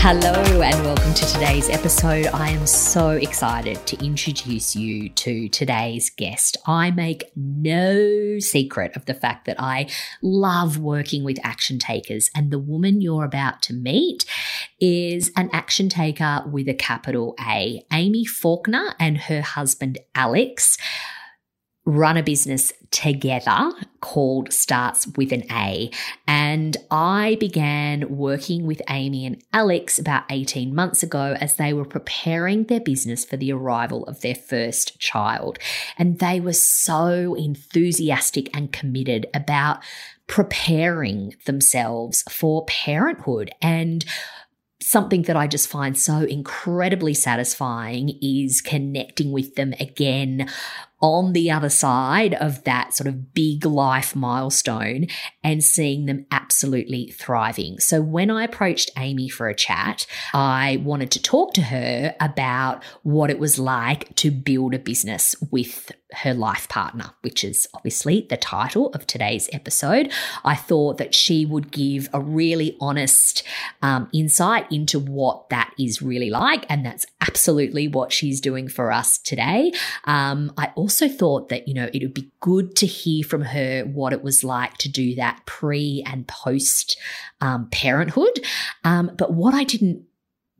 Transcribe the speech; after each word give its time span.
Hello, 0.00 0.62
and 0.62 0.84
welcome 0.84 1.12
to 1.12 1.26
today's 1.26 1.68
episode. 1.68 2.26
I 2.28 2.50
am 2.50 2.68
so 2.68 3.10
excited 3.10 3.84
to 3.88 4.02
introduce 4.02 4.76
you 4.76 5.08
to 5.08 5.48
today's 5.48 6.08
guest. 6.08 6.56
I 6.66 6.92
make 6.92 7.24
no 7.34 8.38
secret 8.38 8.94
of 8.94 9.06
the 9.06 9.12
fact 9.12 9.46
that 9.46 9.60
I 9.60 9.88
love 10.22 10.78
working 10.78 11.24
with 11.24 11.38
action 11.42 11.80
takers, 11.80 12.30
and 12.32 12.52
the 12.52 12.60
woman 12.60 13.00
you're 13.00 13.24
about 13.24 13.60
to 13.62 13.74
meet 13.74 14.24
is 14.80 15.32
an 15.36 15.50
action 15.52 15.88
taker 15.88 16.44
with 16.46 16.68
a 16.68 16.74
capital 16.74 17.34
A. 17.40 17.84
Amy 17.92 18.24
Faulkner 18.24 18.94
and 19.00 19.18
her 19.18 19.42
husband 19.42 19.98
Alex 20.14 20.78
run 21.88 22.18
a 22.18 22.22
business 22.22 22.70
together 22.90 23.72
called 24.02 24.52
Starts 24.52 25.06
with 25.16 25.32
an 25.32 25.50
A. 25.50 25.90
And 26.26 26.76
I 26.90 27.38
began 27.40 28.14
working 28.14 28.66
with 28.66 28.82
Amy 28.90 29.24
and 29.24 29.42
Alex 29.54 29.98
about 29.98 30.24
18 30.28 30.74
months 30.74 31.02
ago 31.02 31.34
as 31.40 31.56
they 31.56 31.72
were 31.72 31.86
preparing 31.86 32.64
their 32.64 32.80
business 32.80 33.24
for 33.24 33.38
the 33.38 33.52
arrival 33.52 34.04
of 34.04 34.20
their 34.20 34.34
first 34.34 35.00
child. 35.00 35.58
And 35.96 36.18
they 36.18 36.40
were 36.40 36.52
so 36.52 37.34
enthusiastic 37.34 38.54
and 38.54 38.70
committed 38.70 39.26
about 39.32 39.82
preparing 40.26 41.36
themselves 41.46 42.22
for 42.30 42.66
parenthood 42.66 43.50
and 43.62 44.04
something 44.80 45.22
that 45.22 45.36
I 45.36 45.46
just 45.46 45.68
find 45.68 45.98
so 45.98 46.18
incredibly 46.18 47.12
satisfying 47.12 48.18
is 48.22 48.60
connecting 48.60 49.32
with 49.32 49.54
them 49.54 49.74
again 49.80 50.48
on 51.00 51.32
the 51.32 51.50
other 51.50 51.68
side 51.68 52.34
of 52.34 52.64
that 52.64 52.94
sort 52.94 53.06
of 53.06 53.32
big 53.32 53.64
life 53.64 54.16
milestone 54.16 55.06
and 55.44 55.62
seeing 55.62 56.06
them 56.06 56.26
absolutely 56.30 57.10
thriving. 57.10 57.78
So 57.78 58.00
when 58.00 58.30
I 58.30 58.44
approached 58.44 58.90
Amy 58.96 59.28
for 59.28 59.48
a 59.48 59.54
chat, 59.54 60.06
I 60.34 60.80
wanted 60.82 61.10
to 61.12 61.22
talk 61.22 61.54
to 61.54 61.62
her 61.62 62.14
about 62.20 62.82
what 63.02 63.30
it 63.30 63.38
was 63.38 63.58
like 63.58 64.14
to 64.16 64.30
build 64.30 64.74
a 64.74 64.78
business 64.78 65.34
with 65.50 65.92
her 66.12 66.32
life 66.32 66.68
partner, 66.68 67.10
which 67.20 67.44
is 67.44 67.68
obviously 67.74 68.26
the 68.30 68.36
title 68.36 68.88
of 68.94 69.06
today's 69.06 69.48
episode. 69.52 70.10
I 70.44 70.54
thought 70.54 70.96
that 70.98 71.14
she 71.14 71.44
would 71.44 71.70
give 71.70 72.08
a 72.14 72.20
really 72.20 72.76
honest 72.80 73.42
um, 73.82 74.08
insight 74.12 74.70
into 74.72 74.98
what 74.98 75.50
that 75.50 75.72
is 75.78 76.00
really 76.00 76.30
like. 76.30 76.64
And 76.70 76.84
that's 76.84 77.04
absolutely 77.20 77.88
what 77.88 78.12
she's 78.12 78.40
doing 78.40 78.68
for 78.68 78.90
us 78.90 79.18
today. 79.18 79.72
Um, 80.04 80.52
I 80.56 80.72
also 80.76 80.87
thought 80.88 81.48
that, 81.48 81.68
you 81.68 81.74
know, 81.74 81.90
it 81.92 82.02
would 82.02 82.14
be 82.14 82.30
good 82.40 82.74
to 82.76 82.86
hear 82.86 83.24
from 83.24 83.42
her 83.42 83.82
what 83.82 84.12
it 84.12 84.22
was 84.22 84.42
like 84.42 84.78
to 84.78 84.88
do 84.88 85.14
that 85.16 85.42
pre 85.46 86.02
and 86.06 86.26
post 86.26 86.98
um, 87.40 87.68
parenthood. 87.70 88.40
Um, 88.84 89.10
but 89.16 89.32
what 89.32 89.54
I 89.54 89.64
didn't 89.64 90.04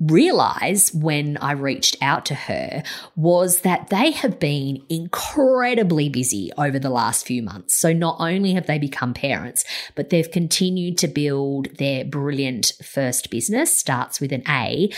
realize 0.01 0.93
when 0.95 1.37
I 1.39 1.53
reached 1.53 1.97
out 2.01 2.25
to 2.27 2.34
her 2.34 2.83
was 3.17 3.62
that 3.62 3.89
they 3.89 4.12
have 4.12 4.39
been 4.39 4.83
incredibly 4.89 6.09
busy 6.09 6.53
over 6.56 6.78
the 6.78 6.91
last 6.91 7.27
few 7.27 7.43
months. 7.43 7.75
So 7.75 7.93
not 7.93 8.16
only 8.21 8.53
have 8.53 8.66
they 8.66 8.78
become 8.78 9.12
parents, 9.12 9.65
but 9.97 10.10
they've 10.10 10.31
continued 10.31 10.99
to 10.99 11.09
build 11.09 11.77
their 11.78 12.05
brilliant 12.05 12.72
first 12.84 13.31
business, 13.31 13.77
starts 13.77 14.21
with 14.21 14.33
an 14.33 14.45
A, 14.49 14.93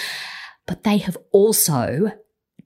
but 0.67 0.85
they 0.85 0.99
have 0.99 1.17
also 1.33 2.13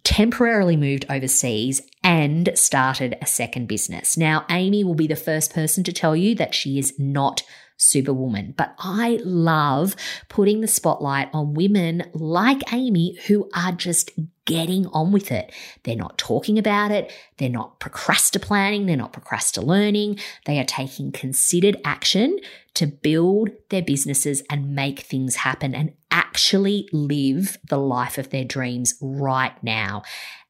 temporarily 0.04 0.76
moved 0.76 1.06
overseas 1.08 1.82
and 2.02 2.50
started 2.54 3.16
a 3.20 3.26
second 3.26 3.66
business. 3.66 4.16
Now, 4.16 4.44
Amy 4.50 4.84
will 4.84 4.94
be 4.94 5.06
the 5.06 5.16
first 5.16 5.52
person 5.52 5.82
to 5.84 5.92
tell 5.92 6.14
you 6.14 6.34
that 6.36 6.54
she 6.54 6.78
is 6.78 6.98
not 6.98 7.42
superwoman. 7.76 8.54
But 8.56 8.74
I 8.78 9.20
love 9.24 9.96
putting 10.28 10.60
the 10.60 10.68
spotlight 10.68 11.28
on 11.32 11.54
women 11.54 12.04
like 12.12 12.72
Amy 12.72 13.18
who 13.26 13.48
are 13.54 13.72
just 13.72 14.10
getting 14.44 14.86
on 14.88 15.10
with 15.10 15.32
it. 15.32 15.52
They're 15.82 15.96
not 15.96 16.18
talking 16.18 16.58
about 16.58 16.90
it. 16.90 17.12
They're 17.38 17.48
not 17.48 17.80
procrastinating. 17.80 18.86
They're 18.86 18.96
not 18.96 19.12
procrastinating. 19.12 20.18
They 20.44 20.58
are 20.58 20.64
taking 20.64 21.12
considered 21.12 21.80
action 21.84 22.38
to 22.74 22.86
build 22.86 23.50
their 23.70 23.82
businesses 23.82 24.42
and 24.50 24.74
make 24.74 25.00
things 25.00 25.36
happen 25.36 25.74
and 25.74 25.92
actually 26.10 26.88
live 26.92 27.56
the 27.68 27.78
life 27.78 28.18
of 28.18 28.30
their 28.30 28.44
dreams 28.44 28.94
right 29.00 29.62
now. 29.62 30.02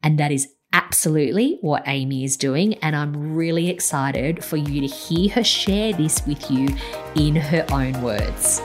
And 0.02 0.18
that 0.18 0.32
is 0.32 0.48
absolutely 0.72 1.58
what 1.60 1.84
Amy 1.86 2.24
is 2.24 2.36
doing, 2.36 2.74
and 2.74 2.96
I'm 2.96 3.34
really 3.34 3.70
excited 3.70 4.44
for 4.44 4.56
you 4.56 4.80
to 4.80 4.86
hear 4.86 5.30
her 5.34 5.44
share 5.44 5.92
this 5.92 6.26
with 6.26 6.50
you 6.50 6.68
in 7.14 7.36
her 7.36 7.64
own 7.70 8.02
words. 8.02 8.60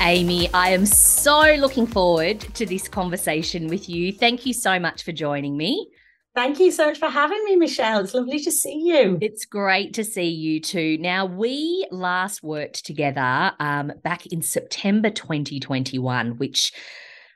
Amy, 0.00 0.52
I 0.52 0.70
am 0.70 0.84
so 0.84 1.54
looking 1.54 1.86
forward 1.86 2.40
to 2.40 2.66
this 2.66 2.88
conversation 2.88 3.68
with 3.68 3.88
you. 3.88 4.12
Thank 4.12 4.44
you 4.44 4.52
so 4.52 4.80
much 4.80 5.04
for 5.04 5.12
joining 5.12 5.56
me. 5.56 5.92
Thank 6.34 6.60
you 6.60 6.70
so 6.70 6.86
much 6.86 6.98
for 6.98 7.10
having 7.10 7.44
me, 7.44 7.56
Michelle. 7.56 8.00
It's 8.00 8.14
lovely 8.14 8.40
to 8.40 8.50
see 8.50 8.80
you. 8.84 9.18
It's 9.20 9.44
great 9.44 9.92
to 9.94 10.04
see 10.04 10.30
you 10.30 10.60
too. 10.60 10.96
Now, 10.98 11.26
we 11.26 11.86
last 11.90 12.42
worked 12.42 12.86
together 12.86 13.52
um, 13.60 13.92
back 14.02 14.24
in 14.26 14.40
September 14.40 15.10
2021, 15.10 16.38
which 16.38 16.72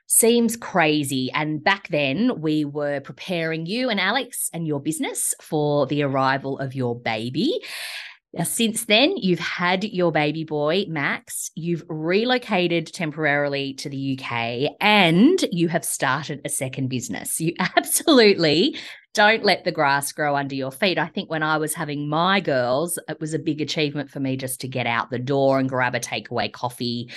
seems 0.07 0.55
crazy. 0.55 1.29
And 1.31 1.63
back 1.63 1.89
then, 1.89 2.41
we 2.41 2.65
were 2.65 2.99
preparing 3.01 3.67
you 3.67 3.89
and 3.89 3.99
Alex 3.99 4.49
and 4.51 4.65
your 4.65 4.79
business 4.79 5.35
for 5.41 5.85
the 5.85 6.01
arrival 6.01 6.57
of 6.57 6.73
your 6.73 6.99
baby. 6.99 7.61
Now, 8.33 8.43
since 8.43 8.85
then, 8.85 9.15
you've 9.15 9.39
had 9.39 9.83
your 9.83 10.11
baby 10.11 10.43
boy, 10.43 10.85
Max. 10.89 11.49
You've 11.55 11.83
relocated 11.87 12.87
temporarily 12.87 13.73
to 13.75 13.89
the 13.89 14.19
UK 14.19 14.75
and 14.81 15.43
you 15.51 15.69
have 15.69 15.85
started 15.85 16.41
a 16.43 16.49
second 16.49 16.89
business. 16.89 17.39
You 17.39 17.53
absolutely 17.59 18.77
don't 19.13 19.43
let 19.43 19.63
the 19.63 19.71
grass 19.71 20.11
grow 20.11 20.35
under 20.35 20.53
your 20.53 20.71
feet. 20.71 20.99
I 20.99 21.07
think 21.07 21.27
when 21.27 21.41
I 21.41 21.57
was 21.57 21.73
having 21.73 22.07
my 22.07 22.39
girls, 22.39 22.99
it 23.09 23.19
was 23.19 23.33
a 23.33 23.39
big 23.39 23.61
achievement 23.61 24.11
for 24.11 24.19
me 24.19 24.37
just 24.37 24.61
to 24.61 24.67
get 24.67 24.85
out 24.85 25.09
the 25.09 25.17
door 25.17 25.57
and 25.57 25.67
grab 25.67 25.95
a 25.95 25.99
takeaway 25.99 26.51
coffee 26.51 27.09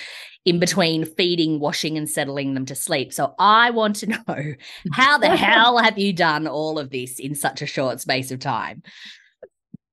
in 0.43 0.57
between 0.57 1.05
feeding, 1.05 1.59
washing, 1.59 1.99
and 1.99 2.09
settling 2.09 2.55
them 2.55 2.65
to 2.65 2.73
sleep. 2.73 3.13
So 3.13 3.35
I 3.37 3.69
want 3.69 3.97
to 3.97 4.07
know 4.27 4.53
how 4.93 5.19
the 5.19 5.29
hell 5.35 5.77
have 5.77 5.99
you 5.99 6.13
done 6.13 6.47
all 6.47 6.79
of 6.79 6.89
this 6.89 7.19
in 7.19 7.35
such 7.35 7.61
a 7.61 7.67
short 7.67 7.99
space 7.99 8.31
of 8.31 8.39
time? 8.39 8.81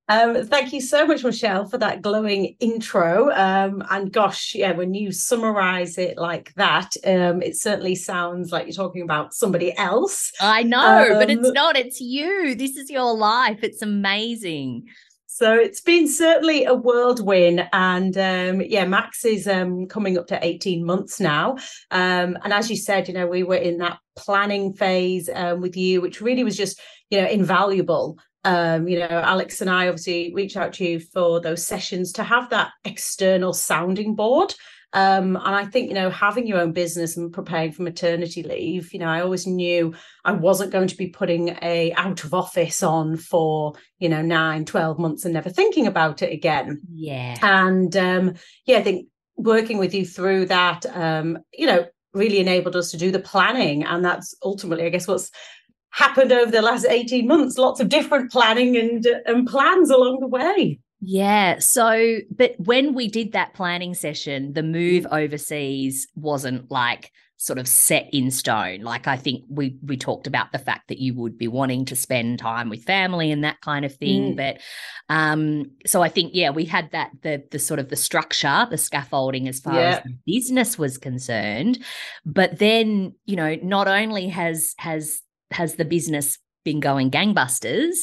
Um, 0.09 0.47
thank 0.47 0.73
you 0.73 0.81
so 0.81 1.07
much, 1.07 1.23
Michelle, 1.23 1.67
for 1.67 1.77
that 1.79 2.01
glowing 2.01 2.57
intro. 2.61 3.31
Um, 3.31 3.85
and 3.91 4.11
gosh, 4.11 4.55
yeah, 4.55 4.73
when 4.73 4.95
you 4.95 5.13
summarize 5.13 5.99
it 5.99 6.17
like 6.17 6.55
that, 6.55 6.97
um, 7.05 7.43
it 7.43 7.57
certainly 7.57 7.95
sounds 7.95 8.51
like 8.51 8.67
you're 8.67 8.73
talking 8.73 9.03
about 9.03 9.35
somebody 9.35 9.77
else. 9.77 10.33
I 10.41 10.63
know, 10.63 11.09
but 11.13 11.29
it's 11.29 11.47
um, 11.47 11.53
not. 11.53 11.77
It's 11.77 12.01
you. 12.01 12.55
This 12.55 12.77
is 12.77 12.89
your 12.89 13.15
life. 13.15 13.59
It's 13.63 13.83
amazing. 13.83 14.87
So 15.27 15.55
it's 15.55 15.81
been 15.81 16.09
certainly 16.09 16.65
a 16.65 16.75
whirlwind, 16.75 17.69
and 17.73 18.17
um, 18.17 18.63
yeah, 18.63 18.87
Max 18.87 19.25
is 19.27 19.47
um, 19.47 19.87
coming 19.87 20.17
up 20.19 20.27
to 20.29 20.45
eighteen 20.45 20.85
months 20.85 21.21
now. 21.21 21.59
Um, 21.91 22.37
and 22.43 22.53
as 22.53 22.71
you 22.71 22.77
said, 22.77 23.09
you 23.09 23.15
know, 23.15 23.27
we 23.27 23.43
were 23.43 23.57
in 23.57 23.79
that 23.79 23.99
planning 24.17 24.73
phase 24.73 25.29
um, 25.33 25.61
with 25.61 25.77
you, 25.77 26.01
which 26.01 26.21
really 26.23 26.45
was 26.45 26.57
just 26.57 26.81
you 27.11 27.21
know 27.21 27.29
invaluable 27.29 28.19
um, 28.49 28.89
you 28.89 28.99
know, 28.99 29.07
Alex 29.11 29.61
and 29.61 29.69
I 29.69 29.89
obviously 29.89 30.33
reached 30.35 30.57
out 30.57 30.73
to 30.75 30.85
you 30.85 31.01
for 31.01 31.39
those 31.39 31.67
sessions 31.67 32.13
to 32.13 32.25
have 32.25 32.49
that 32.49 32.71
external 32.83 33.53
sounding 33.53 34.15
board. 34.15 34.55
Um, 34.95 35.37
and 35.37 35.55
I 35.55 35.67
think, 35.67 35.89
you 35.89 35.95
know, 35.95 36.09
having 36.09 36.47
your 36.47 36.59
own 36.59 36.73
business 36.73 37.19
and 37.19 37.31
preparing 37.31 37.73
for 37.73 37.83
maternity 37.83 38.43
leave, 38.43 38.95
you 38.95 39.01
know, 39.01 39.09
I 39.09 39.21
always 39.21 39.47
knew 39.47 39.95
I 40.25 40.33
wasn't 40.33 40.73
going 40.73 40.89
to 40.89 40.97
be 40.97 41.09
putting 41.09 41.59
a 41.61 41.93
out 41.93 42.25
of 42.25 42.33
office 42.33 42.83
on 42.83 43.19
for, 43.19 43.75
you 43.99 44.09
know, 44.09 44.23
nine, 44.23 44.65
12 44.65 44.99
months 44.99 45.27
and 45.27 45.35
never 45.35 45.51
thinking 45.51 45.87
about 45.87 46.23
it 46.23 46.33
again. 46.33 46.81
Yeah. 46.91 47.37
And 47.43 47.95
um, 47.99 48.35
yeah, 48.65 48.79
I 48.79 48.83
think 48.83 49.09
working 49.37 49.77
with 49.77 49.93
you 49.93 50.07
through 50.07 50.47
that, 50.47 50.87
um, 50.97 51.37
you 51.53 51.67
know, 51.67 51.85
really 52.15 52.39
enabled 52.39 52.77
us 52.77 52.93
to 52.93 52.97
do 52.97 53.11
the 53.11 53.19
planning. 53.19 53.85
And 53.85 54.03
that's 54.03 54.35
ultimately, 54.43 54.87
I 54.87 54.89
guess, 54.89 55.07
what's 55.07 55.31
happened 55.91 56.33
over 56.33 56.51
the 56.51 56.63
last 56.63 56.87
18 56.89 57.27
months 57.27 57.59
lots 57.59 57.81
of 57.81 57.89
different 57.89 58.31
planning 58.31 58.77
and 58.77 59.07
and 59.27 59.47
plans 59.47 59.91
along 59.91 60.19
the 60.21 60.27
way 60.27 60.79
Yeah. 61.01 61.61
So, 61.61 62.19
but 62.31 62.55
when 62.59 62.95
we 62.95 63.09
did 63.09 63.33
that 63.33 63.55
planning 63.55 63.95
session, 63.95 64.53
the 64.53 64.65
move 64.65 65.07
overseas 65.11 66.09
wasn't 66.17 66.71
like 66.71 67.13
sort 67.41 67.59
of 67.61 67.69
set 67.69 68.09
in 68.13 68.33
stone. 68.33 68.81
Like 68.81 69.07
I 69.07 69.17
think 69.17 69.45
we 69.49 69.77
we 69.85 69.97
talked 69.97 70.27
about 70.27 70.51
the 70.51 70.59
fact 70.59 70.89
that 70.89 70.99
you 70.99 71.15
would 71.15 71.39
be 71.39 71.47
wanting 71.47 71.85
to 71.85 71.97
spend 71.97 72.41
time 72.41 72.69
with 72.69 72.83
family 72.83 73.31
and 73.31 73.45
that 73.45 73.61
kind 73.61 73.85
of 73.85 73.95
thing. 73.95 74.35
Mm. 74.35 74.37
But 74.37 74.61
um, 75.09 75.71
so 75.87 76.03
I 76.03 76.09
think 76.09 76.33
yeah, 76.35 76.51
we 76.51 76.65
had 76.65 76.91
that 76.91 77.13
the 77.23 77.45
the 77.53 77.61
sort 77.61 77.79
of 77.79 77.91
the 77.91 77.97
structure, 77.97 78.67
the 78.69 78.77
scaffolding 78.77 79.47
as 79.47 79.61
far 79.61 79.75
yeah. 79.75 80.01
as 80.05 80.13
business 80.27 80.79
was 80.79 80.99
concerned. 80.99 81.79
But 82.27 82.59
then, 82.59 83.15
you 83.25 83.37
know, 83.37 83.57
not 83.63 83.87
only 83.87 84.27
has 84.29 84.75
has 84.79 85.23
has 85.51 85.75
the 85.75 85.85
business 85.85 86.39
been 86.65 86.81
going 86.81 87.11
gangbusters 87.11 87.97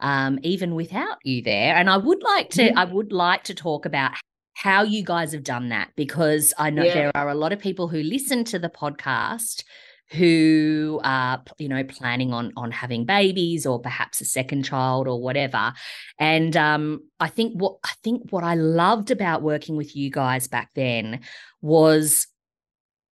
um, 0.00 0.38
even 0.42 0.74
without 0.74 1.18
you 1.24 1.42
there 1.42 1.74
and 1.74 1.90
i 1.90 1.96
would 1.96 2.22
like 2.22 2.50
to 2.50 2.70
mm. 2.70 2.76
i 2.76 2.84
would 2.84 3.12
like 3.12 3.42
to 3.44 3.54
talk 3.54 3.86
about 3.86 4.12
how 4.54 4.82
you 4.82 5.02
guys 5.02 5.32
have 5.32 5.42
done 5.42 5.70
that 5.70 5.90
because 5.96 6.54
i 6.58 6.70
know 6.70 6.84
yeah. 6.84 6.94
there 6.94 7.10
are 7.16 7.28
a 7.28 7.34
lot 7.34 7.52
of 7.52 7.58
people 7.58 7.88
who 7.88 8.02
listen 8.02 8.44
to 8.44 8.58
the 8.58 8.68
podcast 8.68 9.64
who 10.12 11.00
are 11.02 11.42
you 11.58 11.68
know 11.68 11.82
planning 11.84 12.32
on 12.32 12.52
on 12.56 12.70
having 12.70 13.06
babies 13.06 13.64
or 13.64 13.80
perhaps 13.80 14.20
a 14.20 14.24
second 14.26 14.62
child 14.62 15.08
or 15.08 15.20
whatever 15.20 15.72
and 16.18 16.54
um 16.56 17.00
i 17.18 17.28
think 17.28 17.54
what 17.54 17.76
i 17.84 17.92
think 18.04 18.30
what 18.30 18.44
i 18.44 18.54
loved 18.54 19.10
about 19.10 19.42
working 19.42 19.74
with 19.74 19.96
you 19.96 20.10
guys 20.10 20.46
back 20.46 20.70
then 20.74 21.20
was 21.62 22.26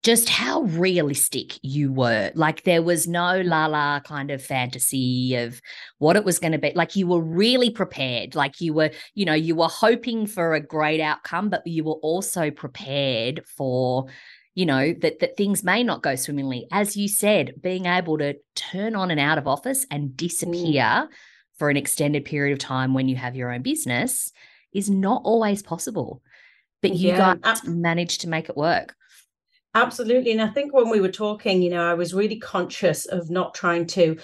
just 0.03 0.29
how 0.29 0.61
realistic 0.61 1.59
you 1.61 1.91
were. 1.91 2.31
Like 2.33 2.63
there 2.63 2.81
was 2.81 3.07
no 3.07 3.41
la 3.41 3.65
la 3.65 3.99
kind 3.99 4.31
of 4.31 4.41
fantasy 4.41 5.35
of 5.35 5.61
what 5.97 6.15
it 6.15 6.23
was 6.23 6.39
going 6.39 6.53
to 6.53 6.57
be. 6.57 6.71
Like 6.73 6.95
you 6.95 7.07
were 7.07 7.21
really 7.21 7.69
prepared. 7.69 8.33
Like 8.33 8.61
you 8.61 8.73
were, 8.73 8.91
you 9.13 9.25
know, 9.25 9.33
you 9.33 9.55
were 9.55 9.67
hoping 9.67 10.25
for 10.25 10.53
a 10.53 10.61
great 10.61 11.01
outcome, 11.01 11.49
but 11.49 11.67
you 11.67 11.83
were 11.83 11.99
also 12.01 12.49
prepared 12.49 13.43
for, 13.57 14.07
you 14.55 14.65
know, 14.65 14.93
that 15.01 15.19
that 15.19 15.35
things 15.35 15.65
may 15.65 15.83
not 15.83 16.01
go 16.01 16.15
swimmingly. 16.15 16.65
As 16.71 16.95
you 16.95 17.09
said, 17.09 17.55
being 17.61 17.85
able 17.85 18.17
to 18.19 18.35
turn 18.55 18.95
on 18.95 19.11
and 19.11 19.19
out 19.19 19.37
of 19.37 19.47
office 19.47 19.85
and 19.91 20.09
mm. 20.09 20.15
disappear 20.15 20.83
mm. 20.83 21.07
for 21.57 21.69
an 21.69 21.77
extended 21.77 22.23
period 22.23 22.53
of 22.53 22.59
time 22.59 22.93
when 22.93 23.09
you 23.09 23.17
have 23.17 23.35
your 23.35 23.51
own 23.51 23.63
business 23.63 24.31
is 24.73 24.89
not 24.89 25.23
always 25.25 25.61
possible. 25.61 26.21
But 26.81 26.95
you 26.95 27.09
yeah, 27.09 27.35
guys 27.35 27.65
managed 27.65 28.21
to 28.21 28.29
make 28.29 28.47
it 28.47 28.55
work. 28.55 28.95
Absolutely. 29.75 30.31
And 30.31 30.41
I 30.41 30.47
think 30.47 30.73
when 30.73 30.89
we 30.89 30.99
were 30.99 31.11
talking, 31.11 31.61
you 31.61 31.69
know, 31.69 31.85
I 31.89 31.93
was 31.93 32.13
really 32.13 32.37
conscious 32.39 33.05
of 33.05 33.29
not 33.29 33.53
trying 33.53 33.85
to 33.87 34.17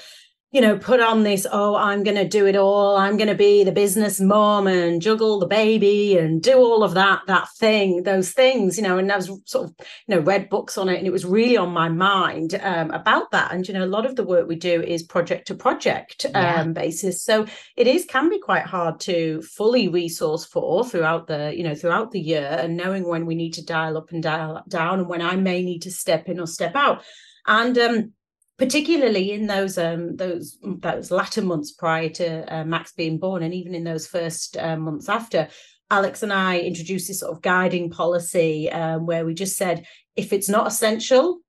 you 0.56 0.62
know, 0.62 0.78
put 0.78 1.02
on 1.02 1.24
this, 1.24 1.46
oh, 1.52 1.75
I'm 1.75 2.02
going 2.02 2.16
to 2.16 2.25
do 2.25 2.48
it 2.48 2.56
all. 2.56 2.96
I'm 2.96 3.18
going 3.18 3.28
to 3.28 3.36
be 3.36 3.66
the 3.66 3.74
business 3.74 4.22
mom 4.22 4.68
and 4.68 5.02
juggle 5.02 5.38
the 5.38 5.46
baby 5.46 6.18
and 6.18 6.42
do 6.42 6.56
all 6.56 6.81
of 6.81 6.94
that, 6.94 7.24
that 7.28 7.50
thing, 7.57 8.04
those 8.04 8.31
things, 8.31 8.78
you 8.78 8.84
know. 8.84 8.98
And 8.98 9.12
I 9.12 9.18
was 9.18 9.30
sort 9.44 9.66
of, 9.66 9.75
you 10.07 10.16
know, 10.16 10.22
read 10.22 10.48
books 10.48 10.78
on 10.78 10.88
it 10.88 10.98
and 10.98 11.06
it 11.06 11.12
was 11.12 11.25
really 11.25 11.57
on 11.57 11.72
my 11.72 11.90
mind 11.90 12.57
um, 12.63 12.90
about 12.92 13.31
that. 13.31 13.52
And, 13.52 13.68
you 13.68 13.74
know, 13.74 13.84
a 13.84 13.86
lot 13.86 14.06
of 14.06 14.16
the 14.16 14.24
work 14.24 14.48
we 14.48 14.56
do 14.56 14.81
is 14.81 15.04
project 15.04 15.48
to 15.48 15.56
project 15.56 16.25
yeah. 16.30 16.62
um, 16.62 16.72
basis. 16.72 17.22
So 17.22 17.46
it 17.75 17.86
is, 17.86 18.06
can 18.06 18.30
be 18.30 18.40
quite 18.40 18.63
hard 18.63 19.02
to 19.02 19.42
fully 19.42 19.90
resource 19.90 20.46
for 20.46 20.86
throughout 20.86 21.28
the, 21.28 21.54
you 21.54 21.66
know, 21.66 21.75
throughout 21.75 22.12
the 22.12 22.22
year 22.22 22.57
and 22.62 22.78
knowing 22.78 23.06
when 23.06 23.25
we 23.25 23.36
need 23.36 23.56
to 23.56 23.66
dial 23.66 23.98
up 23.98 24.13
and 24.13 24.24
dial 24.24 24.63
down 24.69 25.00
and 25.00 25.10
when 25.10 25.22
I 25.22 25.36
may 25.36 25.63
need 25.63 25.81
to 25.81 25.92
step 25.92 26.30
in 26.30 26.40
or 26.40 26.48
step 26.48 26.78
out. 26.78 27.04
And, 27.46 27.78
um, 27.78 28.13
particularly 28.57 29.31
in 29.31 29.48
those 29.48 29.78
um, 29.78 30.16
those 30.16 30.57
those 30.62 31.12
latter 31.12 31.42
months 31.42 31.72
prior 31.72 32.10
to 32.10 32.56
uh, 32.56 32.63
Max 32.63 32.94
being 32.94 33.18
born, 33.18 33.44
and 33.44 33.54
even 33.54 33.75
in 33.75 33.84
those 33.84 34.07
first 34.07 34.57
uh, 34.57 34.78
months 34.78 35.10
after, 35.10 35.48
Alex 35.90 36.24
and 36.24 36.34
I 36.34 36.60
introduced 36.60 37.07
this 37.07 37.19
sort 37.19 37.34
of 37.34 37.42
guiding 37.42 37.90
policy 37.90 38.72
um, 38.72 39.06
where 39.06 39.25
we 39.25 39.34
just 39.34 39.57
said, 39.57 39.86
if 40.16 40.34
it's 40.34 40.50
not 40.50 40.68
essential, 40.68 41.40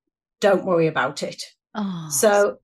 don't 0.41 0.65
worry 0.65 0.87
about 0.87 1.23
it. 1.23 1.43
Oh. 1.75 2.09
So 2.11 2.57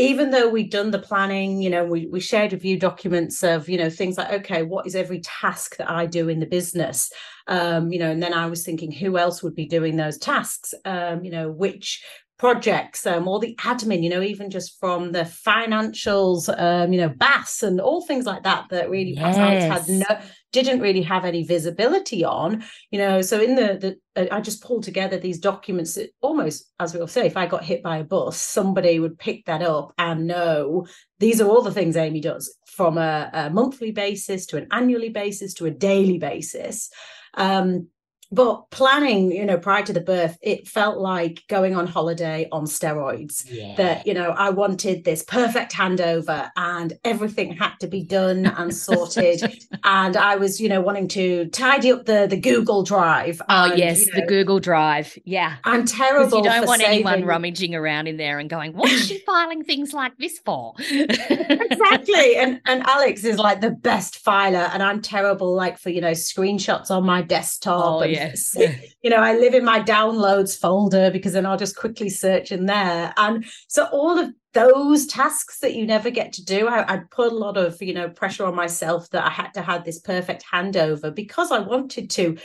even 0.00 0.30
though 0.30 0.48
we'd 0.48 0.70
done 0.70 0.92
the 0.92 0.98
planning, 1.00 1.60
you 1.60 1.70
know, 1.70 1.84
we, 1.84 2.06
we 2.06 2.20
shared 2.20 2.62
you 2.64 2.78
documents 2.78 3.42
of, 3.42 3.68
you 3.68 3.76
know, 3.76 3.90
things 3.90 4.16
like, 4.16 4.32
okay, 4.32 4.62
what 4.62 4.86
is 4.86 4.94
every 4.94 5.20
task 5.20 5.76
that 5.76 5.90
I 5.90 6.06
do 6.06 6.28
in 6.28 6.38
the 6.38 6.46
business? 6.46 7.10
Um, 7.48 7.90
you 7.90 7.98
know, 7.98 8.10
and 8.10 8.22
then 8.22 8.32
I 8.32 8.46
was 8.46 8.64
thinking, 8.64 8.92
who 8.92 9.18
else 9.18 9.42
would 9.42 9.56
be 9.56 9.66
doing 9.66 9.96
those 9.96 10.16
tasks? 10.16 10.72
Um, 10.84 11.24
you 11.24 11.32
know, 11.32 11.50
which 11.50 12.04
projects, 12.38 13.04
um, 13.04 13.26
all 13.26 13.40
the 13.40 13.56
admin, 13.56 14.02
you 14.02 14.08
know, 14.08 14.22
even 14.22 14.48
just 14.48 14.78
from 14.78 15.10
the 15.10 15.22
financials, 15.22 16.48
um, 16.60 16.92
you 16.92 17.00
know, 17.00 17.08
BAS 17.08 17.64
and 17.64 17.80
all 17.80 18.00
things 18.00 18.26
like 18.26 18.44
that, 18.44 18.66
that 18.70 18.88
really 18.88 19.14
yes. 19.14 19.88
had 19.88 19.88
no, 19.88 20.06
didn't 20.52 20.80
really 20.80 21.02
have 21.02 21.24
any 21.24 21.42
visibility 21.42 22.24
on, 22.24 22.64
you 22.90 22.98
know. 22.98 23.20
So 23.22 23.40
in 23.40 23.56
the, 23.56 23.98
the 24.14 24.30
uh, 24.30 24.34
I 24.34 24.40
just 24.40 24.62
pulled 24.62 24.84
together 24.84 25.18
these 25.18 25.40
documents 25.40 25.94
that 25.94 26.10
almost, 26.20 26.70
as 26.78 26.94
we'll 26.94 27.08
say, 27.08 27.26
if 27.26 27.36
I 27.36 27.46
got 27.46 27.64
hit 27.64 27.82
by 27.82 27.98
a 27.98 28.04
bus, 28.04 28.38
somebody 28.38 29.00
would 29.00 29.18
pick 29.18 29.44
that 29.46 29.62
up 29.62 29.92
and 29.98 30.28
know 30.28 30.86
these 31.18 31.40
are 31.40 31.48
all 31.48 31.62
the 31.62 31.72
things 31.72 31.96
Amy 31.96 32.20
does 32.20 32.56
from 32.66 32.98
a, 32.98 33.30
a 33.32 33.50
monthly 33.50 33.90
basis 33.90 34.46
to 34.46 34.56
an 34.56 34.68
annually 34.70 35.08
basis 35.08 35.54
to 35.54 35.66
a 35.66 35.70
daily 35.72 36.18
basis. 36.18 36.88
Um, 37.34 37.88
but 38.30 38.70
planning 38.70 39.32
you 39.32 39.44
know 39.44 39.56
prior 39.56 39.82
to 39.82 39.92
the 39.92 40.00
birth 40.00 40.36
it 40.42 40.68
felt 40.68 40.98
like 40.98 41.42
going 41.48 41.74
on 41.74 41.86
holiday 41.86 42.48
on 42.52 42.64
steroids. 42.64 43.44
Yeah. 43.46 43.74
that 43.76 44.06
you 44.06 44.12
know 44.12 44.30
i 44.30 44.50
wanted 44.50 45.04
this 45.04 45.22
perfect 45.22 45.72
handover 45.72 46.50
and 46.56 46.92
everything 47.04 47.52
had 47.52 47.74
to 47.80 47.86
be 47.86 48.02
done 48.02 48.46
and 48.46 48.74
sorted. 48.74 49.42
And 49.84 50.16
i 50.16 50.36
was 50.36 50.60
you 50.60 50.68
know 50.68 50.80
wanting 50.80 51.08
to 51.08 51.46
tidy 51.46 51.92
up 51.92 52.04
the 52.04 52.26
the 52.28 52.36
google 52.38 52.82
drive 52.82 53.40
oh 53.48 53.72
yes 53.74 54.00
you 54.00 54.12
know, 54.12 54.20
the 54.20 54.26
google 54.26 54.60
drive. 54.60 55.16
Yeah. 55.24 55.56
I'm 55.64 55.86
terrible 55.86 56.38
you 56.38 56.44
don't 56.44 56.66
want 56.66 56.80
saving. 56.82 57.06
anyone 57.06 57.24
rummaging 57.24 57.74
around 57.74 58.06
in 58.06 58.16
there 58.16 58.38
and 58.38 58.50
going 58.50 58.72
what 58.72 58.90
is 58.90 59.06
she 59.06 59.18
filing 59.26 59.64
things 59.64 59.92
like 59.92 60.16
this 60.18 60.38
for? 60.44 60.74
Exactly. 60.78 62.36
And 62.38 62.60
and 62.66 62.82
alex 62.86 63.24
is 63.24 63.38
like 63.38 63.60
the 63.60 63.70
best 63.70 64.18
filer 64.18 64.70
and 64.72 64.82
i'm 64.82 65.00
terrible 65.00 65.54
like 65.54 65.78
for 65.78 65.90
you 65.90 66.00
know 66.00 66.12
screenshots 66.12 66.90
on 66.90 67.04
my 67.04 67.22
desktop 67.22 67.84
oh, 67.84 68.00
and 68.00 68.17
yes. 68.18 68.56
you 69.02 69.10
know, 69.10 69.16
I 69.16 69.36
live 69.36 69.54
in 69.54 69.64
my 69.64 69.80
downloads 69.80 70.58
folder 70.58 71.10
because 71.10 71.32
then 71.32 71.46
I'll 71.46 71.56
just 71.56 71.76
quickly 71.76 72.08
search 72.08 72.52
in 72.52 72.66
there. 72.66 73.12
And 73.16 73.44
so 73.68 73.86
all 73.86 74.18
of 74.18 74.30
those 74.54 75.06
tasks 75.06 75.60
that 75.60 75.74
you 75.74 75.86
never 75.86 76.10
get 76.10 76.32
to 76.32 76.44
do, 76.44 76.68
I, 76.68 76.94
I 76.94 77.00
put 77.10 77.32
a 77.32 77.36
lot 77.36 77.56
of, 77.56 77.80
you 77.82 77.94
know, 77.94 78.08
pressure 78.08 78.44
on 78.44 78.54
myself 78.54 79.08
that 79.10 79.24
I 79.24 79.30
had 79.30 79.52
to 79.54 79.62
have 79.62 79.84
this 79.84 80.00
perfect 80.00 80.44
handover 80.52 81.14
because 81.14 81.52
I 81.52 81.58
wanted 81.58 82.10
to 82.10 82.36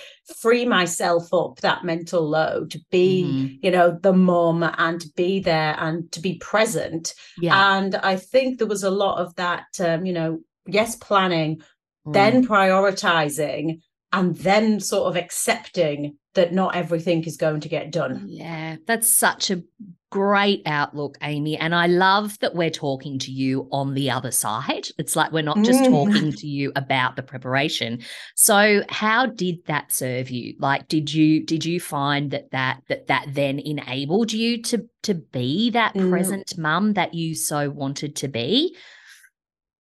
free 0.41 0.65
myself 0.65 1.33
up 1.33 1.59
that 1.61 1.83
mental 1.83 2.27
load 2.27 2.71
to 2.71 2.79
be, 2.91 3.23
mm-hmm. 3.23 3.55
you 3.61 3.71
know, 3.71 3.97
the 4.01 4.13
mom 4.13 4.63
and 4.63 4.99
to 5.01 5.09
be 5.15 5.39
there 5.39 5.75
and 5.79 6.11
to 6.11 6.19
be 6.19 6.37
present. 6.37 7.13
Yeah. 7.39 7.77
And 7.77 7.95
I 7.95 8.17
think 8.17 8.57
there 8.57 8.67
was 8.67 8.83
a 8.83 8.91
lot 8.91 9.19
of 9.19 9.33
that, 9.35 9.65
um, 9.79 10.05
you 10.05 10.13
know, 10.13 10.41
yes, 10.67 10.95
planning, 10.95 11.61
mm. 12.05 12.13
then 12.13 12.45
prioritizing 12.45 13.79
and 14.13 14.35
then 14.37 14.79
sort 14.79 15.07
of 15.07 15.17
accepting 15.21 16.17
that 16.35 16.53
not 16.53 16.75
everything 16.75 17.23
is 17.23 17.35
going 17.35 17.59
to 17.61 17.69
get 17.69 17.91
done. 17.91 18.23
Yeah, 18.27 18.77
that's 18.85 19.09
such 19.09 19.51
a 19.51 19.63
great 20.11 20.61
outlook, 20.67 21.17
Amy. 21.23 21.57
And 21.57 21.73
I 21.73 21.87
love 21.87 22.37
that 22.39 22.53
we're 22.53 22.69
talking 22.69 23.17
to 23.19 23.31
you 23.31 23.67
on 23.71 23.95
the 23.95 24.11
other 24.11 24.29
side. 24.29 24.87
It's 24.99 25.15
like 25.15 25.31
we're 25.31 25.41
not 25.41 25.63
just 25.63 25.81
mm. 25.81 25.89
talking 25.89 26.31
to 26.37 26.47
you 26.47 26.71
about 26.75 27.15
the 27.15 27.23
preparation. 27.23 28.03
So 28.35 28.83
how 28.89 29.25
did 29.25 29.65
that 29.65 29.91
serve 29.91 30.29
you? 30.29 30.55
Like 30.59 30.87
did 30.87 31.11
you 31.11 31.43
did 31.43 31.65
you 31.65 31.79
find 31.79 32.29
that 32.31 32.51
that 32.51 32.83
that 32.89 33.07
that 33.07 33.25
then 33.29 33.57
enabled 33.57 34.31
you 34.31 34.61
to 34.63 34.87
to 35.03 35.15
be 35.15 35.71
that 35.71 35.95
mm. 35.95 36.09
present 36.11 36.57
mum 36.57 36.93
that 36.93 37.15
you 37.15 37.33
so 37.33 37.71
wanted 37.71 38.15
to 38.17 38.27
be? 38.27 38.77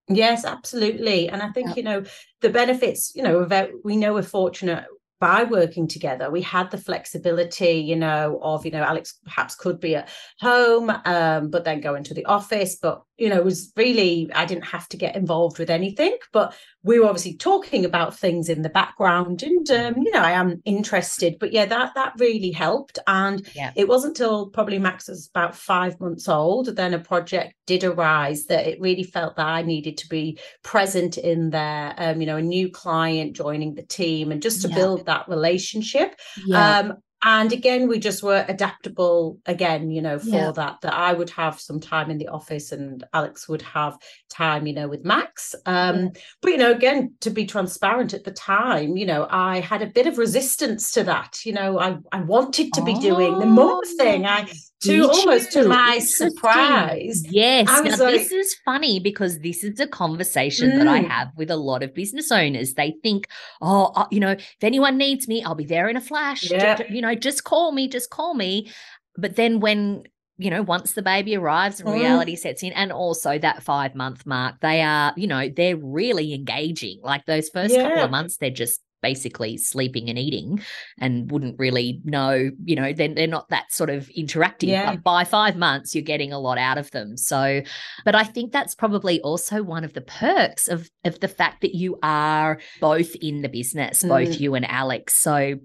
Yes, 0.09 0.45
absolutely. 0.45 1.29
And 1.29 1.43
I 1.43 1.51
think, 1.51 1.69
yeah. 1.69 1.75
you 1.77 1.83
know, 1.83 2.05
the 2.41 2.51
benefits, 2.51 3.13
you 3.15 3.23
know, 3.23 3.47
we 3.85 3.97
know 3.97 4.15
we're 4.15 4.23
fortunate 4.23 4.85
by 5.23 5.45
working 5.45 5.87
together 5.87 6.33
we 6.33 6.43
had 6.43 6.69
the 6.73 6.77
flexibility 6.77 7.75
you 7.75 7.95
know 7.95 8.41
of 8.43 8.65
you 8.65 8.73
know 8.73 8.83
alex 8.83 9.21
perhaps 9.23 9.55
could 9.55 9.79
be 9.79 9.95
at 9.95 10.09
home 10.41 10.91
um, 11.05 11.49
but 11.49 11.65
then 11.65 11.81
go 11.81 11.95
into 11.95 12.13
the 12.13 12.25
office 12.25 12.75
but 12.75 13.05
you 13.23 13.29
know 13.29 13.41
was 13.41 13.73
really 13.77 14.29
i 14.35 14.45
didn't 14.45 14.65
have 14.65 14.89
to 14.89 14.97
get 14.97 15.15
involved 15.15 15.59
with 15.59 15.71
anything 15.71 16.17
but 16.33 16.55
we 16.83 16.99
were 16.99 17.07
obviously 17.07 17.37
talking 17.37 17.85
about 17.85 18.19
things 18.19 18.49
in 18.49 18.63
the 18.63 18.69
background 18.69 19.45
and 19.45 19.71
um, 19.71 19.95
you 19.97 20.11
know 20.11 20.21
i 20.21 20.33
am 20.33 20.61
interested 20.65 21.37
but 21.39 21.53
yeah 21.53 21.65
that 21.65 21.95
that 21.95 22.13
really 22.19 22.51
helped 22.51 22.99
and 23.07 23.49
yeah. 23.55 23.71
it 23.77 23.87
wasn't 23.87 24.13
until 24.13 24.49
probably 24.49 24.79
max 24.79 25.07
was 25.09 25.29
about 25.29 25.55
five 25.55 25.99
months 26.01 26.29
old 26.29 26.75
then 26.75 26.95
a 26.95 26.99
project 26.99 27.55
did 27.67 27.85
arise 27.85 28.47
that 28.47 28.67
it 28.67 28.81
really 28.81 29.05
felt 29.05 29.37
that 29.37 29.47
i 29.47 29.63
needed 29.63 29.97
to 29.97 30.09
be 30.09 30.37
present 30.65 31.17
in 31.17 31.51
there 31.51 31.95
um, 31.99 32.21
you 32.21 32.27
know 32.27 32.37
a 32.37 32.43
new 32.43 32.69
client 32.69 33.35
joining 33.35 33.75
the 33.75 33.83
team 33.83 34.33
and 34.33 34.43
just 34.43 34.63
to 34.63 34.69
yeah. 34.69 34.75
build 34.75 35.07
that 35.07 35.29
relationship 35.29 36.17
yeah. 36.45 36.79
um, 36.81 36.95
and 37.25 37.53
again 37.53 37.89
we 37.89 37.99
just 37.99 38.23
were 38.23 38.45
adaptable 38.49 39.39
again 39.47 39.91
you 39.91 40.03
know 40.03 40.19
for 40.19 40.27
Yeah. 40.29 40.53
that 40.53 40.81
that 40.83 40.95
i 40.95 41.13
would 41.13 41.31
have 41.31 41.61
some 41.61 41.81
time 41.81 42.11
in 42.11 42.19
the 42.19 42.29
office 42.29 42.73
and 42.73 43.05
alex 43.13 43.49
would 43.49 43.63
have 43.63 43.97
time 44.29 44.67
you 44.67 44.75
know 44.75 44.89
with 44.89 45.05
max. 45.05 45.55
Um 45.67 46.11
but 46.41 46.51
you 46.53 46.59
know 46.59 46.73
again 46.73 47.15
to 47.21 47.31
be 47.31 47.47
transparent 47.47 48.15
at 48.15 48.25
the 48.25 48.33
time 48.33 48.97
you 48.97 49.07
know 49.07 49.27
i 49.31 49.61
had 49.61 49.83
a 49.83 49.87
bit 49.87 50.07
of 50.07 50.19
resistance 50.19 50.91
to 50.93 51.05
that 51.05 51.45
you 51.45 51.53
know 51.53 51.79
i 51.79 51.97
i 52.13 52.21
wanted 52.23 52.73
to 52.75 52.83
be 52.83 52.95
doing 52.95 53.39
the 53.39 53.47
mum 53.47 53.81
thing. 53.99 54.27
I 54.27 54.51
to 54.83 55.09
almost 55.11 55.53
to 55.53 55.69
my 55.69 55.99
surprise 55.99 57.23
Yes. 57.31 57.67
Now, 57.69 57.83
was 57.83 57.99
this 57.99 58.33
is 58.33 58.55
funny 58.65 59.01
because 59.01 59.39
this 59.41 59.63
is 59.65 59.79
a 59.81 59.87
conversation 59.87 60.77
that 60.79 60.87
I 60.89 61.01
Mm. 61.01 61.09
have 61.09 61.29
with 61.37 61.51
a 61.51 61.57
lot 61.57 61.83
of 61.83 61.95
business 61.95 62.31
owners. 62.33 62.75
They 62.75 62.95
think, 63.03 63.27
oh, 63.61 63.93
uh, 63.95 64.07
you 64.11 64.21
know, 64.21 64.33
if 64.33 64.57
anyone 64.63 64.97
needs 64.99 65.29
me, 65.29 65.43
I'll 65.43 65.55
be 65.55 65.65
there 65.65 65.89
in 65.89 65.97
a 65.97 66.01
flash. 66.01 66.43
Ju- 66.43 66.55
Yeah. 66.55 66.75
ju- 66.77 66.85
you 66.91 67.01
know, 67.01 67.15
just 67.15 67.45
call 67.45 67.73
me, 67.73 67.89
just 67.89 68.11
call 68.11 68.35
me. 68.35 68.71
But 69.17 69.37
then 69.37 69.61
when, 69.61 70.05
you 70.39 70.51
know, 70.51 70.63
once 70.63 70.93
the 70.93 71.03
baby 71.03 71.37
arrives 71.37 71.81
and 71.81 71.89
Mm. 71.89 71.95
reality 71.95 72.37
sets 72.37 72.63
in, 72.63 72.73
and 72.73 72.91
also 72.93 73.39
that 73.39 73.63
five 73.63 73.95
month 73.95 74.27
mark, 74.27 74.57
they 74.61 74.81
are, 74.83 75.13
you 75.17 75.27
know, 75.27 75.49
they're 75.49 75.77
really 75.77 76.35
engaging. 76.35 77.01
Like 77.03 77.25
those 77.27 77.49
first 77.51 77.75
couple 77.77 78.03
of 78.03 78.11
months, 78.11 78.37
they're 78.39 78.51
just 78.51 78.81
basically 79.03 79.57
sleeping 79.57 80.09
and 80.09 80.19
eating 80.19 80.63
and 80.99 81.31
wouldn't 81.31 81.59
really 81.59 82.01
know, 82.05 82.51
you 82.65 82.77
know, 82.77 82.93
then 82.93 83.15
they're 83.15 83.27
not 83.27 83.49
that 83.51 83.73
sort 83.73 83.91
of 83.91 84.09
interactive. 84.17 84.69
Yeah. 84.69 84.93
But 84.93 85.03
by 85.03 85.25
five 85.25 85.57
months, 85.57 85.95
you're 85.95 86.03
getting 86.03 86.33
a 86.33 86.39
lot 86.39 86.59
out 86.59 86.79
of 86.79 86.91
them. 86.93 87.17
So, 87.17 87.63
but 88.05 88.15
I 88.15 88.25
think 88.25 88.53
that's 88.53 88.75
probably 88.75 89.21
also 89.21 89.63
one 89.63 89.85
of 89.85 89.93
the 89.93 90.01
perks 90.01 90.69
of 90.69 90.89
of 91.05 91.21
the 91.21 91.29
fact 91.29 91.63
that 91.63 91.75
you 91.75 91.99
are 92.03 92.61
both 92.81 93.15
in 93.17 93.43
the 93.43 93.49
business, 93.49 94.03
both 94.03 94.29
Mm. 94.29 94.41
you 94.41 94.55
and 94.55 94.71
Alex. 94.71 95.15
So 95.15 95.57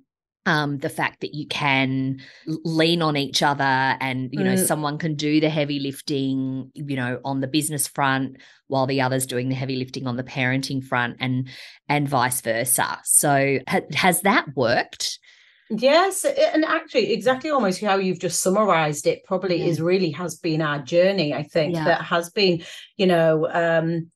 um, 0.47 0.77
the 0.79 0.89
fact 0.89 1.21
that 1.21 1.35
you 1.35 1.45
can 1.47 2.19
lean 2.47 3.01
on 3.03 3.15
each 3.17 3.43
other 3.43 3.63
and 3.63 4.29
you 4.31 4.43
know 4.43 4.53
Mm. 4.55 4.65
someone 4.65 4.97
can 4.97 5.13
do 5.15 5.39
the 5.39 5.49
heavy 5.49 5.79
lifting 5.79 6.71
you 6.73 6.95
know 6.95 7.19
on 7.23 7.41
the 7.41 7.47
business 7.47 7.87
front 7.87 8.37
while 8.67 8.87
the 8.87 9.01
other's 9.01 9.25
doing 9.27 9.49
the 9.49 9.55
heavy 9.55 9.75
lifting 9.75 10.07
on 10.07 10.15
the 10.15 10.23
parenting 10.23 10.83
front 10.83 11.17
and 11.19 11.49
and 11.89 12.07
vice 12.09 12.41
versa 12.41 12.97
so 13.03 13.59
ha- 13.67 13.81
has 13.93 14.21
that 14.21 14.45
worked 14.55 15.19
Yes, 15.69 16.23
and 16.23 16.63
actually, 16.63 17.11
exactly 17.11 17.49
almost 17.49 17.81
how 17.81 17.97
you've 17.97 18.21
just 18.21 18.41
summarized 18.41 19.05
it 19.05 19.25
probably 19.25 19.57
Yeah. 19.57 19.65
is 19.65 19.81
really 19.81 20.11
has 20.11 20.35
been 20.37 20.61
our 20.61 20.79
journey. 20.79 21.33
I 21.33 21.43
think 21.43 21.75
Yeah. 21.75 21.83
that 21.83 22.03
has 22.03 22.29
been, 22.29 22.63
you 22.95 23.05
know, 23.05 23.49
um, 23.51 24.09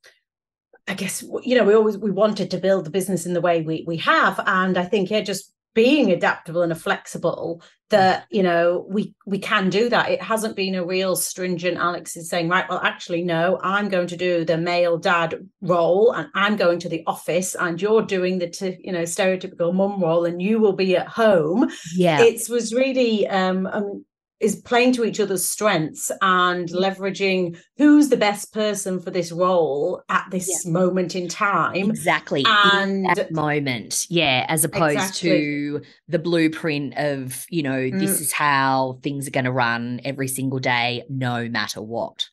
I 0.87 0.93
guess 0.93 1.21
you 1.43 1.55
know 1.57 1.65
we 1.65 1.73
always 1.73 1.97
we 1.97 2.09
wanted 2.09 2.51
to 2.51 2.57
build 2.57 2.85
the 2.85 2.89
business 2.89 3.25
in 3.25 3.33
the 3.33 3.41
way 3.41 3.63
we 3.63 3.83
we 3.85 3.97
have, 3.97 4.39
and 4.47 4.77
I 4.77 4.85
think 4.85 5.09
yeah, 5.11 5.19
just 5.19 5.51
being 5.73 6.11
adaptable 6.11 6.61
and 6.61 6.79
flexible 6.79 7.61
that 7.89 8.25
you 8.29 8.41
know 8.41 8.85
we 8.89 9.13
we 9.25 9.37
can 9.39 9.69
do 9.69 9.89
that. 9.89 10.09
It 10.09 10.21
hasn't 10.21 10.55
been 10.55 10.75
a 10.75 10.85
real 10.85 11.15
stringent 11.15 11.77
alex 11.77 12.15
is 12.15 12.29
saying 12.29 12.49
right 12.49 12.67
well 12.69 12.79
actually 12.83 13.23
no 13.23 13.59
i'm 13.61 13.89
going 13.89 14.07
to 14.07 14.17
do 14.17 14.45
the 14.45 14.57
male 14.57 14.97
dad 14.97 15.35
role 15.61 16.11
and 16.11 16.27
i'm 16.33 16.55
going 16.55 16.79
to 16.79 16.89
the 16.89 17.03
office 17.05 17.55
and 17.55 17.81
you're 17.81 18.01
doing 18.01 18.39
the 18.39 18.49
t- 18.49 18.77
you 18.83 18.91
know 18.91 19.03
stereotypical 19.03 19.73
mum 19.73 20.01
role 20.01 20.25
and 20.25 20.41
you 20.41 20.59
will 20.59 20.73
be 20.73 20.95
at 20.95 21.07
home. 21.07 21.69
Yeah. 21.93 22.21
It 22.21 22.49
was 22.49 22.73
really 22.73 23.27
um, 23.27 23.67
um 23.67 24.05
is 24.41 24.55
playing 24.57 24.91
to 24.93 25.05
each 25.05 25.19
other's 25.19 25.45
strengths 25.45 26.11
and 26.21 26.67
Mm. 26.69 26.75
leveraging 26.83 27.57
who's 27.77 28.09
the 28.09 28.17
best 28.17 28.51
person 28.53 28.99
for 28.99 29.11
this 29.11 29.31
role 29.31 30.01
at 30.09 30.25
this 30.31 30.65
moment 30.65 31.15
in 31.15 31.27
time 31.27 31.89
exactly 31.91 32.43
and 32.45 33.05
that 33.15 33.31
moment 33.31 34.07
yeah 34.09 34.45
as 34.49 34.63
opposed 34.65 34.95
Exactly. 34.97 35.29
to 35.29 35.81
the 36.07 36.19
blueprint 36.19 36.93
of 36.97 37.45
you 37.49 37.63
know 37.63 37.89
this 37.91 38.17
Mm. 38.17 38.21
is 38.21 38.31
how 38.31 38.99
things 39.03 39.27
are 39.27 39.31
going 39.31 39.45
to 39.45 39.51
run 39.51 40.01
every 40.03 40.27
single 40.27 40.59
day 40.59 41.03
no 41.09 41.47
matter 41.47 41.81
what 41.81 42.27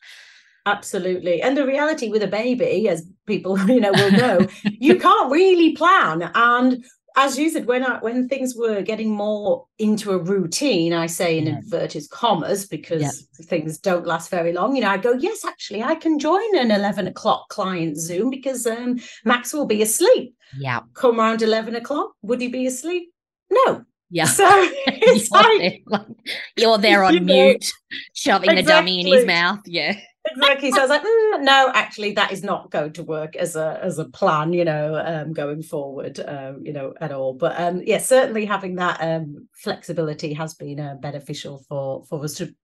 Absolutely. 0.66 1.40
And 1.40 1.56
the 1.56 1.64
reality 1.66 2.10
with 2.10 2.22
a 2.22 2.26
baby, 2.26 2.90
as 2.90 3.06
people 3.26 3.58
you 3.70 3.80
know 3.80 3.92
will 3.92 4.10
know, 4.10 4.46
you 4.64 4.98
can't 4.98 5.30
really 5.32 5.74
plan. 5.74 6.30
And 6.34 6.84
as 7.16 7.38
you 7.38 7.50
said, 7.50 7.66
when 7.66 7.84
I, 7.84 7.98
when 7.98 8.28
things 8.28 8.54
were 8.54 8.80
getting 8.82 9.10
more 9.10 9.66
into 9.78 10.12
a 10.12 10.18
routine, 10.18 10.92
I 10.92 11.06
say 11.06 11.38
in 11.38 11.46
Yeah. 11.46 11.58
inverted 11.58 12.08
commas 12.10 12.66
because 12.66 13.26
things 13.44 13.78
don't 13.78 14.06
last 14.06 14.30
very 14.30 14.52
long. 14.52 14.76
You 14.76 14.82
know, 14.82 14.90
I 14.90 14.98
go, 14.98 15.12
yes, 15.12 15.44
actually, 15.44 15.82
I 15.82 15.94
can 15.96 16.18
join 16.18 16.56
an 16.56 16.70
eleven 16.70 17.06
o'clock 17.06 17.48
client 17.48 17.96
Zoom 17.96 18.30
because 18.30 18.66
um, 18.66 18.98
Max 19.24 19.52
will 19.52 19.66
be 19.66 19.82
asleep. 19.82 20.34
yeah 20.58 20.80
Come 20.94 21.18
around 21.18 21.42
eleven 21.42 21.74
o'clock, 21.76 22.12
would 22.22 22.40
he 22.40 22.48
be 22.48 22.66
asleep? 22.66 23.10
No. 23.50 23.84
yeah 24.10 24.24
So 24.26 24.46
it's 24.86 25.30
you're, 25.32 25.42
like 25.42 25.58
there, 25.58 25.78
like, 25.86 26.06
you're 26.56 26.78
there 26.78 27.04
on 27.04 27.14
You 27.14 27.20
know, 27.20 27.34
mute 27.34 27.72
shoving 28.14 28.54
the 28.54 28.62
dummy 28.62 29.00
in 29.00 29.06
his 29.06 29.26
mouth 29.26 29.60
yeah 29.66 29.94
exactly. 30.30 30.70
So 30.70 30.78
i 30.78 30.80
was 30.82 30.90
like 30.90 31.02
"Mm, 31.02 31.42
no 31.42 31.70
actually 31.74 32.12
that 32.12 32.32
is 32.32 32.42
not 32.42 32.70
going 32.70 32.92
to 32.94 33.02
work 33.02 33.36
as 33.36 33.56
a 33.56 33.78
as 33.82 33.98
a 33.98 34.04
plan 34.06 34.52
you 34.52 34.64
know 34.64 34.94
um 35.04 35.32
going 35.32 35.62
forward 35.62 36.20
um 36.26 36.62
you 36.64 36.72
know 36.72 36.94
at 37.00 37.12
all. 37.12 37.34
But 37.34 37.60
um 37.60 37.82
yeah 37.84 37.98
certainly 37.98 38.44
having 38.44 38.76
that 38.76 38.98
um 39.00 39.48
flexibility 39.52 40.34
has 40.34 40.54
been 40.54 40.80
uh, 40.80 40.96
beneficial 41.00 41.64
for 41.68 42.04
for 42.06 42.22
us 42.24 42.34
to 42.34 42.54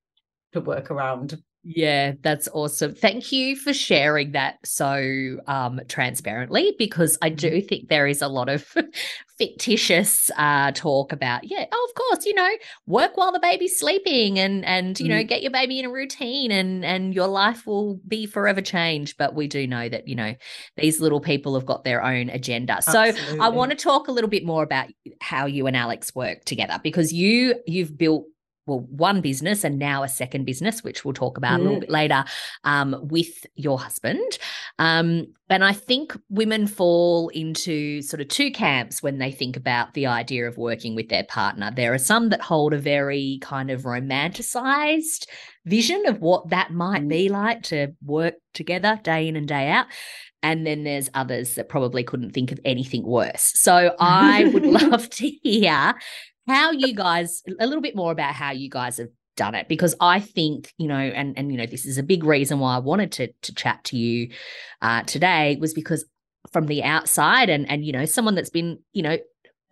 to 0.52 0.61
work 0.61 0.90
around. 0.90 1.42
Yeah, 1.66 2.12
that's 2.21 2.47
awesome. 2.52 2.94
Thank 2.94 3.33
you 3.33 3.56
for 3.56 3.73
sharing 3.73 4.33
that 4.33 4.59
so 4.64 5.38
um, 5.47 5.80
transparently 5.88 6.75
because 6.78 7.16
I 7.23 7.30
do 7.30 7.62
think 7.62 7.88
there 7.88 8.06
is 8.06 8.21
a 8.21 8.28
lot 8.28 8.50
of 8.50 8.71
fictitious 9.38 10.31
uh, 10.37 10.71
talk 10.73 11.12
about, 11.12 11.43
yeah, 11.45 11.67
oh, 11.71 11.88
of 11.88 11.95
course, 11.95 12.26
you 12.26 12.35
know, 12.35 12.50
work 12.87 13.17
while 13.17 13.33
the 13.33 13.41
baby's 13.41 13.79
sleeping 13.79 14.38
and 14.38 14.64
and 14.64 14.99
you 15.00 15.09
know, 15.09 15.23
get 15.25 15.43
your 15.43 15.50
baby 15.50 15.79
in 15.79 15.85
a 15.85 15.91
routine 15.91 16.50
and 16.50 16.85
and 16.85 17.14
your 17.14 17.26
life 17.26 17.67
will 17.67 18.00
be 18.07 18.26
forever 18.26 18.61
changed. 18.61 19.17
But 19.19 19.35
we 19.35 19.49
do 19.49 19.67
know 19.67 19.88
that, 19.88 20.07
you 20.09 20.14
know, 20.14 20.35
these 20.76 21.00
little 21.00 21.21
people 21.21 21.55
have 21.55 21.67
got 21.67 21.85
their 21.85 22.03
own 22.03 22.31
agenda. 22.31 22.81
So 22.83 23.12
I 23.41 23.49
want 23.49 23.71
to 23.71 23.76
talk 23.76 24.09
a 24.09 24.12
little 24.12 24.31
bit 24.31 24.45
more 24.45 24.62
about 24.62 24.88
how 25.21 25.47
you 25.47 25.67
and 25.67 25.76
Alex 25.76 26.14
work 26.14 26.45
together 26.45 26.81
because 26.83 27.12
you 27.12 27.57
you've 27.67 27.97
built 27.97 28.26
well 28.66 28.80
one 28.90 29.21
business 29.21 29.64
and 29.64 29.78
now 29.78 30.02
a 30.02 30.09
second 30.09 30.44
business 30.44 30.83
which 30.83 31.04
we'll 31.04 31.14
talk 31.14 31.37
about 31.38 31.61
a 31.61 31.62
little 31.62 31.76
Mm. 31.78 31.80
bit 31.80 31.90
later 31.90 32.25
um, 32.64 32.97
with 33.02 33.47
your 33.56 33.78
husband 33.78 34.38
um, 34.78 35.26
and 35.50 35.64
i 35.64 35.73
think 35.73 36.16
women 36.28 36.66
fall 36.66 37.28
into 37.28 38.00
sort 38.02 38.21
of 38.21 38.28
two 38.28 38.50
camps 38.50 39.02
when 39.02 39.18
they 39.18 39.30
think 39.30 39.56
about 39.56 39.94
the 39.94 40.06
idea 40.06 40.47
of 40.49 40.56
working 40.56 40.94
with 40.94 41.09
their 41.09 41.25
partner 41.25 41.71
there 41.75 41.92
are 41.92 41.99
some 41.99 42.28
that 42.30 42.40
hold 42.40 42.73
a 42.73 42.78
very 42.78 43.38
kind 43.42 43.71
of 43.71 43.83
romanticized 43.83 45.26
vision 45.66 46.06
of 46.06 46.21
what 46.21 46.49
that 46.50 46.73
might 46.73 47.02
Mm. 47.02 47.09
be 47.09 47.28
like 47.28 47.62
to 47.64 47.88
work 48.04 48.35
together 48.52 48.99
day 49.02 49.28
in 49.28 49.37
and 49.37 49.49
day 49.49 49.68
out 49.71 49.87
and 50.42 50.66
then 50.66 50.85
there's 50.85 51.09
others 51.14 51.54
that 51.54 51.68
probably 51.71 52.04
couldn't 52.04 52.33
think 52.33 52.52
of 52.52 52.61
anything 52.66 53.02
worse. 53.02 53.52
So 53.54 53.94
I 53.99 54.44
would 54.52 54.66
love 54.66 55.09
to 55.09 55.26
hear 55.42 55.94
how 56.47 56.73
you 56.73 56.95
guys 56.95 57.43
a 57.59 57.67
little 57.67 57.83
bit 57.83 57.97
more 57.97 58.13
about 58.13 58.35
how 58.35 58.51
you 58.51 58.69
guys 58.69 58.99
have 58.99 59.09
done 59.37 59.55
it 59.55 59.69
because 59.69 59.95
I 60.01 60.21
think 60.21 60.73
you 60.79 60.87
know 60.87 60.97
and 60.97 61.37
and 61.37 61.51
you 61.51 61.59
know 61.59 61.67
this 61.67 61.87
is 61.87 61.99
a 61.99 62.03
big 62.03 62.25
reason 62.25 62.59
why 62.59 62.77
I 62.77 62.79
wanted 62.79 63.13
to 63.13 63.29
to 63.43 63.55
chat 63.55 63.83
to 63.85 63.97
you 63.97 64.31
uh, 64.81 65.03
today 65.03 65.57
was 65.61 65.75
because 65.75 66.05
from 66.53 66.67
the 66.67 66.83
outside 66.83 67.49
and 67.49 67.69
and 67.69 67.85
you 67.85 67.93
know 67.93 68.05
someone 68.05 68.35
that's 68.35 68.51
been 68.51 68.79
you 68.93 69.03
know 69.03 69.19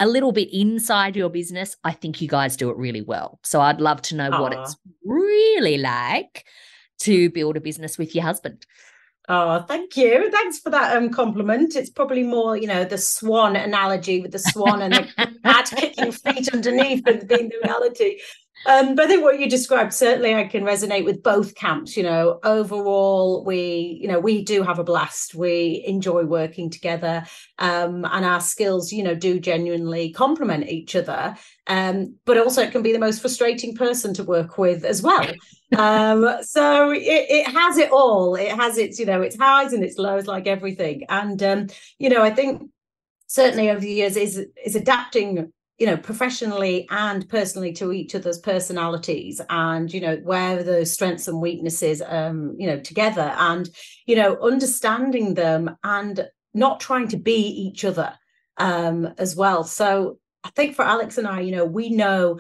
a 0.01 0.07
little 0.07 0.33
bit 0.33 0.49
inside 0.53 1.15
your 1.15 1.29
business 1.29 1.77
I 1.85 1.93
think 1.93 2.21
you 2.21 2.29
guys 2.29 2.57
do 2.57 2.71
it 2.71 2.77
really 2.77 3.03
well. 3.03 3.39
So 3.45 3.61
I'd 3.61 3.81
love 3.81 4.03
to 4.03 4.17
know 4.17 4.31
what 4.31 4.53
it's 4.53 4.77
really 5.05 5.79
like 5.79 6.45
to 7.01 7.31
build 7.31 7.57
a 7.57 7.61
business 7.61 7.99
with 7.99 8.15
your 8.15 8.25
husband 8.25 8.67
Oh, 9.29 9.61
thank 9.63 9.97
you. 9.97 10.31
Thanks 10.31 10.59
for 10.59 10.71
that 10.71 10.97
um 10.97 11.11
compliment. 11.11 11.77
It's 11.77 11.91
probably 11.91 12.25
more, 12.25 12.57
you 12.57 12.67
know, 12.67 12.85
the 12.85 12.99
swan 12.99 13.55
analogy 13.55 14.21
with 14.21 14.33
the 14.33 14.39
swan 14.39 14.83
and 14.83 14.93
the 14.95 15.39
cat 15.45 15.73
kicking 15.77 16.11
feet 16.11 16.53
underneath 16.53 17.07
and 17.07 17.27
being 17.29 17.49
the 17.49 17.61
reality. 17.63 18.19
Um, 18.67 18.95
but 18.95 19.07
I 19.07 19.09
think 19.09 19.23
what 19.23 19.41
you 19.41 19.49
described 19.49 19.93
certainly 19.93 20.35
I 20.35 20.45
can 20.45 20.65
resonate 20.65 21.05
with 21.05 21.23
both 21.23 21.55
camps. 21.55 21.97
You 21.97 22.05
know, 22.05 22.39
overall, 22.45 23.45
we, 23.45 23.99
you 24.01 24.09
know, 24.09 24.21
we 24.21 24.45
do 24.45 24.63
have 24.63 24.79
a 24.79 24.85
blast. 24.85 25.35
We 25.35 25.83
enjoy 25.87 26.25
working 26.25 26.71
together, 26.71 27.25
um, 27.59 28.05
and 28.05 28.25
our 28.25 28.41
skills, 28.41 28.93
you 28.93 29.03
know, 29.03 29.15
do 29.15 29.41
genuinely 29.41 30.13
complement 30.13 30.69
each 30.69 30.95
other. 30.95 31.35
Um, 31.67 32.17
but 32.25 32.39
also, 32.39 32.63
it 32.63 32.73
can 32.73 32.83
be 32.83 32.93
the 32.93 32.99
most 32.99 33.21
frustrating 33.21 33.75
person 33.75 34.15
to 34.15 34.25
work 34.25 34.59
with 34.59 34.85
as 34.85 35.03
well. 35.03 35.27
um, 35.77 36.39
so 36.43 36.91
it, 36.93 37.27
it 37.29 37.47
has 37.49 37.79
it 37.79 37.91
all. 37.91 38.35
It 38.35 38.53
has 38.53 38.79
its, 38.79 38.99
you 38.99 39.07
know, 39.07 39.23
its 39.23 39.37
highs 39.37 39.73
and 39.73 39.83
its 39.85 39.99
lows, 39.99 40.27
like 40.27 40.47
everything. 40.47 41.05
And 41.09 41.43
um, 41.43 41.67
you 41.99 42.09
know, 42.09 42.23
I 42.23 42.31
think 42.31 42.71
certainly 43.27 43.71
over 43.71 43.81
the 43.81 43.91
years 43.91 44.17
is 44.17 44.45
is 44.65 44.77
adapting 44.77 45.53
you 45.83 45.89
know 45.89 45.97
professionally 45.97 46.87
and 46.91 47.29
personally 47.29 47.73
to 47.73 47.93
each 47.93 48.15
other's 48.15 48.39
personalities 48.39 49.41
and 49.51 49.93
you 49.93 50.01
know 50.01 50.15
where 50.19 50.63
those 50.63 50.93
strengths 50.93 51.27
and 51.27 51.43
weaknesses 51.43 52.01
um 52.07 52.55
you 52.57 52.69
know 52.69 52.79
together 52.79 53.35
and 53.37 53.69
you 54.07 54.15
know 54.15 54.39
understanding 54.41 55.35
them 55.35 55.77
and 55.83 56.29
not 56.55 56.79
trying 56.79 57.09
to 57.09 57.17
be 57.17 57.35
each 57.35 57.85
other 57.85 58.17
um 58.59 59.13
as 59.19 59.35
well. 59.35 59.65
So 59.65 60.19
i 60.45 60.51
think 60.51 60.77
for 60.77 60.85
alex 60.85 61.19
and 61.19 61.27
i 61.27 61.41
you 61.41 61.51
know 61.51 61.65
we 61.65 61.91
know 61.91 62.39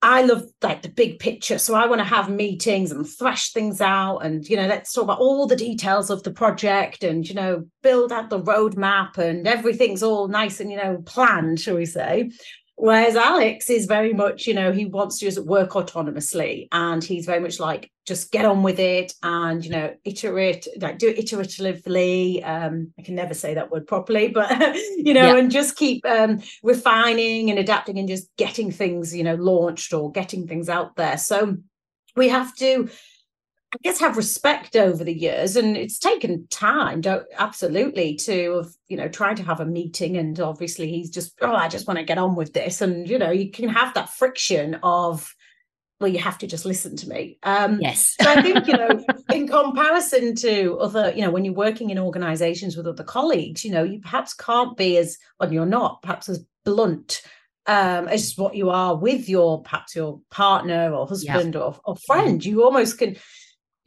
I 0.00 0.22
love 0.22 0.44
like 0.62 0.82
the 0.82 0.88
big 0.88 1.18
picture. 1.18 1.58
So 1.58 1.74
I 1.74 1.86
want 1.86 1.98
to 2.00 2.04
have 2.04 2.30
meetings 2.30 2.92
and 2.92 3.06
thrash 3.06 3.52
things 3.52 3.80
out 3.80 4.18
and, 4.18 4.48
you 4.48 4.56
know, 4.56 4.68
let's 4.68 4.92
talk 4.92 5.04
about 5.04 5.18
all 5.18 5.46
the 5.46 5.56
details 5.56 6.08
of 6.08 6.22
the 6.22 6.30
project 6.30 7.02
and, 7.02 7.28
you 7.28 7.34
know, 7.34 7.66
build 7.82 8.12
out 8.12 8.30
the 8.30 8.40
roadmap 8.40 9.18
and 9.18 9.46
everything's 9.48 10.04
all 10.04 10.28
nice 10.28 10.60
and, 10.60 10.70
you 10.70 10.76
know, 10.76 11.02
planned, 11.04 11.58
shall 11.58 11.74
we 11.74 11.84
say. 11.84 12.30
Whereas 12.80 13.16
Alex 13.16 13.70
is 13.70 13.86
very 13.86 14.12
much, 14.12 14.46
you 14.46 14.54
know, 14.54 14.70
he 14.70 14.86
wants 14.86 15.18
to 15.18 15.24
just 15.24 15.44
work 15.44 15.70
autonomously 15.70 16.68
and 16.70 17.02
he's 17.02 17.26
very 17.26 17.40
much 17.40 17.58
like, 17.58 17.90
just 18.06 18.30
get 18.30 18.44
on 18.44 18.62
with 18.62 18.78
it 18.78 19.12
and, 19.20 19.64
you 19.64 19.72
know, 19.72 19.92
iterate, 20.04 20.68
like 20.80 20.96
do 20.96 21.08
it 21.08 21.18
iteratively. 21.18 22.46
Um, 22.46 22.92
I 22.96 23.02
can 23.02 23.16
never 23.16 23.34
say 23.34 23.54
that 23.54 23.72
word 23.72 23.88
properly, 23.88 24.28
but, 24.28 24.48
you 24.96 25.12
know, 25.12 25.34
yeah. 25.34 25.36
and 25.38 25.50
just 25.50 25.74
keep 25.74 26.06
um, 26.06 26.40
refining 26.62 27.50
and 27.50 27.58
adapting 27.58 27.98
and 27.98 28.06
just 28.06 28.28
getting 28.36 28.70
things, 28.70 29.14
you 29.14 29.24
know, 29.24 29.34
launched 29.34 29.92
or 29.92 30.12
getting 30.12 30.46
things 30.46 30.68
out 30.68 30.94
there. 30.94 31.18
So 31.18 31.56
we 32.14 32.28
have 32.28 32.54
to 32.58 32.88
I 33.74 33.76
guess 33.82 34.00
have 34.00 34.16
respect 34.16 34.76
over 34.76 35.04
the 35.04 35.12
years, 35.12 35.54
and 35.56 35.76
it's 35.76 35.98
taken 35.98 36.46
time, 36.48 37.02
don't 37.02 37.26
absolutely, 37.36 38.16
to 38.16 38.52
of 38.52 38.74
you 38.88 38.96
know 38.96 39.08
trying 39.08 39.36
to 39.36 39.42
have 39.42 39.60
a 39.60 39.66
meeting, 39.66 40.16
and 40.16 40.38
obviously 40.40 40.90
he's 40.90 41.10
just 41.10 41.34
oh 41.42 41.54
I 41.54 41.68
just 41.68 41.86
want 41.86 41.98
to 41.98 42.04
get 42.04 42.16
on 42.16 42.34
with 42.34 42.54
this, 42.54 42.80
and 42.80 43.08
you 43.08 43.18
know 43.18 43.30
you 43.30 43.50
can 43.50 43.68
have 43.68 43.92
that 43.94 44.08
friction 44.08 44.78
of 44.82 45.34
well 46.00 46.08
you 46.08 46.18
have 46.18 46.38
to 46.38 46.46
just 46.46 46.64
listen 46.64 46.96
to 46.96 47.08
me. 47.08 47.38
Um, 47.42 47.78
yes. 47.80 48.16
so 48.18 48.30
I 48.30 48.40
think 48.40 48.66
you 48.66 48.72
know 48.72 49.04
in 49.32 49.46
comparison 49.46 50.34
to 50.36 50.78
other 50.78 51.12
you 51.14 51.20
know 51.20 51.30
when 51.30 51.44
you're 51.44 51.52
working 51.52 51.90
in 51.90 51.98
organisations 51.98 52.74
with 52.74 52.86
other 52.86 53.04
colleagues, 53.04 53.66
you 53.66 53.70
know 53.70 53.82
you 53.82 54.00
perhaps 54.00 54.32
can't 54.32 54.78
be 54.78 54.96
as 54.96 55.18
well 55.38 55.52
you're 55.52 55.66
not 55.66 56.00
perhaps 56.00 56.30
as 56.30 56.42
blunt 56.64 57.20
um, 57.66 58.08
as 58.08 58.34
what 58.38 58.54
you 58.54 58.70
are 58.70 58.96
with 58.96 59.28
your 59.28 59.62
perhaps 59.62 59.94
your 59.94 60.22
partner 60.30 60.90
or 60.94 61.06
husband 61.06 61.54
yeah. 61.54 61.60
or, 61.60 61.78
or 61.84 61.96
friend. 61.96 62.42
You 62.42 62.64
almost 62.64 62.98
can 62.98 63.16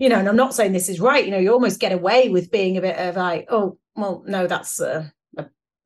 you 0.02 0.10
know, 0.10 0.18
and 0.18 0.28
I'm 0.28 0.36
not 0.36 0.56
saying 0.56 0.72
this 0.72 0.90
is 0.90 1.00
right, 1.00 1.24
you 1.24 1.30
know, 1.30 1.38
you 1.38 1.54
almost 1.54 1.80
get 1.80 1.92
away 1.92 2.30
with 2.30 2.50
being 2.50 2.76
a 2.76 2.82
bit 2.82 2.98
of 2.98 3.16
like, 3.16 3.46
oh, 3.50 3.78
well, 3.96 4.24
no, 4.26 4.48
that's 4.48 4.80
a 4.80 5.14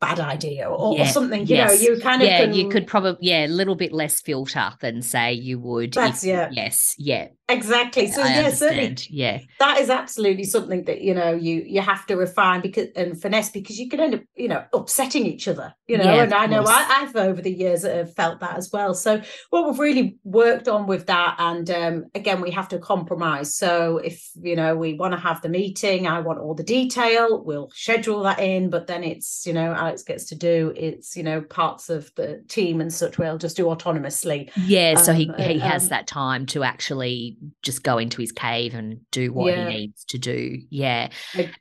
bad 0.06 0.20
idea 0.20 0.70
or, 0.70 0.96
yeah, 0.96 1.04
or 1.04 1.08
something, 1.08 1.42
you 1.42 1.56
yes. 1.56 1.82
know, 1.82 1.88
you 1.88 2.00
kind 2.00 2.22
of 2.22 2.28
yeah, 2.28 2.46
can... 2.46 2.54
you 2.54 2.70
could 2.70 2.86
probably 2.86 3.28
yeah, 3.28 3.46
a 3.46 3.48
little 3.48 3.76
bit 3.76 3.92
less 3.92 4.22
filter 4.22 4.72
than 4.82 5.02
say 5.02 5.34
you 5.34 5.60
would. 5.60 5.94
That's 5.94 6.24
if, 6.24 6.30
yeah, 6.30 6.50
yes, 6.52 6.96
yeah, 6.98 7.30
exactly. 7.50 8.08
So 8.08 8.22
I 8.22 8.28
yeah, 8.28 8.38
understand. 8.38 9.00
certainly, 9.00 9.08
yeah, 9.10 9.40
that 9.60 9.80
is 9.80 9.90
absolutely 9.90 10.44
something 10.44 10.84
that 10.86 11.02
you 11.02 11.14
know 11.14 11.34
you 11.34 11.64
you 11.66 11.82
have 11.82 12.06
to 12.08 12.16
refine 12.16 12.62
because 12.62 12.90
and 12.96 13.20
finesse 13.20 13.50
because 13.50 13.80
you 13.80 13.90
can 13.90 14.00
end 14.00 14.16
up 14.16 14.22
you 14.36 14.48
know 14.48 14.64
upsetting 14.74 15.26
each 15.26 15.48
other, 15.48 15.74
you 15.88 15.98
know. 15.98 16.04
Yeah, 16.04 16.24
and 16.24 16.34
I 16.34 16.46
know 16.46 16.64
I, 16.66 16.84
have 16.84 17.16
over 17.16 17.42
the 17.42 17.52
years 17.52 17.84
have 17.84 18.14
felt 18.14 18.40
that 18.42 18.58
as 18.58 18.72
well. 18.72 18.94
So 18.94 19.22
what 19.50 19.68
we've 19.68 19.80
really 19.80 20.18
worked 20.24 20.68
on 20.68 20.86
with 20.86 21.08
that, 21.08 21.36
and 21.40 21.70
um, 21.72 22.06
again, 22.14 22.42
we 22.42 22.52
have 22.52 22.68
to 22.70 22.80
compromise. 22.80 23.56
So 23.56 23.98
if 23.98 24.30
you 24.40 24.56
know 24.56 24.76
we 24.76 24.94
want 24.94 25.14
to 25.14 25.20
have 25.20 25.42
the 25.42 25.50
meeting, 25.50 26.08
I 26.08 26.20
want 26.20 26.40
all 26.40 26.54
the 26.54 26.64
detail, 26.64 27.44
we'll 27.44 27.72
schedule 27.74 28.24
that 28.24 28.40
in, 28.40 28.70
but 28.70 28.88
then 28.88 29.04
it's 29.04 29.46
you 29.48 29.54
know 29.54 29.74
Gets 30.04 30.26
to 30.26 30.36
do 30.36 30.74
it's 30.76 31.16
you 31.16 31.24
know 31.24 31.42
parts 31.42 31.90
of 31.90 32.12
the 32.16 32.44
team 32.48 32.82
and 32.82 32.94
such 32.94 33.18
we'll 33.18 33.38
just 33.38 33.58
do 33.58 33.66
autonomously 33.66 34.52
yeah 34.66 34.96
so 34.96 35.14
he, 35.14 35.30
um, 35.30 35.36
he 35.38 35.60
has 35.60 35.84
um, 35.84 35.90
that 35.90 36.08
time 36.08 36.46
to 36.48 36.64
actually 36.64 37.38
just 37.64 37.84
go 37.84 37.98
into 37.98 38.22
his 38.22 38.32
cave 38.32 38.74
and 38.74 39.00
do 39.12 39.32
what 39.34 39.54
yeah. 39.54 39.70
he 39.70 39.78
needs 39.78 40.06
to 40.06 40.18
do 40.18 40.58
yeah 40.70 41.10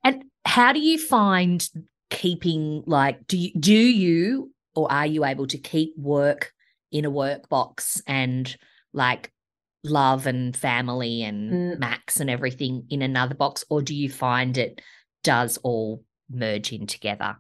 and 0.03 0.25
how 0.45 0.73
do 0.73 0.81
you 0.81 0.99
find 0.99 1.69
keeping 2.11 2.83
like 2.87 3.27
do 3.27 3.37
you 3.39 3.51
do 3.59 3.73
you 3.73 4.53
or 4.75 4.91
are 4.91 5.07
you 5.07 5.25
able 5.25 5.47
to 5.47 5.59
keep 5.59 5.97
work 5.97 6.53
in 6.93 7.05
a 7.05 7.11
work 7.11 7.49
box 7.49 8.01
and 8.07 8.57
like 8.93 9.31
love 9.83 10.27
and 10.27 10.57
family 10.57 11.23
and 11.23 11.53
mm. 11.53 11.79
max 11.79 12.21
and 12.21 12.31
everything 12.31 12.87
in 12.91 13.03
another 13.03 13.35
box 13.35 13.65
or 13.69 13.83
do 13.83 13.95
you 13.95 14.09
find 14.09 14.57
it 14.57 14.81
does 15.23 15.59
all 15.59 16.03
merge 16.31 16.73
in 16.73 16.87
together 16.87 17.37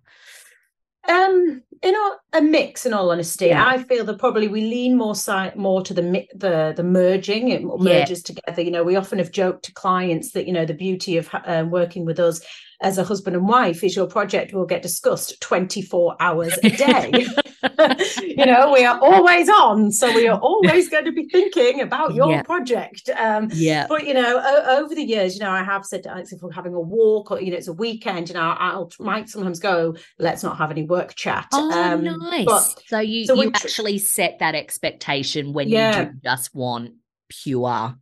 um, 1.09 1.63
you 1.83 1.93
know, 1.93 2.15
a 2.33 2.41
mix. 2.41 2.87
In 2.87 2.95
all 2.95 3.11
honesty, 3.11 3.47
yeah. 3.47 3.67
I 3.67 3.83
feel 3.83 4.05
that 4.05 4.19
probably 4.19 4.49
we 4.49 4.63
lean 4.63 4.97
more 4.97 5.15
side 5.15 5.57
more 5.57 5.83
to 5.83 5.95
the 5.95 6.27
the 6.35 6.73
the 6.77 6.83
merging. 6.83 7.49
It 7.49 7.63
merges 7.63 8.21
yeah. 8.21 8.35
together. 8.35 8.63
You 8.63 8.71
know, 8.71 8.85
we 8.85 8.97
often 8.97 9.19
have 9.19 9.31
joked 9.31 9.65
to 9.67 9.73
clients 9.73 10.33
that 10.33 10.47
you 10.47 10.53
know 10.53 10.65
the 10.65 10.75
beauty 10.75 11.17
of 11.17 11.29
uh, 11.33 11.65
working 11.69 12.05
with 12.05 12.19
us 12.19 12.41
as 12.85 12.99
a 12.99 13.05
husband 13.05 13.35
and 13.35 13.49
wife 13.49 13.83
is 13.83 13.97
your 13.97 14.07
project 14.07 14.53
will 14.53 14.67
get 14.67 14.83
discussed 14.83 15.41
24 15.41 16.17
hours 16.21 16.57
a 16.63 16.69
day. 16.69 17.27
you 18.23 18.45
know, 18.45 18.73
we 18.73 18.85
are 18.85 19.01
always 19.01 19.49
on. 19.49 19.91
So 19.91 20.15
we 20.15 20.29
are 20.29 20.39
always 20.39 20.91
going 20.91 21.07
to 21.07 21.13
be 21.13 21.25
thinking 21.29 21.81
about 21.81 22.15
your 22.15 22.31
yeah. 22.31 22.43
project. 22.43 23.09
Um, 23.17 23.49
yeah. 23.55 23.87
But, 23.89 24.07
you 24.07 24.13
know, 24.13 24.39
o- 24.39 24.83
over 24.83 24.95
the 24.95 25.03
years, 25.03 25.35
you 25.35 25.41
know, 25.41 25.51
I 25.51 25.63
have 25.63 25.87
said 25.87 26.03
to 26.03 26.11
Alex, 26.11 26.31
if 26.33 26.43
we're 26.43 26.53
having 26.53 26.75
a 26.75 26.81
walk 26.81 27.31
or, 27.31 27.41
you 27.41 27.51
know, 27.51 27.57
it's 27.57 27.69
a 27.69 27.73
weekend, 27.73 28.29
you 28.29 28.35
know, 28.35 28.41
I'll 28.59 28.93
might 29.01 29.31
sometimes 29.31 29.61
go, 29.61 29.97
let's 30.19 30.43
not 30.43 30.59
have 30.59 30.71
any 30.71 30.83
work 30.83 31.15
chat. 31.15 31.49
Oh, 31.55 31.71
um, 31.73 32.05
nice. 32.05 32.45
But, 32.45 32.83
so 32.87 33.01
you, 33.01 33.25
so 33.25 33.35
you 33.35 33.51
actually 33.55 33.97
set 33.97 34.41
that 34.41 34.55
expectation 34.55 35.55
when 35.55 35.69
yeah. 35.69 36.01
you 36.01 36.05
do 36.07 36.13
just 36.23 36.55
want 36.55 36.95
pure 37.31 37.97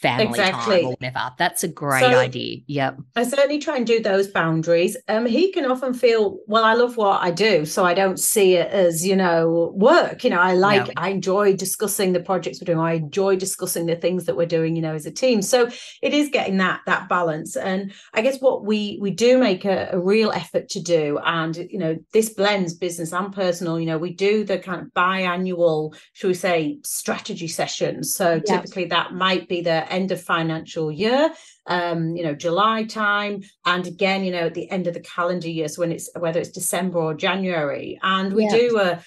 family 0.00 0.26
exactly. 0.26 0.76
time 0.76 0.84
or 0.86 0.90
whatever. 0.90 1.32
That's 1.38 1.64
a 1.64 1.68
great 1.68 2.00
so 2.00 2.18
idea. 2.18 2.58
Yep. 2.66 2.98
I 3.16 3.24
certainly 3.24 3.58
try 3.58 3.76
and 3.76 3.86
do 3.86 4.00
those 4.00 4.28
boundaries. 4.28 4.96
Um, 5.08 5.26
he 5.26 5.50
can 5.52 5.64
often 5.64 5.94
feel, 5.94 6.38
well, 6.46 6.64
I 6.64 6.74
love 6.74 6.96
what 6.96 7.22
I 7.22 7.30
do, 7.30 7.64
so 7.64 7.84
I 7.84 7.94
don't 7.94 8.18
see 8.18 8.54
it 8.54 8.70
as, 8.70 9.06
you 9.06 9.16
know, 9.16 9.72
work. 9.74 10.24
You 10.24 10.30
know, 10.30 10.40
I 10.40 10.54
like, 10.54 10.86
no. 10.86 10.92
I 10.96 11.08
enjoy 11.10 11.56
discussing 11.56 12.12
the 12.12 12.20
projects 12.20 12.60
we're 12.60 12.66
doing. 12.66 12.78
I 12.78 12.94
enjoy 12.94 13.36
discussing 13.36 13.86
the 13.86 13.96
things 13.96 14.26
that 14.26 14.36
we're 14.36 14.46
doing, 14.46 14.76
you 14.76 14.82
know, 14.82 14.94
as 14.94 15.06
a 15.06 15.10
team. 15.10 15.42
So 15.42 15.68
it 16.02 16.14
is 16.14 16.28
getting 16.28 16.58
that 16.58 16.80
that 16.86 17.08
balance. 17.08 17.56
And 17.56 17.92
I 18.14 18.22
guess 18.22 18.40
what 18.40 18.64
we 18.64 18.98
we 19.00 19.10
do 19.10 19.38
make 19.38 19.64
a, 19.64 19.88
a 19.92 19.98
real 19.98 20.30
effort 20.30 20.68
to 20.70 20.80
do, 20.80 21.18
and 21.24 21.56
you 21.56 21.78
know, 21.78 21.96
this 22.12 22.30
blends 22.30 22.74
business 22.74 23.12
and 23.12 23.32
personal. 23.32 23.80
You 23.80 23.86
know, 23.86 23.98
we 23.98 24.12
do 24.12 24.44
the 24.44 24.58
kind 24.58 24.82
of 24.82 24.88
biannual, 24.94 25.96
should 26.12 26.28
we 26.28 26.34
say, 26.34 26.78
strategy 26.84 27.48
sessions. 27.48 28.14
So 28.14 28.40
typically 28.40 28.84
that 28.86 29.12
might 29.12 29.48
be 29.48 29.60
the 29.60 29.87
end 29.92 30.12
of 30.12 30.20
financial 30.22 30.90
year 30.92 31.32
um, 31.68 32.16
you 32.16 32.24
know, 32.24 32.34
July 32.34 32.84
time, 32.84 33.42
and 33.66 33.86
again, 33.86 34.24
you 34.24 34.32
know, 34.32 34.46
at 34.46 34.54
the 34.54 34.70
end 34.70 34.86
of 34.86 34.94
the 34.94 35.00
calendar 35.00 35.48
year, 35.48 35.68
so 35.68 35.82
when 35.82 35.92
it's 35.92 36.08
whether 36.18 36.40
it's 36.40 36.50
December 36.50 36.98
or 36.98 37.14
January, 37.14 37.98
and 38.02 38.32
we 38.32 38.44
yeah. 38.44 38.50
do 38.50 38.78
a 38.78 39.04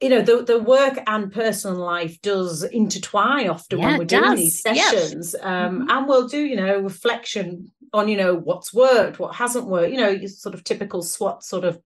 you 0.00 0.08
know 0.10 0.20
the, 0.20 0.42
the 0.42 0.58
work 0.58 0.98
and 1.06 1.32
personal 1.32 1.78
life 1.78 2.20
does 2.20 2.64
intertwine 2.64 3.48
often 3.48 3.78
yeah, 3.78 3.86
when 3.86 3.98
we're 3.98 4.04
doing 4.04 4.34
these 4.34 4.60
sessions 4.60 5.36
um, 5.40 5.80
mm-hmm. 5.80 5.88
and 5.90 6.08
we'll 6.08 6.26
do 6.26 6.44
you 6.44 6.56
know 6.56 6.80
reflection 6.80 7.70
on 7.92 8.08
you 8.08 8.16
know 8.16 8.34
what's 8.34 8.74
worked 8.74 9.20
what 9.20 9.36
hasn't 9.36 9.66
worked 9.66 9.92
you 9.92 9.96
know 9.96 10.26
sort 10.26 10.54
of 10.54 10.64
typical 10.64 11.00
SWOT 11.00 11.44
sort 11.44 11.64
of 11.64 11.80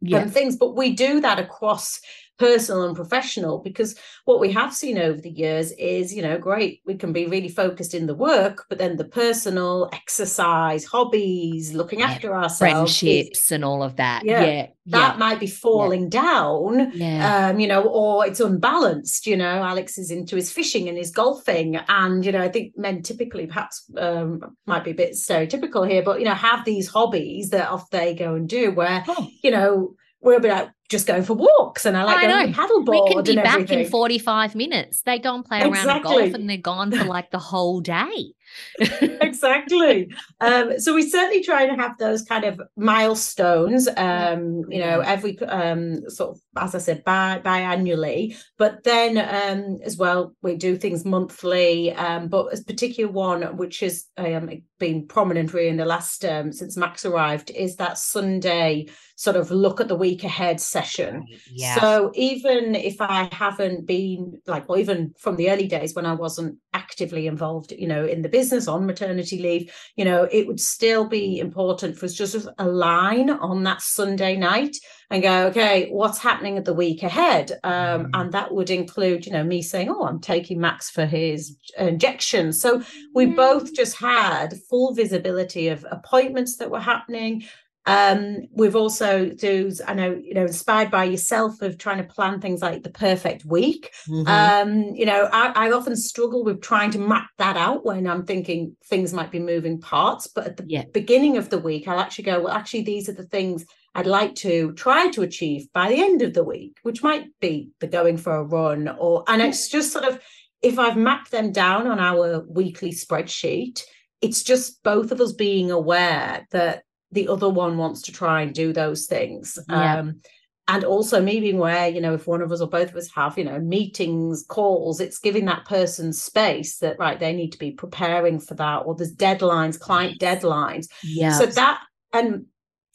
yeah. 0.00 0.22
um, 0.22 0.30
things 0.30 0.56
but 0.56 0.74
we 0.74 0.94
do 0.94 1.20
that 1.20 1.38
across 1.38 2.00
personal 2.40 2.84
and 2.84 2.96
professional 2.96 3.58
because 3.58 3.94
what 4.24 4.40
we 4.40 4.50
have 4.50 4.72
seen 4.72 4.96
over 4.96 5.20
the 5.20 5.30
years 5.30 5.72
is 5.72 6.12
you 6.12 6.22
know 6.22 6.38
great 6.38 6.80
we 6.86 6.94
can 6.94 7.12
be 7.12 7.26
really 7.26 7.50
focused 7.50 7.92
in 7.92 8.06
the 8.06 8.14
work 8.14 8.64
but 8.70 8.78
then 8.78 8.96
the 8.96 9.04
personal 9.04 9.90
exercise 9.92 10.86
hobbies 10.86 11.74
looking 11.74 12.00
after 12.00 12.34
ourselves 12.34 12.58
friendships 12.98 13.44
is, 13.44 13.52
and 13.52 13.62
all 13.62 13.82
of 13.82 13.96
that 13.96 14.24
yeah, 14.24 14.42
yeah 14.42 14.66
that 14.86 15.12
yeah. 15.12 15.18
might 15.18 15.38
be 15.38 15.46
falling 15.46 16.04
yeah. 16.04 16.22
down 16.22 16.92
yeah. 16.94 17.48
um 17.48 17.60
you 17.60 17.68
know 17.68 17.82
or 17.82 18.26
it's 18.26 18.40
unbalanced 18.40 19.26
you 19.26 19.36
know 19.36 19.62
alex 19.62 19.98
is 19.98 20.10
into 20.10 20.34
his 20.34 20.50
fishing 20.50 20.88
and 20.88 20.96
his 20.96 21.10
golfing 21.10 21.76
and 21.76 22.24
you 22.24 22.32
know 22.32 22.40
i 22.40 22.48
think 22.48 22.72
men 22.78 23.02
typically 23.02 23.46
perhaps 23.46 23.84
um 23.98 24.40
might 24.66 24.82
be 24.82 24.92
a 24.92 24.94
bit 24.94 25.12
stereotypical 25.12 25.86
here 25.86 26.02
but 26.02 26.18
you 26.18 26.24
know 26.24 26.32
have 26.32 26.64
these 26.64 26.88
hobbies 26.88 27.50
that 27.50 27.68
off 27.68 27.90
they 27.90 28.14
go 28.14 28.34
and 28.34 28.48
do 28.48 28.70
where 28.70 29.04
oh. 29.08 29.28
you 29.42 29.50
know 29.50 29.94
we'll 30.20 30.40
be 30.40 30.48
like 30.48 30.70
just 30.88 31.06
going 31.06 31.22
for 31.22 31.34
walks 31.34 31.86
and 31.86 31.96
I 31.96 32.04
like 32.04 32.24
I 32.24 32.26
going 32.26 32.52
paddleboard. 32.52 33.06
We 33.06 33.14
can 33.14 33.22
be 33.22 33.34
back 33.36 33.54
everything. 33.54 33.80
in 33.80 33.90
45 33.90 34.54
minutes. 34.54 35.02
They 35.02 35.18
go 35.18 35.34
and 35.34 35.44
play 35.44 35.62
exactly. 35.62 35.88
around 35.88 36.02
golf 36.02 36.34
and 36.34 36.50
they're 36.50 36.56
gone 36.56 36.90
for 36.90 37.04
like 37.04 37.30
the 37.30 37.38
whole 37.38 37.80
day. 37.80 38.34
exactly. 39.00 40.10
Um, 40.40 40.78
so 40.78 40.94
we 40.94 41.08
certainly 41.08 41.42
try 41.42 41.62
and 41.62 41.80
have 41.80 41.98
those 41.98 42.22
kind 42.22 42.44
of 42.44 42.60
milestones, 42.76 43.88
um, 43.96 44.64
you 44.68 44.80
know, 44.80 45.00
every 45.00 45.38
um, 45.40 46.08
sort 46.08 46.36
of, 46.36 46.40
as 46.56 46.74
I 46.74 46.78
said, 46.78 47.04
bi- 47.04 47.40
biannually. 47.44 48.36
But 48.58 48.84
then 48.84 49.18
um, 49.18 49.78
as 49.84 49.96
well, 49.96 50.34
we 50.42 50.56
do 50.56 50.76
things 50.76 51.04
monthly. 51.04 51.92
Um, 51.92 52.28
but 52.28 52.56
a 52.56 52.62
particular 52.64 53.10
one, 53.10 53.42
which 53.56 53.80
has 53.80 54.06
um, 54.16 54.50
been 54.78 55.06
prominent 55.06 55.52
really 55.52 55.68
in 55.68 55.76
the 55.76 55.84
last 55.84 56.24
um, 56.24 56.52
since 56.52 56.76
Max 56.76 57.04
arrived, 57.04 57.50
is 57.50 57.76
that 57.76 57.98
Sunday 57.98 58.86
sort 59.20 59.36
of 59.36 59.50
look 59.50 59.82
at 59.82 59.88
the 59.88 59.94
week 59.94 60.24
ahead 60.24 60.58
session. 60.58 61.26
Yeah. 61.50 61.78
So 61.78 62.10
even 62.14 62.74
if 62.74 63.02
I 63.02 63.28
haven't 63.32 63.86
been 63.86 64.40
like, 64.46 64.64
or 64.68 64.78
even 64.78 65.14
from 65.18 65.36
the 65.36 65.50
early 65.50 65.66
days 65.66 65.94
when 65.94 66.06
I 66.06 66.14
wasn't 66.14 66.56
actively 66.72 67.26
involved, 67.26 67.72
you 67.72 67.86
know, 67.86 68.06
in 68.06 68.22
the 68.22 68.28
business 68.28 68.68
on 68.68 68.86
maternity 68.86 69.38
leave, 69.38 69.74
you 69.96 70.04
know, 70.04 70.28
it 70.30 70.46
would 70.46 70.60
still 70.60 71.06
be 71.06 71.38
important 71.38 71.96
for 71.96 72.06
us 72.06 72.14
just 72.14 72.32
to 72.32 72.54
align 72.58 73.30
on 73.30 73.62
that 73.64 73.82
Sunday 73.82 74.36
night 74.36 74.76
and 75.10 75.22
go, 75.22 75.46
okay, 75.46 75.88
what's 75.90 76.18
happening 76.18 76.56
at 76.56 76.64
the 76.64 76.74
week 76.74 77.02
ahead? 77.02 77.52
Um, 77.64 78.04
mm. 78.04 78.10
And 78.14 78.32
that 78.32 78.54
would 78.54 78.70
include, 78.70 79.26
you 79.26 79.32
know, 79.32 79.42
me 79.42 79.62
saying, 79.62 79.88
oh, 79.90 80.06
I'm 80.06 80.20
taking 80.20 80.60
Max 80.60 80.90
for 80.90 81.06
his 81.06 81.56
injection. 81.76 82.52
So 82.52 82.82
we 83.14 83.26
mm. 83.26 83.36
both 83.36 83.74
just 83.74 83.96
had 83.96 84.54
full 84.68 84.94
visibility 84.94 85.68
of 85.68 85.84
appointments 85.90 86.56
that 86.56 86.70
were 86.70 86.80
happening. 86.80 87.44
Um, 87.90 88.38
we've 88.52 88.76
also 88.76 89.30
do, 89.30 89.72
I 89.86 89.94
know, 89.94 90.20
you 90.22 90.34
know, 90.34 90.42
inspired 90.42 90.90
by 90.90 91.04
yourself 91.04 91.60
of 91.62 91.78
trying 91.78 91.98
to 91.98 92.04
plan 92.04 92.40
things 92.40 92.62
like 92.62 92.82
the 92.82 92.90
perfect 92.90 93.44
week. 93.44 93.92
Mm-hmm. 94.08 94.28
Um, 94.28 94.94
you 94.94 95.06
know, 95.06 95.28
I, 95.32 95.52
I, 95.54 95.72
often 95.72 95.96
struggle 95.96 96.44
with 96.44 96.60
trying 96.60 96.90
to 96.92 96.98
map 96.98 97.28
that 97.38 97.56
out 97.56 97.84
when 97.84 98.06
I'm 98.06 98.24
thinking 98.24 98.76
things 98.84 99.12
might 99.12 99.30
be 99.30 99.38
moving 99.38 99.80
parts. 99.80 100.26
But 100.26 100.46
at 100.46 100.56
the 100.56 100.64
yeah. 100.66 100.84
beginning 100.92 101.36
of 101.36 101.50
the 101.50 101.58
week, 101.58 101.88
I'll 101.88 102.00
actually 102.00 102.24
go, 102.24 102.42
well, 102.42 102.54
actually, 102.54 102.82
these 102.82 103.08
are 103.08 103.14
the 103.14 103.26
things 103.26 103.64
I'd 103.94 104.06
like 104.06 104.34
to 104.36 104.72
try 104.74 105.10
to 105.10 105.22
achieve 105.22 105.66
by 105.72 105.88
the 105.88 106.00
end 106.00 106.22
of 106.22 106.34
the 106.34 106.44
week, 106.44 106.78
which 106.82 107.02
might 107.02 107.26
be 107.40 107.70
the 107.80 107.86
going 107.86 108.18
for 108.18 108.36
a 108.36 108.44
run 108.44 108.88
or 108.88 109.24
and 109.26 109.42
it's 109.42 109.68
just 109.68 109.92
sort 109.92 110.04
of 110.04 110.20
if 110.62 110.78
I've 110.78 110.96
mapped 110.96 111.30
them 111.30 111.52
down 111.52 111.86
on 111.86 111.98
our 111.98 112.44
weekly 112.48 112.92
spreadsheet, 112.92 113.82
it's 114.20 114.42
just 114.42 114.82
both 114.82 115.10
of 115.10 115.20
us 115.20 115.32
being 115.32 115.70
aware 115.70 116.46
that 116.50 116.84
the 117.12 117.28
other 117.28 117.48
one 117.48 117.76
wants 117.76 118.02
to 118.02 118.12
try 118.12 118.42
and 118.42 118.54
do 118.54 118.72
those 118.72 119.06
things. 119.06 119.58
Yeah. 119.68 119.98
Um, 119.98 120.20
and 120.68 120.84
also 120.84 121.20
me 121.20 121.40
being 121.40 121.56
aware, 121.58 121.88
you 121.88 122.00
know, 122.00 122.14
if 122.14 122.28
one 122.28 122.42
of 122.42 122.52
us 122.52 122.60
or 122.60 122.68
both 122.68 122.90
of 122.90 122.96
us 122.96 123.10
have, 123.16 123.36
you 123.36 123.42
know, 123.42 123.58
meetings, 123.58 124.44
calls, 124.46 125.00
it's 125.00 125.18
giving 125.18 125.46
that 125.46 125.64
person 125.64 126.12
space 126.12 126.78
that 126.78 126.96
right, 127.00 127.18
they 127.18 127.32
need 127.32 127.50
to 127.50 127.58
be 127.58 127.72
preparing 127.72 128.38
for 128.38 128.54
that, 128.54 128.78
or 128.78 128.94
there's 128.94 129.14
deadlines, 129.14 129.80
client 129.80 130.20
deadlines. 130.20 130.86
Yeah. 131.02 131.32
So 131.32 131.46
that 131.46 131.80
and 132.12 132.46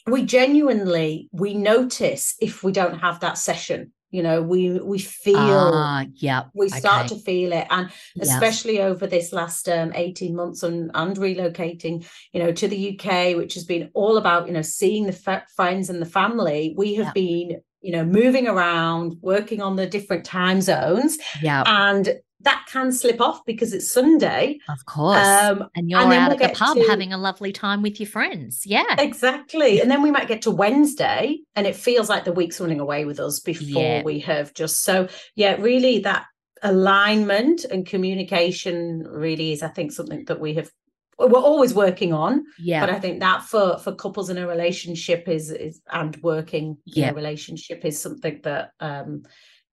we 0.07 0.23
genuinely 0.23 1.27
we 1.33 1.53
notice 1.53 2.35
if 2.39 2.63
we 2.63 2.71
don't 2.71 2.99
have 2.99 3.19
that 3.19 3.37
session 3.37 3.91
you 4.15 4.23
know 4.23 4.41
we 4.41 4.79
we 4.79 4.97
feel 4.97 5.37
uh, 5.73 6.05
yeah 6.15 6.43
we 6.53 6.69
start 6.69 7.05
okay. 7.05 7.15
to 7.15 7.21
feel 7.21 7.51
it. 7.51 7.67
And 7.69 7.89
especially 8.19 8.81
over 8.81 9.05
this 9.07 9.33
last 9.33 9.67
um, 9.67 9.91
18 9.93 10.35
months 10.35 10.63
and, 10.63 10.89
and 10.93 11.17
relocating 11.17 12.05
you 12.31 12.41
know 12.41 12.51
to 12.53 12.67
the 12.67 12.97
uk 12.97 13.35
which 13.35 13.53
has 13.55 13.65
been 13.65 13.91
all 13.93 14.17
about 14.17 14.47
you 14.47 14.53
know 14.53 14.61
seeing 14.61 15.05
the 15.05 15.19
f- 15.25 15.49
friends 15.55 15.89
and 15.89 16.01
the 16.01 16.05
family 16.05 16.73
we 16.77 16.95
have 16.95 17.13
been 17.13 17.61
you 17.81 17.91
know 17.91 18.05
moving 18.05 18.47
around 18.47 19.17
working 19.21 19.61
on 19.61 19.75
the 19.75 19.85
different 19.85 20.25
time 20.25 20.61
zones. 20.61 21.17
Yeah 21.41 21.63
and 21.65 22.19
that 22.41 22.65
can 22.69 22.91
slip 22.91 23.21
off 23.21 23.45
because 23.45 23.73
it's 23.73 23.89
Sunday. 23.89 24.59
Of 24.69 24.85
course. 24.85 25.17
Um, 25.17 25.67
and 25.75 25.89
you're 25.89 25.99
and 25.99 26.13
out 26.13 26.31
we'll 26.31 26.43
at 26.43 26.53
the 26.53 26.57
pub 26.57 26.77
to... 26.77 26.83
having 26.83 27.13
a 27.13 27.17
lovely 27.17 27.51
time 27.51 27.81
with 27.81 27.99
your 27.99 28.07
friends. 28.07 28.65
Yeah. 28.65 28.95
Exactly. 28.97 29.81
And 29.81 29.89
then 29.89 30.01
we 30.01 30.11
might 30.11 30.27
get 30.27 30.41
to 30.43 30.51
Wednesday 30.51 31.39
and 31.55 31.65
it 31.65 31.75
feels 31.75 32.09
like 32.09 32.25
the 32.25 32.33
week's 32.33 32.59
running 32.59 32.79
away 32.79 33.05
with 33.05 33.19
us 33.19 33.39
before 33.39 33.81
yeah. 33.81 34.03
we 34.03 34.19
have 34.19 34.53
just 34.53 34.83
so 34.83 35.07
yeah, 35.35 35.55
really 35.55 35.99
that 35.99 36.25
alignment 36.61 37.63
and 37.65 37.85
communication 37.85 39.03
really 39.07 39.51
is, 39.51 39.63
I 39.63 39.69
think, 39.69 39.91
something 39.91 40.25
that 40.25 40.39
we 40.39 40.55
have 40.55 40.69
we're 41.17 41.39
always 41.39 41.73
working 41.73 42.11
on 42.11 42.43
yeah 42.59 42.81
but 42.81 42.89
i 42.89 42.99
think 42.99 43.21
that 43.21 43.41
for 43.41 43.77
for 43.77 43.95
couples 43.95 44.29
in 44.29 44.37
a 44.37 44.45
relationship 44.45 45.29
is 45.29 45.49
is 45.49 45.81
and 45.89 46.17
working 46.17 46.77
yeah. 46.83 47.05
in 47.05 47.11
a 47.11 47.15
relationship 47.15 47.85
is 47.85 47.97
something 47.97 48.41
that 48.43 48.71
um 48.81 49.23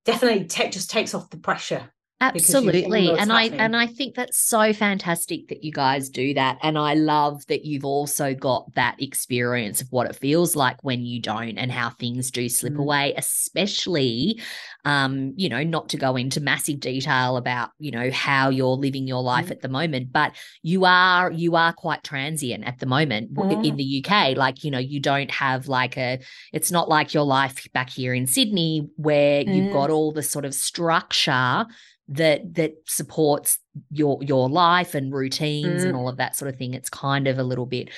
definitely 0.04 0.44
take 0.44 0.70
just 0.70 0.88
takes 0.88 1.14
off 1.14 1.30
the 1.30 1.36
pressure 1.36 1.91
Absolutely. 2.22 3.10
And 3.10 3.32
I 3.32 3.44
and 3.44 3.76
I 3.76 3.86
think 3.86 4.14
that's 4.14 4.38
so 4.38 4.72
fantastic 4.72 5.48
that 5.48 5.64
you 5.64 5.72
guys 5.72 6.08
do 6.08 6.34
that. 6.34 6.58
And 6.62 6.78
I 6.78 6.94
love 6.94 7.44
that 7.48 7.64
you've 7.64 7.84
also 7.84 8.32
got 8.32 8.72
that 8.74 9.02
experience 9.02 9.80
of 9.80 9.88
what 9.90 10.08
it 10.08 10.14
feels 10.14 10.54
like 10.54 10.82
when 10.84 11.02
you 11.02 11.20
don't 11.20 11.58
and 11.58 11.72
how 11.72 11.90
things 11.90 12.30
do 12.30 12.48
slip 12.48 12.74
mm. 12.74 12.80
away, 12.80 13.14
especially 13.16 14.40
um, 14.84 15.32
you 15.36 15.48
know, 15.48 15.62
not 15.62 15.88
to 15.90 15.96
go 15.96 16.16
into 16.16 16.40
massive 16.40 16.80
detail 16.80 17.36
about, 17.36 17.70
you 17.78 17.90
know, 17.92 18.10
how 18.10 18.48
you're 18.48 18.76
living 18.76 19.06
your 19.06 19.22
life 19.22 19.46
mm. 19.46 19.52
at 19.52 19.60
the 19.60 19.68
moment, 19.68 20.12
but 20.12 20.32
you 20.62 20.84
are 20.84 21.30
you 21.30 21.56
are 21.56 21.72
quite 21.72 22.02
transient 22.02 22.64
at 22.64 22.78
the 22.78 22.86
moment 22.86 23.34
mm. 23.34 23.64
in 23.64 23.76
the 23.76 24.04
UK. 24.04 24.36
Like, 24.36 24.64
you 24.64 24.70
know, 24.70 24.78
you 24.78 25.00
don't 25.00 25.30
have 25.30 25.68
like 25.68 25.96
a 25.96 26.20
it's 26.52 26.70
not 26.70 26.88
like 26.88 27.14
your 27.14 27.24
life 27.24 27.66
back 27.72 27.90
here 27.90 28.14
in 28.14 28.26
Sydney 28.26 28.88
where 28.96 29.42
you've 29.42 29.70
mm. 29.70 29.72
got 29.72 29.90
all 29.90 30.12
the 30.12 30.22
sort 30.22 30.44
of 30.44 30.54
structure 30.54 31.66
that 32.08 32.54
that 32.54 32.74
supports 32.86 33.58
your 33.90 34.22
your 34.22 34.48
life 34.48 34.94
and 34.94 35.12
routines 35.12 35.82
mm. 35.82 35.86
and 35.86 35.96
all 35.96 36.08
of 36.08 36.16
that 36.16 36.36
sort 36.36 36.52
of 36.52 36.58
thing 36.58 36.74
it's 36.74 36.90
kind 36.90 37.26
of 37.28 37.38
a 37.38 37.44
little 37.44 37.66
bit 37.66 37.90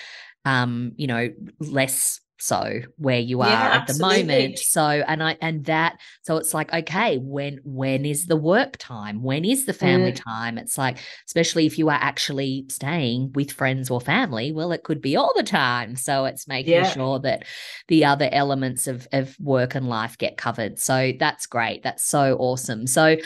um 0.44 0.92
you 0.96 1.06
know 1.06 1.30
less 1.58 2.20
so 2.44 2.80
where 2.98 3.20
you 3.20 3.40
are 3.40 3.48
yeah, 3.48 3.78
at 3.80 3.86
the 3.86 3.98
moment. 3.98 4.58
So 4.58 4.82
and 4.82 5.22
i 5.22 5.38
and 5.40 5.64
that 5.64 5.98
so 6.22 6.36
it's 6.36 6.52
like 6.52 6.72
okay 6.74 7.16
when 7.16 7.60
when 7.64 8.04
is 8.04 8.26
the 8.26 8.36
work 8.36 8.76
time? 8.76 9.22
When 9.22 9.44
is 9.44 9.66
the 9.66 9.72
family 9.72 10.12
mm. 10.12 10.22
time? 10.22 10.58
It's 10.58 10.76
like 10.76 10.98
especially 11.26 11.64
if 11.64 11.78
you 11.78 11.88
are 11.88 11.98
actually 11.98 12.66
staying 12.68 13.32
with 13.34 13.52
friends 13.52 13.88
or 13.88 14.00
family 14.00 14.52
well 14.52 14.72
it 14.72 14.82
could 14.82 15.00
be 15.00 15.16
all 15.16 15.32
the 15.34 15.42
time. 15.42 15.96
So 15.96 16.24
it's 16.24 16.48
making 16.48 16.74
yeah. 16.74 16.90
sure 16.90 17.18
that 17.20 17.44
the 17.88 18.04
other 18.04 18.28
elements 18.30 18.88
of 18.88 19.06
of 19.12 19.36
work 19.40 19.74
and 19.74 19.88
life 19.88 20.18
get 20.18 20.36
covered. 20.36 20.78
So 20.78 21.12
that's 21.18 21.46
great. 21.46 21.82
That's 21.82 22.04
so 22.04 22.36
awesome. 22.38 22.86
So 22.86 23.16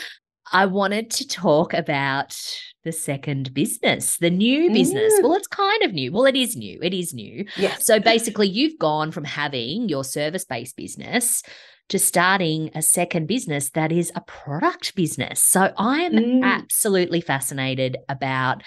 I 0.51 0.65
wanted 0.65 1.09
to 1.11 1.27
talk 1.27 1.73
about 1.73 2.35
the 2.83 2.91
second 2.91 3.53
business, 3.53 4.17
the 4.17 4.29
new 4.29 4.71
business. 4.71 5.13
Mm. 5.13 5.23
Well, 5.23 5.35
it's 5.35 5.47
kind 5.47 5.83
of 5.83 5.93
new. 5.93 6.11
Well, 6.11 6.25
it 6.25 6.35
is 6.35 6.55
new. 6.55 6.79
It 6.81 6.93
is 6.93 7.13
new. 7.13 7.45
Yes. 7.57 7.85
So 7.85 7.99
basically, 7.99 8.47
you've 8.47 8.79
gone 8.79 9.11
from 9.11 9.25
having 9.25 9.89
your 9.89 10.03
service 10.03 10.45
based 10.45 10.75
business 10.75 11.43
to 11.89 11.99
starting 11.99 12.69
a 12.75 12.81
second 12.81 13.27
business 13.27 13.71
that 13.71 13.91
is 13.91 14.11
a 14.15 14.21
product 14.21 14.95
business. 14.95 15.41
So 15.41 15.73
I 15.77 16.01
am 16.01 16.13
mm. 16.13 16.43
absolutely 16.43 17.19
fascinated 17.19 17.97
about 18.07 18.63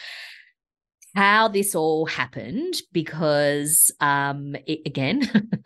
how 1.14 1.48
this 1.48 1.74
all 1.74 2.06
happened 2.06 2.74
because 2.92 3.90
um 4.00 4.56
it, 4.66 4.80
again 4.86 5.22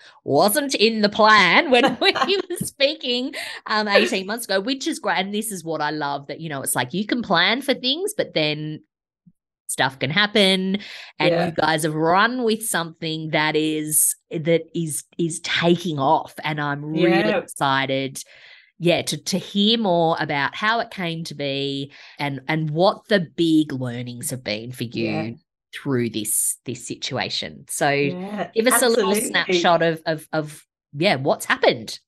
wasn't 0.24 0.74
in 0.74 1.02
the 1.02 1.08
plan 1.08 1.70
when 1.70 1.96
we 2.00 2.12
were 2.12 2.56
speaking 2.58 3.34
um 3.66 3.88
18 3.88 4.26
months 4.26 4.44
ago 4.44 4.60
which 4.60 4.86
is 4.86 4.98
great 4.98 5.18
and 5.18 5.32
this 5.34 5.52
is 5.52 5.64
what 5.64 5.80
I 5.80 5.90
love 5.90 6.26
that 6.26 6.40
you 6.40 6.48
know 6.48 6.62
it's 6.62 6.74
like 6.74 6.92
you 6.92 7.06
can 7.06 7.22
plan 7.22 7.62
for 7.62 7.74
things 7.74 8.14
but 8.16 8.34
then 8.34 8.80
stuff 9.68 9.98
can 9.98 10.10
happen 10.10 10.78
and 11.18 11.30
yeah. 11.30 11.46
you 11.46 11.52
guys 11.52 11.82
have 11.82 11.94
run 11.94 12.44
with 12.44 12.64
something 12.64 13.30
that 13.30 13.56
is 13.56 14.14
that 14.30 14.62
is 14.74 15.04
is 15.18 15.40
taking 15.40 15.98
off 15.98 16.34
and 16.44 16.60
I'm 16.60 16.84
really 16.84 17.10
yeah. 17.10 17.38
excited 17.38 18.22
yeah 18.78 19.02
to 19.02 19.16
to 19.16 19.38
hear 19.38 19.78
more 19.78 20.16
about 20.20 20.54
how 20.54 20.80
it 20.80 20.90
came 20.90 21.24
to 21.24 21.34
be 21.34 21.90
and 22.18 22.40
and 22.48 22.70
what 22.70 23.06
the 23.08 23.20
big 23.20 23.72
learnings 23.72 24.30
have 24.30 24.44
been 24.44 24.72
for 24.72 24.84
you 24.84 25.10
yeah. 25.10 25.30
through 25.74 26.10
this 26.10 26.58
this 26.64 26.86
situation 26.86 27.64
so 27.68 27.90
yeah, 27.90 28.50
give 28.54 28.66
us 28.66 28.74
absolutely. 28.74 29.02
a 29.02 29.06
little 29.06 29.28
snapshot 29.28 29.82
of 29.82 30.02
of 30.06 30.28
of 30.32 30.66
yeah 30.92 31.16
what's 31.16 31.46
happened 31.46 31.98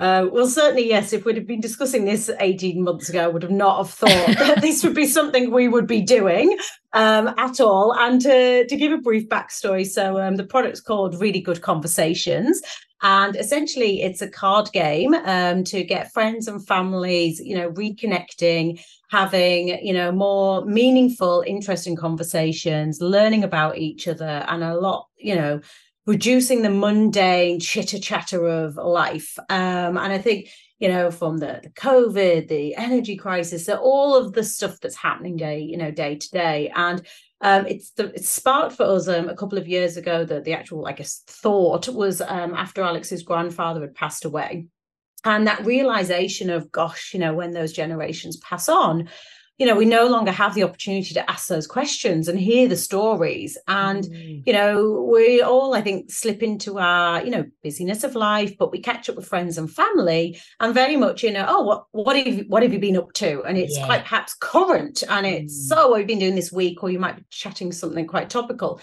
Uh, 0.00 0.26
well, 0.32 0.46
certainly, 0.46 0.88
yes. 0.88 1.12
If 1.12 1.26
we'd 1.26 1.36
have 1.36 1.46
been 1.46 1.60
discussing 1.60 2.06
this 2.06 2.30
18 2.40 2.82
months 2.82 3.10
ago, 3.10 3.22
I 3.22 3.28
would 3.28 3.42
have 3.42 3.52
not 3.52 3.76
have 3.76 3.90
thought 3.90 4.08
that 4.38 4.62
this 4.62 4.82
would 4.82 4.94
be 4.94 5.06
something 5.06 5.50
we 5.50 5.68
would 5.68 5.86
be 5.86 6.00
doing 6.00 6.56
um, 6.94 7.34
at 7.36 7.60
all. 7.60 7.94
And 7.94 8.18
to, 8.22 8.66
to 8.66 8.76
give 8.76 8.92
a 8.92 8.96
brief 8.96 9.28
backstory, 9.28 9.86
so 9.86 10.18
um, 10.18 10.36
the 10.36 10.44
product's 10.44 10.80
called 10.80 11.20
Really 11.20 11.42
Good 11.42 11.60
Conversations. 11.60 12.62
And 13.02 13.34
essentially, 13.36 14.02
it's 14.02 14.20
a 14.20 14.28
card 14.28 14.70
game 14.72 15.14
um, 15.14 15.64
to 15.64 15.82
get 15.82 16.12
friends 16.12 16.48
and 16.48 16.66
families, 16.66 17.40
you 17.40 17.56
know, 17.56 17.70
reconnecting, 17.72 18.82
having, 19.10 19.68
you 19.84 19.92
know, 19.92 20.12
more 20.12 20.64
meaningful, 20.66 21.42
interesting 21.46 21.96
conversations, 21.96 23.00
learning 23.00 23.42
about 23.42 23.78
each 23.78 24.06
other, 24.06 24.44
and 24.48 24.62
a 24.62 24.76
lot, 24.76 25.06
you 25.16 25.34
know, 25.34 25.60
reducing 26.06 26.62
the 26.62 26.70
mundane 26.70 27.58
chitter 27.60 27.98
chatter 27.98 28.46
of 28.46 28.76
life. 28.76 29.38
Um, 29.48 29.96
and 29.96 30.12
I 30.12 30.18
think, 30.18 30.48
you 30.78 30.88
know, 30.88 31.10
from 31.10 31.38
the, 31.38 31.60
the 31.62 31.70
COVID, 31.70 32.48
the 32.48 32.74
energy 32.76 33.16
crisis, 33.16 33.66
so 33.66 33.76
all 33.76 34.14
of 34.14 34.32
the 34.32 34.44
stuff 34.44 34.78
that's 34.80 34.96
happening 34.96 35.36
day, 35.36 35.60
you 35.60 35.76
know, 35.76 35.90
day 35.90 36.16
to 36.16 36.30
day. 36.30 36.72
And 36.74 37.02
um, 37.40 37.66
it's 37.66 37.90
the 37.92 38.12
it's 38.14 38.28
sparked 38.28 38.76
for 38.76 38.84
us 38.84 39.08
um, 39.08 39.28
a 39.28 39.36
couple 39.36 39.58
of 39.58 39.68
years 39.68 39.96
ago 39.96 40.24
that 40.24 40.44
the 40.44 40.52
actual, 40.52 40.86
I 40.86 40.92
guess, 40.92 41.22
thought 41.26 41.88
was 41.88 42.20
um, 42.20 42.54
after 42.54 42.82
Alex's 42.82 43.22
grandfather 43.22 43.80
had 43.80 43.94
passed 43.94 44.24
away. 44.24 44.66
And 45.24 45.46
that 45.46 45.66
realization 45.66 46.48
of, 46.50 46.72
gosh, 46.72 47.12
you 47.12 47.20
know, 47.20 47.34
when 47.34 47.52
those 47.52 47.72
generations 47.72 48.38
pass 48.38 48.68
on, 48.68 49.08
you 49.60 49.66
know 49.66 49.76
we 49.76 49.84
no 49.84 50.06
longer 50.06 50.32
have 50.32 50.54
the 50.54 50.62
opportunity 50.62 51.12
to 51.12 51.30
ask 51.30 51.46
those 51.48 51.66
questions 51.66 52.28
and 52.28 52.40
hear 52.40 52.66
the 52.66 52.76
stories 52.76 53.58
and 53.68 54.04
mm. 54.04 54.42
you 54.46 54.52
know 54.54 55.06
we 55.12 55.42
all 55.42 55.74
i 55.74 55.82
think 55.82 56.10
slip 56.10 56.42
into 56.42 56.78
our 56.78 57.22
you 57.22 57.30
know 57.30 57.44
busyness 57.62 58.02
of 58.02 58.14
life 58.14 58.56
but 58.58 58.72
we 58.72 58.80
catch 58.80 59.10
up 59.10 59.16
with 59.16 59.28
friends 59.28 59.58
and 59.58 59.70
family 59.70 60.40
and 60.60 60.72
very 60.72 60.96
much 60.96 61.22
you 61.22 61.30
know 61.30 61.44
oh 61.46 61.62
what 61.62 61.84
what 61.92 62.16
have 62.16 62.26
you, 62.26 62.44
what 62.48 62.62
have 62.62 62.72
you 62.72 62.78
been 62.78 62.96
up 62.96 63.12
to 63.12 63.42
and 63.42 63.58
it's 63.58 63.76
yeah. 63.76 63.84
quite 63.84 64.02
perhaps 64.02 64.34
current 64.40 65.04
and 65.10 65.26
it's 65.26 65.54
mm. 65.54 65.68
so 65.68 65.88
what 65.88 66.00
have 66.00 66.08
you 66.08 66.16
been 66.16 66.18
doing 66.18 66.34
this 66.34 66.50
week 66.50 66.82
or 66.82 66.90
you 66.90 66.98
might 66.98 67.16
be 67.16 67.24
chatting 67.28 67.70
something 67.70 68.06
quite 68.06 68.30
topical 68.30 68.80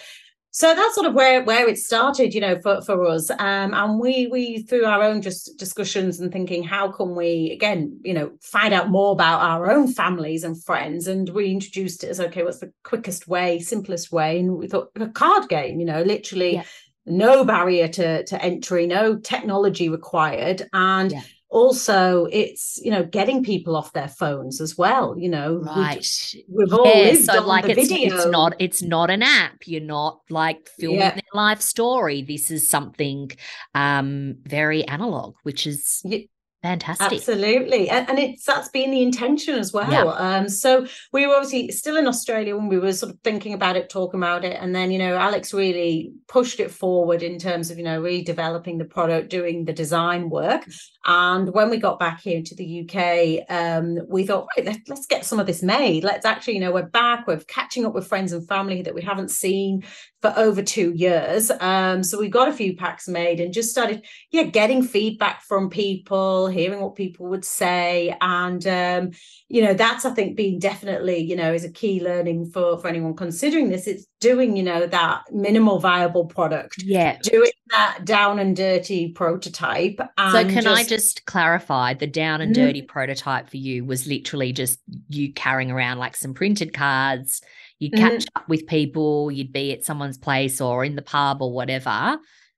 so 0.51 0.73
that's 0.73 0.95
sort 0.95 1.07
of 1.07 1.13
where 1.13 1.43
where 1.43 1.67
it 1.67 1.77
started 1.77 2.33
you 2.33 2.41
know 2.41 2.59
for 2.61 2.81
for 2.81 3.05
us. 3.05 3.29
Um, 3.29 3.73
and 3.73 3.99
we 3.99 4.27
we 4.27 4.63
through 4.63 4.85
our 4.85 5.03
own 5.03 5.21
just 5.21 5.57
discussions 5.57 6.19
and 6.19 6.31
thinking 6.31 6.63
how 6.63 6.91
can 6.91 7.15
we 7.15 7.51
again 7.51 7.99
you 8.03 8.13
know 8.13 8.31
find 8.41 8.73
out 8.73 8.89
more 8.89 9.11
about 9.11 9.41
our 9.41 9.69
own 9.69 9.91
families 9.91 10.43
and 10.43 10.61
friends? 10.63 11.07
And 11.07 11.29
we 11.29 11.51
introduced 11.51 12.03
it 12.03 12.09
as 12.09 12.19
okay 12.19 12.43
what's 12.43 12.59
the 12.59 12.71
quickest 12.83 13.27
way 13.27 13.59
simplest 13.59 14.11
way? 14.11 14.39
And 14.39 14.57
we 14.57 14.67
thought 14.67 14.91
a 14.95 15.07
card 15.09 15.49
game 15.49 15.79
you 15.79 15.85
know 15.85 16.01
literally 16.01 16.55
yeah. 16.55 16.63
no 17.05 17.43
barrier 17.43 17.87
to 17.89 18.23
to 18.23 18.41
entry 18.41 18.87
no 18.87 19.17
technology 19.17 19.89
required. 19.89 20.67
And 20.73 21.11
yeah 21.11 21.21
also 21.49 22.25
it's 22.25 22.77
you 22.83 22.91
know 22.91 23.03
getting 23.03 23.41
people 23.43 23.75
off 23.75 23.93
their 23.93 24.09
phones 24.09 24.59
as 24.59 24.77
well 24.77 25.17
you 25.17 25.29
know 25.29 25.55
right 25.65 26.35
we've, 26.49 26.73
all 26.73 26.85
yeah, 26.85 27.13
so 27.13 27.41
like 27.45 27.63
the 27.65 27.71
it's, 27.71 27.89
video. 27.89 28.15
it's 28.15 28.25
not 28.25 28.53
it's 28.59 28.81
not 28.81 29.09
an 29.09 29.23
app 29.23 29.65
you're 29.65 29.79
not 29.79 30.19
like 30.29 30.67
filming 30.77 30.99
yeah. 30.99 31.11
their 31.11 31.21
life 31.33 31.61
story 31.61 32.21
this 32.21 32.51
is 32.51 32.69
something 32.69 33.31
um 33.75 34.35
very 34.43 34.85
analog 34.87 35.35
which 35.43 35.65
is 35.65 36.01
yeah. 36.03 36.19
Fantastic. 36.63 37.19
Absolutely. 37.19 37.87
And, 37.87 38.09
and, 38.09 38.17
it's 38.17 38.43
that's 38.43 38.69
been 38.69 38.89
the 38.89 39.03
intention 39.03 39.55
as 39.55 39.71
well. 39.71 39.91
Yeah. 39.91 40.03
Um, 40.05 40.49
so 40.49 40.87
we 41.13 41.27
were 41.27 41.35
obviously 41.35 41.71
still 41.71 41.97
in 41.97 42.07
Australia 42.07 42.57
when 42.57 42.67
we 42.67 42.79
were 42.79 42.93
sort 42.93 43.11
of 43.13 43.19
thinking 43.23 43.53
about 43.53 43.75
it, 43.75 43.89
talking 43.89 44.19
about 44.19 44.43
it. 44.43 44.57
And 44.59 44.75
then, 44.75 44.89
you 44.89 44.97
know, 44.97 45.15
Alex 45.15 45.53
really 45.53 46.13
pushed 46.27 46.59
it 46.59 46.71
forward 46.71 47.21
in 47.21 47.37
terms 47.37 47.69
of, 47.69 47.77
you 47.77 47.83
know, 47.83 48.01
redeveloping 48.01 48.79
the 48.79 48.85
product, 48.85 49.29
doing 49.29 49.65
the 49.65 49.73
design 49.73 50.31
work. 50.31 50.65
And 51.05 51.53
when 51.53 51.69
we 51.69 51.77
got 51.77 51.99
back 51.99 52.21
here 52.21 52.41
to 52.41 52.55
the 52.55 52.81
UK, 52.81 53.45
um, 53.55 53.99
we 54.09 54.25
thought, 54.25 54.47
right, 54.57 54.65
let, 54.65 54.79
let's 54.87 55.05
get 55.05 55.25
some 55.25 55.39
of 55.39 55.45
this 55.45 55.61
made. 55.61 56.03
Let's 56.03 56.25
actually, 56.25 56.55
you 56.55 56.61
know, 56.61 56.71
we're 56.71 56.87
back, 56.87 57.27
we're 57.27 57.39
catching 57.41 57.85
up 57.85 57.93
with 57.93 58.07
friends 58.07 58.33
and 58.33 58.47
family 58.47 58.81
that 58.81 58.95
we 58.95 59.03
haven't 59.03 59.29
seen 59.29 59.83
for 60.21 60.33
over 60.35 60.63
two 60.63 60.93
years. 60.93 61.51
Um, 61.59 62.03
so 62.03 62.19
we 62.19 62.27
got 62.27 62.47
a 62.47 62.53
few 62.53 62.75
packs 62.75 63.07
made 63.07 63.39
and 63.39 63.53
just 63.53 63.69
started, 63.69 64.03
yeah, 64.31 64.43
getting 64.43 64.81
feedback 64.81 65.43
from 65.43 65.69
people, 65.69 66.47
hearing 66.47 66.81
what 66.81 66.95
people 66.95 67.27
would 67.27 67.45
say. 67.45 68.15
And, 68.19 68.65
um, 68.65 69.11
you 69.47 69.61
know, 69.61 69.75
that's, 69.75 70.05
I 70.05 70.11
think, 70.11 70.35
being 70.35 70.57
definitely, 70.57 71.19
you 71.19 71.35
know, 71.35 71.53
is 71.53 71.63
a 71.63 71.71
key 71.71 72.03
learning 72.03 72.49
for, 72.49 72.79
for 72.79 72.87
anyone 72.87 73.15
considering 73.15 73.69
this. 73.69 73.85
It's 73.85 74.07
doing, 74.19 74.57
you 74.57 74.63
know, 74.63 74.87
that 74.87 75.21
minimal 75.31 75.79
viable 75.79 76.25
product. 76.25 76.81
Yeah. 76.83 77.19
Doing 77.21 77.51
that 77.69 77.99
down 78.03 78.39
and 78.39 78.55
dirty 78.55 79.11
prototype. 79.11 79.99
so 79.99 80.43
can 80.45 80.63
just... 80.63 80.67
I 80.67 80.83
just 80.83 81.25
clarify 81.25 81.93
the 81.93 82.07
down 82.07 82.41
and 82.41 82.55
mm-hmm. 82.55 82.65
dirty 82.65 82.81
mm-hmm. 82.81 82.87
prototype 82.87 83.51
for 83.51 83.57
you 83.57 83.85
was 83.85 84.07
literally 84.07 84.51
just 84.51 84.79
you 85.09 85.31
carrying 85.33 85.69
around 85.69 85.99
like 85.99 86.15
some 86.15 86.33
printed 86.33 86.73
cards 86.73 87.41
You'd 87.79 87.93
catch 87.93 88.25
mm. 88.25 88.27
up 88.35 88.49
with 88.49 88.65
people, 88.65 89.31
you'd 89.31 89.53
be 89.53 89.71
at 89.71 89.85
someone's 89.85 90.17
place 90.17 90.59
or 90.61 90.83
in 90.83 90.95
the 90.95 91.01
pub 91.01 91.41
or 91.41 91.51
whatever, 91.53 92.17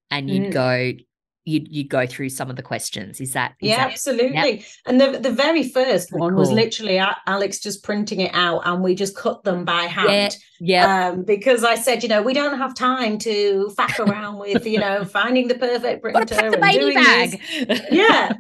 and 0.10 0.30
you'd 0.30 0.52
mm. 0.52 0.54
go, 0.54 1.04
you'd 1.44 1.68
you'd 1.68 1.90
go 1.90 2.06
through 2.06 2.30
some 2.30 2.50
of 2.50 2.56
the 2.56 2.62
questions. 2.62 3.20
Is 3.20 3.34
that 3.34 3.56
is 3.62 3.70
yeah, 3.70 3.78
that, 3.78 3.92
absolutely. 3.92 4.58
Yep. 4.58 4.64
And 4.86 5.02
the 5.02 5.20
the 5.20 5.32
very 5.32 5.68
first 5.68 6.14
one 6.14 6.32
cool. 6.32 6.40
was 6.40 6.52
literally 6.52 7.02
Alex 7.28 7.60
just 7.60 7.84
printing 7.84 8.22
it 8.22 8.34
out, 8.34 8.62
and 8.66 8.82
we 8.82 8.96
just 8.96 9.16
cut 9.16 9.44
them 9.44 9.66
by 9.66 9.84
hand. 9.84 10.10
Yeah, 10.10 10.30
yeah. 10.60 11.10
Um, 11.10 11.24
because 11.24 11.64
I 11.64 11.76
said, 11.76 12.04
you 12.04 12.10
know, 12.10 12.22
we 12.22 12.34
don't 12.34 12.58
have 12.58 12.76
time 12.76 13.18
to 13.20 13.72
faff 13.78 14.00
around 14.00 14.38
with, 14.38 14.66
you 14.66 14.80
know, 14.80 15.06
finding 15.20 15.48
the 15.48 15.56
perfect 15.56 16.02
printer 16.02 16.36
and 16.36 16.74
doing 16.74 16.96
bag. 16.96 17.42
This. 17.68 17.82
Yeah. 17.92 18.34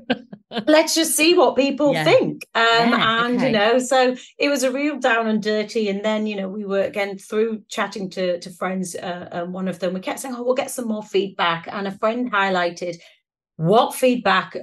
let's 0.65 0.95
just 0.95 1.15
see 1.15 1.35
what 1.35 1.55
people 1.55 1.93
yeah. 1.93 2.03
think 2.03 2.47
um 2.55 2.89
yeah, 2.89 3.25
and 3.25 3.35
okay. 3.35 3.45
you 3.45 3.51
know 3.51 3.77
so 3.77 4.15
it 4.39 4.49
was 4.49 4.63
a 4.63 4.71
real 4.71 4.97
down 4.97 5.27
and 5.27 5.43
dirty 5.43 5.89
and 5.89 6.03
then 6.03 6.25
you 6.25 6.35
know 6.35 6.49
we 6.49 6.65
were 6.65 6.81
again 6.81 7.19
through 7.19 7.61
chatting 7.69 8.09
to 8.09 8.39
to 8.39 8.49
friends 8.49 8.95
uh, 8.95 9.29
and 9.31 9.53
one 9.53 9.67
of 9.67 9.77
them 9.77 9.93
we 9.93 9.99
kept 9.99 10.19
saying 10.19 10.33
oh 10.35 10.41
we'll 10.41 10.55
get 10.55 10.71
some 10.71 10.87
more 10.87 11.03
feedback 11.03 11.67
and 11.71 11.87
a 11.87 11.91
friend 11.91 12.31
highlighted 12.31 12.95
what 13.57 13.93
feedback 13.93 14.57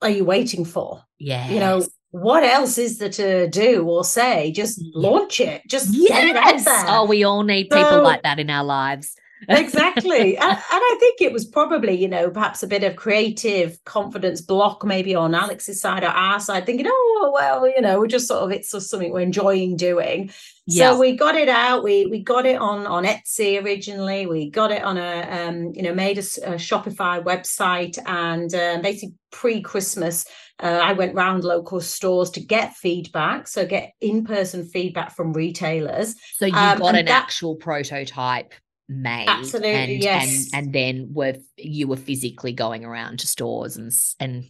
are 0.00 0.10
you 0.10 0.24
waiting 0.24 0.64
for 0.64 1.00
yeah 1.20 1.48
you 1.48 1.60
know 1.60 1.86
what 2.12 2.44
else 2.44 2.76
is 2.76 2.98
there 2.98 3.08
to 3.08 3.48
do 3.48 3.84
or 3.84 4.04
say? 4.04 4.52
Just 4.52 4.80
launch 4.94 5.40
it. 5.40 5.62
Just 5.66 5.88
yes. 5.92 6.24
it 6.24 6.36
out 6.36 6.64
there. 6.64 6.84
Oh 6.86 7.06
we 7.06 7.24
all 7.24 7.42
need 7.42 7.64
people 7.64 7.90
so, 7.90 8.02
like 8.02 8.22
that 8.22 8.38
in 8.38 8.50
our 8.50 8.64
lives. 8.64 9.16
Exactly. 9.48 10.36
And, 10.42 10.50
and, 10.50 10.58
i 10.70 10.96
think 11.00 11.20
it 11.20 11.32
was 11.32 11.44
probably 11.44 11.94
you 11.94 12.08
know 12.08 12.30
perhaps 12.30 12.62
a 12.62 12.66
bit 12.66 12.84
of 12.84 12.96
creative 12.96 13.78
confidence 13.84 14.40
block 14.40 14.84
maybe 14.84 15.14
on 15.14 15.34
alex's 15.34 15.80
side 15.80 16.04
or 16.04 16.08
our 16.08 16.38
side 16.38 16.64
thinking 16.66 16.86
oh 16.88 17.32
well 17.34 17.68
you 17.68 17.80
know 17.80 17.98
we're 17.98 18.06
just 18.06 18.28
sort 18.28 18.42
of 18.42 18.50
it's 18.50 18.70
just 18.70 18.90
something 18.90 19.12
we're 19.12 19.20
enjoying 19.20 19.76
doing. 19.76 20.30
So 20.68 20.98
we 20.98 21.16
got 21.16 21.34
it 21.34 21.48
out. 21.48 21.82
We 21.82 22.06
we 22.06 22.22
got 22.22 22.46
it 22.46 22.56
on 22.56 22.86
on 22.86 23.04
etsy 23.04 23.62
originally. 23.62 24.26
We 24.26 24.48
got 24.48 24.70
it 24.70 24.84
on 24.84 24.96
a 24.96 25.46
um 25.48 25.72
you 25.74 25.82
know 25.82 25.94
made 25.94 26.18
a, 26.18 26.20
a 26.20 26.54
shopify 26.54 27.22
website 27.22 27.98
and 28.06 28.54
um, 28.54 28.80
basically 28.80 29.14
pre-christmas 29.32 30.24
uh, 30.60 30.80
I 30.82 30.92
went 30.92 31.14
round 31.14 31.44
local 31.44 31.80
stores 31.80 32.30
to 32.30 32.40
get 32.40 32.74
feedback, 32.74 33.48
so 33.48 33.66
get 33.66 33.92
in-person 34.00 34.66
feedback 34.66 35.14
from 35.14 35.32
retailers. 35.32 36.14
So 36.34 36.46
you 36.46 36.54
um, 36.54 36.78
got 36.78 36.94
an 36.94 37.06
that, 37.06 37.22
actual 37.22 37.56
prototype 37.56 38.54
made 38.88 39.28
absolutely 39.28 39.70
and, 39.70 40.02
yes. 40.02 40.50
and, 40.52 40.66
and 40.66 40.74
then 40.74 41.08
were 41.12 41.34
you 41.56 41.86
were 41.86 41.96
physically 41.96 42.52
going 42.52 42.84
around 42.84 43.20
to 43.20 43.26
stores 43.26 43.76
and 43.76 43.90
and 44.20 44.44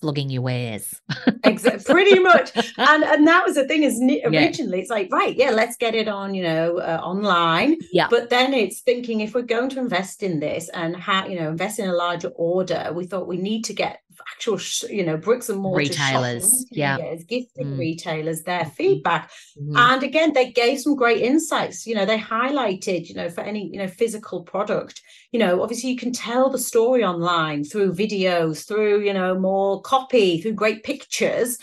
flogging 0.00 0.30
your 0.30 0.42
wares. 0.42 0.98
Exactly 1.44 1.84
pretty 1.84 2.18
much. 2.18 2.50
And 2.78 3.04
and 3.04 3.26
that 3.26 3.44
was 3.44 3.56
the 3.56 3.66
thing 3.66 3.82
is 3.82 4.00
originally 4.00 4.78
yeah. 4.78 4.82
it's 4.82 4.90
like 4.90 5.12
right 5.12 5.36
yeah 5.36 5.50
let's 5.50 5.76
get 5.76 5.94
it 5.94 6.08
on 6.08 6.34
you 6.34 6.42
know 6.42 6.78
uh, 6.78 7.00
online. 7.02 7.76
Yeah. 7.92 8.08
But 8.08 8.30
then 8.30 8.54
it's 8.54 8.80
thinking 8.80 9.20
if 9.20 9.34
we're 9.34 9.42
going 9.42 9.68
to 9.70 9.80
invest 9.80 10.22
in 10.22 10.40
this 10.40 10.70
and 10.70 10.96
how 10.96 11.26
you 11.26 11.38
know 11.38 11.50
invest 11.50 11.78
in 11.78 11.88
a 11.88 11.94
larger 11.94 12.28
order 12.28 12.90
we 12.94 13.06
thought 13.06 13.26
we 13.26 13.36
need 13.36 13.64
to 13.64 13.74
get 13.74 14.00
actual 14.32 14.58
you 14.88 15.04
know 15.04 15.16
bricks 15.16 15.48
and 15.48 15.58
mortar 15.58 15.78
retailers 15.78 16.66
yeah 16.70 16.96
gifting 17.28 17.66
mm. 17.66 17.78
retailers 17.78 18.42
their 18.42 18.60
mm-hmm. 18.60 18.70
feedback 18.70 19.30
mm. 19.60 19.76
and 19.76 20.02
again 20.02 20.32
they 20.32 20.50
gave 20.50 20.80
some 20.80 20.94
great 20.94 21.22
insights 21.22 21.86
you 21.86 21.94
know 21.94 22.04
they 22.04 22.18
highlighted 22.18 23.08
you 23.08 23.14
know 23.14 23.28
for 23.28 23.42
any 23.42 23.70
you 23.72 23.78
know 23.78 23.88
physical 23.88 24.42
product 24.42 25.02
you 25.32 25.38
know 25.38 25.62
obviously 25.62 25.90
you 25.90 25.96
can 25.96 26.12
tell 26.12 26.50
the 26.50 26.58
story 26.58 27.04
online 27.04 27.64
through 27.64 27.92
videos 27.92 28.66
through 28.66 29.00
you 29.00 29.12
know 29.12 29.38
more 29.38 29.80
copy 29.82 30.40
through 30.40 30.52
great 30.52 30.82
pictures 30.82 31.58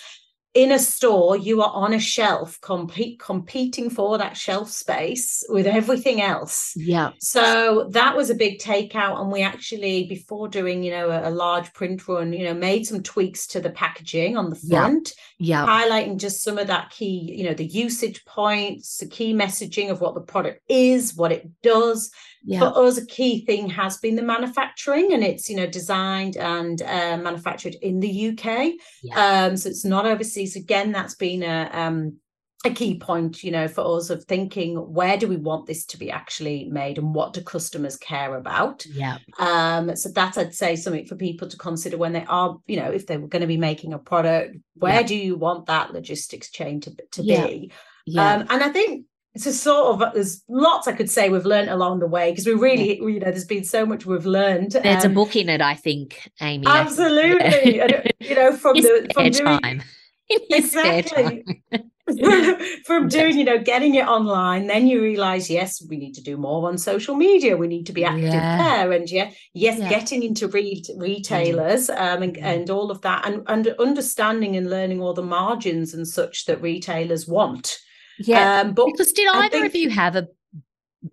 in 0.58 0.72
a 0.72 0.80
store, 0.80 1.38
you 1.38 1.62
are 1.62 1.70
on 1.72 1.93
a 1.93 2.00
shelf, 2.00 2.60
compete, 2.62 3.20
competing 3.20 3.91
for 3.91 4.17
that 4.17 4.36
shelf 4.36 4.72
space 4.72 5.43
with 5.50 5.67
everything 5.67 6.20
else. 6.20 6.74
Yeah. 6.76 7.12
So 7.20 7.88
that 7.91 8.17
was 8.17 8.32
a 8.32 8.36
big 8.36 8.58
takeout. 8.58 9.22
And 9.22 9.32
we 9.32 9.43
actually, 9.43 10.08
before 10.08 10.48
doing, 10.48 10.82
you 10.82 10.89
know, 10.89 11.12
a, 11.12 11.30
a 11.30 11.32
large 11.32 11.72
print 11.74 12.08
run, 12.08 12.34
you 12.34 12.43
know, 12.43 12.56
made 12.56 12.88
some 12.88 13.04
tweaks 13.04 13.46
to 13.48 13.60
the 13.60 13.70
packaging 13.70 14.36
on 14.36 14.50
the 14.50 14.56
front. 14.56 15.13
Yeah. 15.38 15.63
yeah. 15.63 15.67
Highlighting 15.67 16.17
just 16.17 16.43
some 16.43 16.58
of 16.58 16.65
that 16.65 16.89
key, 16.89 17.36
you 17.38 17.43
know, 17.43 17.54
the 17.54 17.67
usage 17.67 18.26
points, 18.26 18.98
the 18.98 19.06
key 19.06 19.36
messaging 19.36 19.91
of 19.91 20.02
what 20.02 20.15
the 20.15 20.22
product 20.22 20.63
is, 20.67 21.15
what 21.15 21.32
it 21.32 21.48
does 21.62 22.10
yeah. 22.48 22.60
for 22.60 22.86
us 22.86 22.98
a 22.98 23.06
key 23.06 23.46
thing 23.46 23.70
has 23.70 23.98
been 23.98 24.15
the 24.15 24.22
manufacturing 24.22 25.13
and 25.13 25.24
it's 25.24 25.50
you 25.50 25.56
know 25.56 25.67
designed 25.67 26.38
and 26.38 26.82
uh, 26.82 27.17
manufactured 27.17 27.76
in 27.82 28.00
the 28.00 28.30
uk 28.30 28.74
yeah. 29.04 29.46
um, 29.46 29.58
so 29.58 29.70
it's 29.70 29.84
not 29.84 30.06
overseas 30.06 30.46
again 30.55 30.91
that's 30.91 31.15
been 31.15 31.43
a 31.43 31.69
um, 31.73 32.17
a 32.65 32.71
key 32.71 32.97
point 32.97 33.43
you 33.43 33.51
know 33.51 33.67
for 33.67 33.97
us 33.97 34.10
of 34.10 34.23
thinking 34.23 34.75
where 34.75 35.15
do 35.15 35.27
we 35.27 35.38
want 35.38 35.67
this 35.67 35.86
to 35.86 35.97
be 35.97 36.10
actually 36.10 36.65
made 36.65 36.97
and 36.97 37.13
what 37.13 37.33
do 37.33 37.41
customers 37.41 37.97
care 37.97 38.36
about 38.36 38.86
yeah 38.88 39.17
um 39.38 39.95
so 39.95 40.10
that 40.10 40.38
i'd 40.39 40.55
say 40.55 40.75
something 40.75 41.05
for 41.05 41.15
people 41.15 41.47
to 41.47 41.57
consider 41.57 41.97
when 41.97 42.13
they 42.13 42.25
are 42.25 42.57
you 42.65 42.75
know 42.75 42.89
if 42.89 43.05
they 43.05 43.17
were 43.17 43.27
going 43.27 43.41
to 43.41 43.47
be 43.47 43.57
making 43.57 43.93
a 43.93 43.99
product 43.99 44.57
where 44.73 45.01
yeah. 45.01 45.03
do 45.03 45.15
you 45.15 45.36
want 45.36 45.67
that 45.67 45.93
logistics 45.93 46.49
chain 46.49 46.81
to, 46.81 46.95
to 47.12 47.21
yeah. 47.23 47.45
be 47.45 47.71
yeah. 48.07 48.33
Um, 48.33 48.47
and 48.49 48.63
i 48.63 48.69
think 48.69 49.05
it's 49.36 49.45
a 49.45 49.53
sort 49.53 50.01
of 50.01 50.13
there's 50.15 50.43
lots 50.49 50.88
I 50.88 50.93
could 50.93 51.12
say 51.12 51.29
we've 51.29 51.45
learned 51.45 51.69
along 51.69 51.99
the 51.99 52.07
way 52.07 52.31
because 52.31 52.47
we 52.47 52.55
really 52.55 52.97
you 52.97 53.19
know 53.19 53.29
there's 53.29 53.45
been 53.45 53.63
so 53.63 53.86
much 53.86 54.03
we've 54.03 54.25
learned. 54.25 54.71
There's 54.71 55.05
um, 55.05 55.12
a 55.12 55.13
book 55.13 55.36
in 55.36 55.47
it, 55.47 55.62
I 55.62 55.75
think, 55.75 56.31
Amy. 56.41 56.65
Absolutely, 56.65 57.79
and, 57.79 58.12
you 58.19 58.33
know 58.33 58.53
from 58.53 58.73
the 58.81 59.07
from 59.13 59.29
doing, 59.29 59.60
time. 59.60 59.83
exactly. 60.50 61.63
from 62.86 63.10
doing, 63.10 63.38
you 63.38 63.44
know, 63.44 63.58
getting 63.58 63.96
it 63.96 64.08
online, 64.08 64.68
then 64.68 64.88
you 64.88 65.02
realize, 65.02 65.50
yes, 65.50 65.84
we 65.90 65.98
need 65.98 66.13
to 66.13 66.22
do 66.22 66.38
more 66.38 66.68
on 66.70 66.78
social 66.78 67.16
media. 67.16 67.58
We 67.58 67.68
need 67.68 67.86
to 67.88 67.92
be 67.92 68.06
active 68.06 68.34
yeah. 68.34 68.58
there. 68.58 68.92
And 68.94 69.12
yeah, 69.12 69.32
yes, 69.54 69.78
yeah. 69.78 69.90
getting 69.90 70.24
into 70.24 70.48
re- 70.48 70.84
retailers 70.96 71.90
um, 71.90 72.24
and, 72.24 72.36
mm-hmm. 72.36 72.46
and 72.46 72.70
all 72.70 72.92
of 72.92 73.02
that 73.02 73.28
and, 73.28 73.44
and 73.48 73.68
understanding 73.80 74.56
and 74.56 74.70
learning 74.70 75.02
all 75.02 75.13
the 75.13 75.22
margins 75.22 75.94
and 75.94 76.08
such 76.08 76.46
that 76.46 76.62
retailers 76.62 77.28
want. 77.28 77.78
Yeah. 78.20 78.62
Um, 78.62 78.74
but 78.74 78.86
because 78.86 79.12
did 79.12 79.28
either 79.28 79.50
think, 79.50 79.66
of 79.66 79.76
you 79.76 79.90
have 79.90 80.16
a 80.16 80.30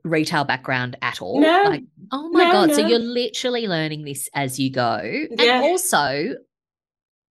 retail 0.04 0.44
background 0.44 0.96
at 1.02 1.20
all? 1.20 1.40
No. 1.40 1.64
Like, 1.64 1.84
oh 2.12 2.28
my 2.28 2.44
no, 2.44 2.52
God. 2.52 2.68
No. 2.68 2.74
So 2.76 2.86
you're 2.86 3.00
literally 3.00 3.66
learning 3.66 4.04
this 4.04 4.28
as 4.32 4.60
you 4.60 4.70
go. 4.70 4.98
And 5.02 5.40
yeah. 5.40 5.60
also 5.60 6.36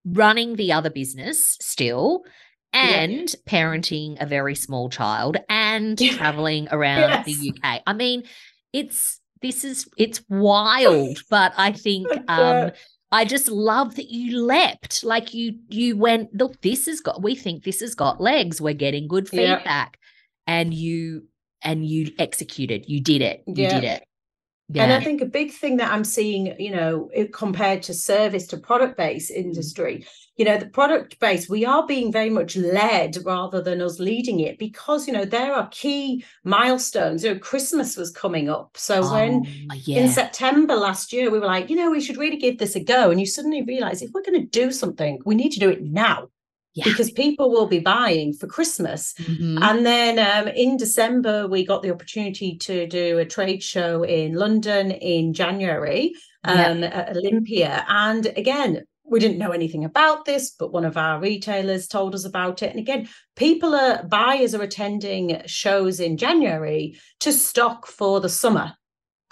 running 0.05 0.57
the 0.57 0.73
other 0.73 0.91
business 0.91 1.57
still 1.61 2.25
and 2.73 3.11
yeah. 3.13 3.37
parenting 3.47 4.21
a 4.21 4.27
very 4.27 4.55
small 4.55 4.89
child 4.89 5.37
and 5.49 5.99
traveling 5.99 6.69
around 6.73 7.11
yes. 7.11 7.27
the 7.27 7.51
UK. 7.51 7.83
I 7.87 7.93
mean, 7.93 8.25
it's 8.73 9.21
this 9.43 9.65
is 9.65 9.89
it's 9.99 10.23
wild, 10.29 11.19
but 11.29 11.53
I 11.57 11.73
think 11.73 12.09
um 12.29 12.71
I 13.11 13.27
just 13.27 13.49
love 13.49 13.97
that 13.97 14.11
you 14.11 14.45
leapt. 14.45 15.05
Like 15.05 15.35
you 15.35 15.59
you 15.69 15.97
went, 15.97 16.35
look, 16.35 16.61
this 16.63 16.87
has 16.87 17.01
got 17.01 17.23
we 17.23 17.35
think 17.35 17.65
this 17.65 17.81
has 17.81 17.95
got 17.95 18.21
legs. 18.21 18.61
We're 18.61 18.75
getting 18.75 19.07
good 19.07 19.29
feedback. 19.29 19.99
Yeah. 20.01 20.55
And 20.55 20.75
you 20.75 21.29
and 21.63 21.87
you 21.87 22.13
executed. 22.19 22.87
You 22.89 23.01
did 23.01 23.23
it. 23.23 23.45
You 23.47 23.69
did 23.69 23.85
it. 23.85 24.05
Yeah. 24.73 24.85
And 24.85 24.93
I 24.93 25.01
think 25.01 25.21
a 25.21 25.27
big 25.27 25.53
thing 25.53 25.77
that 25.77 25.93
I'm 25.93 26.05
seeing, 26.05 26.55
you 26.59 26.71
know, 26.71 27.11
compared 27.33 27.83
to 27.85 27.95
service 27.95 28.47
to 28.49 28.57
product 28.57 28.97
based 28.97 29.31
mm. 29.31 29.37
industry, 29.37 30.07
you 30.37 30.47
know, 30.47 30.57
the 30.57 30.67
product 30.67 31.21
base, 31.21 31.49
we 31.49 31.67
are 31.67 31.87
being 31.87 32.11
very 32.11 32.31
much 32.31 32.57
led 32.57 33.19
rather 33.25 33.61
than 33.61 33.83
us 33.83 33.99
leading 33.99 34.41
it 34.41 34.59
because, 34.59 35.07
you 35.07 35.13
know, 35.13 35.27
there 35.27 35.55
are 35.55 35.69
key 35.71 36.25
milestones. 36.43 37.23
You 37.23 37.35
know, 37.35 37.39
Christmas 37.39 37.97
was 37.97 38.11
coming 38.11 38.49
up. 38.49 38.77
So 38.77 39.03
oh, 39.03 39.13
when 39.13 39.45
yeah. 39.85 40.01
in 40.01 40.09
September 40.09 40.75
last 40.75 41.13
year, 41.13 41.31
we 41.31 41.39
were 41.39 41.47
like, 41.47 41.69
you 41.69 41.77
know, 41.77 41.91
we 41.91 42.01
should 42.01 42.17
really 42.17 42.39
give 42.39 42.59
this 42.59 42.77
a 42.77 42.81
go. 42.83 43.11
And 43.11 43.21
you 43.21 43.27
suddenly 43.27 43.63
realize 43.63 44.01
if 44.01 44.11
we're 44.13 44.23
going 44.23 44.41
to 44.41 44.47
do 44.47 44.73
something, 44.73 45.19
we 45.27 45.35
need 45.35 45.53
to 45.53 45.61
do 45.61 45.69
it 45.69 45.83
now. 45.83 46.29
Yeah. 46.75 46.85
because 46.85 47.11
people 47.11 47.51
will 47.51 47.67
be 47.67 47.81
buying 47.81 48.33
for 48.33 48.47
Christmas. 48.47 49.13
Mm-hmm. 49.15 49.63
And 49.63 49.85
then 49.85 50.19
um, 50.19 50.49
in 50.49 50.79
December, 50.79 51.47
we 51.47 51.67
got 51.67 51.83
the 51.83 51.91
opportunity 51.91 52.57
to 52.57 52.87
do 52.87 53.19
a 53.19 53.27
trade 53.27 53.63
show 53.63 54.05
in 54.05 54.35
London 54.35 54.91
in 54.91 55.35
January 55.35 56.15
um, 56.45 56.83
yeah. 56.83 56.89
at 56.89 57.17
Olympia. 57.17 57.85
And 57.89 58.27
again, 58.27 58.85
we 59.05 59.21
didn't 59.21 59.39
know 59.39 59.51
anything 59.51 59.85
about 59.85 60.25
this, 60.25 60.53
but 60.59 60.73
one 60.73 60.87
of 60.87 60.97
our 60.97 61.21
retailers 61.21 61.87
told 61.87 62.15
us 62.15 62.25
about 62.25 62.63
it. 62.63 62.71
And 62.71 62.79
again, 62.79 63.09
people 63.37 63.75
are 63.75 64.03
buyers 64.05 64.55
are 64.55 64.63
attending 64.63 65.43
shows 65.47 66.01
in 66.01 66.17
January 66.17 66.99
to 67.21 67.33
stock 67.33 67.87
for 67.87 68.21
the 68.21 68.31
summer 68.31 68.73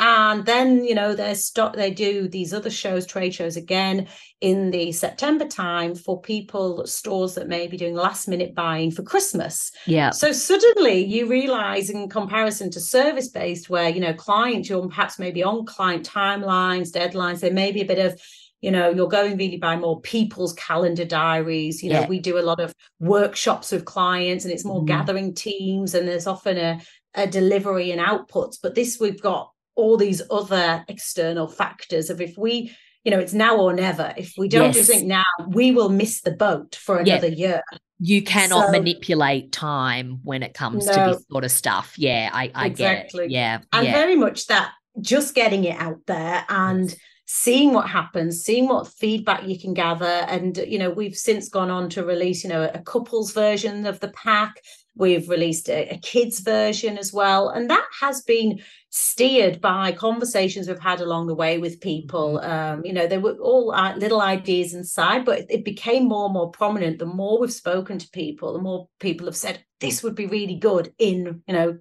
and 0.00 0.46
then 0.46 0.82
you 0.82 0.94
know 0.94 1.14
they 1.14 1.34
stop 1.34 1.76
they 1.76 1.90
do 1.90 2.26
these 2.26 2.52
other 2.54 2.70
shows 2.70 3.06
trade 3.06 3.34
shows 3.34 3.56
again 3.56 4.08
in 4.40 4.70
the 4.70 4.90
september 4.90 5.46
time 5.46 5.94
for 5.94 6.20
people 6.20 6.84
stores 6.86 7.34
that 7.34 7.48
may 7.48 7.66
be 7.66 7.76
doing 7.76 7.94
last 7.94 8.26
minute 8.26 8.54
buying 8.54 8.90
for 8.90 9.02
christmas 9.02 9.70
yeah 9.86 10.10
so 10.10 10.32
suddenly 10.32 11.04
you 11.04 11.28
realize 11.28 11.90
in 11.90 12.08
comparison 12.08 12.70
to 12.70 12.80
service 12.80 13.28
based 13.28 13.68
where 13.68 13.90
you 13.90 14.00
know 14.00 14.14
clients 14.14 14.68
you're 14.68 14.88
perhaps 14.88 15.18
maybe 15.18 15.44
on 15.44 15.64
client 15.66 16.08
timelines 16.08 16.90
deadlines 16.90 17.40
there 17.40 17.52
may 17.52 17.70
be 17.70 17.82
a 17.82 17.86
bit 17.86 17.98
of 17.98 18.18
you 18.62 18.70
know 18.70 18.90
you're 18.90 19.08
going 19.08 19.36
really 19.36 19.58
by 19.58 19.76
more 19.76 20.00
people's 20.00 20.54
calendar 20.54 21.04
diaries 21.04 21.82
you 21.82 21.90
know 21.90 22.00
yeah. 22.00 22.08
we 22.08 22.18
do 22.18 22.38
a 22.38 22.40
lot 22.40 22.60
of 22.60 22.74
workshops 23.00 23.70
with 23.70 23.84
clients 23.84 24.44
and 24.44 24.52
it's 24.52 24.64
more 24.64 24.82
mm. 24.82 24.86
gathering 24.86 25.34
teams 25.34 25.94
and 25.94 26.08
there's 26.08 26.26
often 26.26 26.56
a, 26.56 26.80
a 27.14 27.26
delivery 27.26 27.90
and 27.90 28.00
outputs 28.00 28.56
but 28.62 28.74
this 28.74 28.98
we've 28.98 29.20
got 29.20 29.50
all 29.80 29.96
these 29.96 30.22
other 30.30 30.84
external 30.88 31.48
factors 31.48 32.10
of 32.10 32.20
if 32.20 32.36
we 32.36 32.74
you 33.04 33.10
know 33.10 33.18
it's 33.18 33.32
now 33.32 33.56
or 33.56 33.72
never 33.72 34.12
if 34.16 34.34
we 34.36 34.48
don't 34.48 34.74
yes. 34.74 34.74
do 34.74 34.82
something 34.82 35.08
now 35.08 35.24
we 35.48 35.72
will 35.72 35.88
miss 35.88 36.20
the 36.20 36.30
boat 36.30 36.76
for 36.76 36.98
another 36.98 37.28
yeah. 37.28 37.46
year 37.46 37.62
you 37.98 38.22
cannot 38.22 38.66
so, 38.66 38.72
manipulate 38.72 39.52
time 39.52 40.20
when 40.22 40.42
it 40.42 40.54
comes 40.54 40.86
no, 40.86 40.92
to 40.92 41.12
this 41.12 41.24
sort 41.30 41.44
of 41.44 41.50
stuff 41.50 41.94
yeah 41.96 42.30
i, 42.32 42.50
I 42.54 42.66
exactly. 42.66 43.20
get 43.20 43.26
it 43.26 43.30
yeah 43.30 43.60
and 43.72 43.86
yeah. 43.86 43.92
very 43.92 44.16
much 44.16 44.46
that 44.46 44.72
just 45.00 45.34
getting 45.34 45.64
it 45.64 45.80
out 45.80 46.00
there 46.06 46.44
and 46.48 46.94
seeing 47.26 47.72
what 47.72 47.88
happens 47.88 48.42
seeing 48.42 48.66
what 48.66 48.88
feedback 48.88 49.46
you 49.46 49.58
can 49.58 49.72
gather 49.72 50.04
and 50.04 50.58
you 50.58 50.78
know 50.78 50.90
we've 50.90 51.16
since 51.16 51.48
gone 51.48 51.70
on 51.70 51.88
to 51.88 52.04
release 52.04 52.42
you 52.42 52.50
know 52.50 52.68
a 52.74 52.80
couples 52.80 53.32
version 53.32 53.86
of 53.86 54.00
the 54.00 54.08
pack 54.08 54.60
We've 54.96 55.28
released 55.28 55.68
a, 55.68 55.88
a, 55.94 55.98
kids 55.98 56.40
version 56.40 56.98
as 56.98 57.12
well. 57.12 57.48
And 57.48 57.70
that 57.70 57.86
has 58.00 58.22
been 58.22 58.60
steered 58.90 59.60
by 59.60 59.92
conversations 59.92 60.68
we've 60.68 60.78
had 60.78 61.00
along 61.00 61.28
the 61.28 61.34
way 61.34 61.58
with 61.58 61.80
people. 61.80 62.40
Mm-hmm. 62.42 62.50
Um, 62.50 62.84
you 62.84 62.92
know, 62.92 63.06
there 63.06 63.20
were 63.20 63.34
all 63.34 63.72
uh, 63.72 63.96
little 63.96 64.20
ideas 64.20 64.74
inside, 64.74 65.24
but 65.24 65.46
it 65.48 65.64
became 65.64 66.08
more 66.08 66.26
and 66.26 66.34
more 66.34 66.50
prominent. 66.50 66.98
The 66.98 67.06
more 67.06 67.40
we've 67.40 67.52
spoken 67.52 67.98
to 67.98 68.10
people, 68.10 68.52
the 68.52 68.60
more 68.60 68.88
people 68.98 69.26
have 69.26 69.36
said, 69.36 69.64
this 69.80 70.02
would 70.02 70.14
be 70.14 70.26
really 70.26 70.56
good 70.56 70.92
in, 70.98 71.42
you 71.46 71.54
know, 71.54 71.78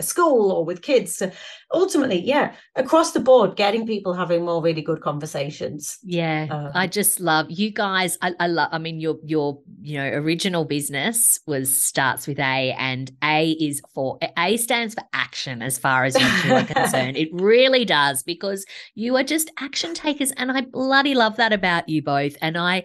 school 0.00 0.50
or 0.52 0.64
with 0.64 0.82
kids 0.82 1.16
so 1.16 1.30
ultimately 1.72 2.20
yeah 2.20 2.54
across 2.74 3.12
the 3.12 3.20
board 3.20 3.56
getting 3.56 3.86
people 3.86 4.12
having 4.12 4.44
more 4.44 4.62
really 4.62 4.82
good 4.82 5.00
conversations. 5.00 5.98
Yeah 6.02 6.46
um, 6.50 6.70
i 6.74 6.86
just 6.86 7.20
love 7.20 7.46
you 7.48 7.70
guys 7.70 8.18
I, 8.22 8.34
I 8.40 8.46
love 8.46 8.68
i 8.72 8.78
mean 8.78 9.00
your 9.00 9.16
your 9.24 9.60
you 9.80 9.98
know 9.98 10.08
original 10.08 10.64
business 10.64 11.38
was 11.46 11.74
starts 11.74 12.26
with 12.26 12.38
a 12.38 12.74
and 12.78 13.10
a 13.22 13.52
is 13.52 13.80
for 13.94 14.18
a 14.38 14.56
stands 14.56 14.94
for 14.94 15.04
action 15.12 15.62
as 15.62 15.78
far 15.78 16.04
as 16.04 16.14
you 16.14 16.26
two 16.42 16.54
are 16.54 16.64
concerned. 16.64 17.16
It 17.26 17.28
really 17.32 17.84
does 17.84 18.22
because 18.22 18.64
you 18.94 19.16
are 19.16 19.22
just 19.22 19.50
action 19.58 19.94
takers 19.94 20.32
and 20.32 20.50
i 20.52 20.60
bloody 20.60 21.14
love 21.14 21.36
that 21.36 21.52
about 21.52 21.88
you 21.88 22.02
both. 22.02 22.36
And 22.40 22.56
i 22.56 22.84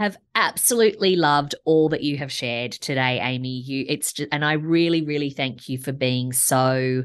have 0.00 0.16
absolutely 0.34 1.14
loved 1.14 1.54
all 1.66 1.90
that 1.90 2.02
you 2.02 2.16
have 2.16 2.32
shared 2.32 2.72
today, 2.72 3.20
Amy. 3.20 3.60
You 3.60 3.84
it's 3.86 4.14
just 4.14 4.30
and 4.32 4.44
I 4.44 4.54
really, 4.54 5.02
really 5.02 5.28
thank 5.30 5.68
you 5.68 5.76
for 5.78 5.92
being 5.92 6.32
so 6.32 7.04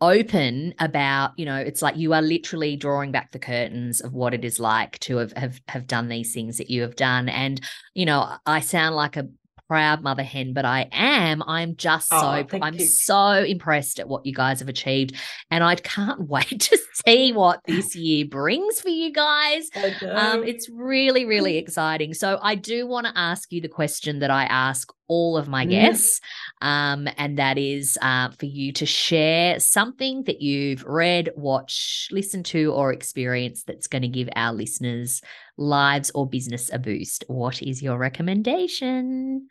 open 0.00 0.74
about 0.80 1.30
you 1.38 1.46
know 1.46 1.56
it's 1.56 1.80
like 1.80 1.96
you 1.96 2.12
are 2.12 2.20
literally 2.20 2.76
drawing 2.76 3.12
back 3.12 3.30
the 3.30 3.38
curtains 3.38 4.00
of 4.00 4.12
what 4.12 4.34
it 4.34 4.44
is 4.44 4.58
like 4.58 4.98
to 4.98 5.16
have 5.18 5.32
have, 5.34 5.60
have 5.68 5.86
done 5.86 6.08
these 6.08 6.34
things 6.34 6.58
that 6.58 6.68
you 6.68 6.82
have 6.82 6.96
done 6.96 7.28
and 7.28 7.60
you 7.94 8.04
know 8.04 8.28
i 8.44 8.58
sound 8.58 8.96
like 8.96 9.16
a 9.16 9.26
proud 9.74 10.02
mother 10.02 10.22
hen, 10.22 10.52
but 10.52 10.64
I 10.64 10.88
am. 10.92 11.42
I'm 11.42 11.74
just 11.74 12.06
oh, 12.12 12.46
so 12.46 12.58
I'm 12.62 12.74
you. 12.74 12.86
so 12.86 13.30
impressed 13.32 13.98
at 13.98 14.06
what 14.06 14.24
you 14.24 14.32
guys 14.32 14.60
have 14.60 14.68
achieved, 14.68 15.16
and 15.50 15.64
I 15.64 15.74
can't 15.74 16.20
wait 16.28 16.60
to 16.60 16.78
see 17.04 17.32
what 17.32 17.58
this 17.66 17.96
year 17.96 18.24
brings 18.24 18.80
for 18.80 18.88
you 18.88 19.12
guys. 19.12 19.68
Um, 20.08 20.44
it's 20.44 20.70
really 20.70 21.24
really 21.24 21.56
exciting. 21.56 22.14
So 22.14 22.38
I 22.40 22.54
do 22.54 22.86
want 22.86 23.08
to 23.08 23.12
ask 23.18 23.50
you 23.50 23.60
the 23.60 23.68
question 23.68 24.20
that 24.20 24.30
I 24.30 24.44
ask 24.44 24.92
all 25.08 25.36
of 25.36 25.48
my 25.48 25.66
mm. 25.66 25.70
guests, 25.70 26.20
um, 26.62 27.08
and 27.18 27.36
that 27.38 27.58
is 27.58 27.98
uh, 28.00 28.28
for 28.30 28.46
you 28.46 28.72
to 28.74 28.86
share 28.86 29.58
something 29.58 30.22
that 30.24 30.40
you've 30.40 30.84
read, 30.84 31.30
watched, 31.34 32.12
listened 32.12 32.46
to, 32.46 32.72
or 32.72 32.92
experienced 32.92 33.66
that's 33.66 33.88
going 33.88 34.02
to 34.02 34.08
give 34.08 34.28
our 34.36 34.52
listeners 34.52 35.20
lives 35.56 36.10
or 36.14 36.28
business 36.28 36.70
a 36.72 36.78
boost. 36.78 37.24
What 37.28 37.62
is 37.62 37.82
your 37.82 37.98
recommendation? 37.98 39.48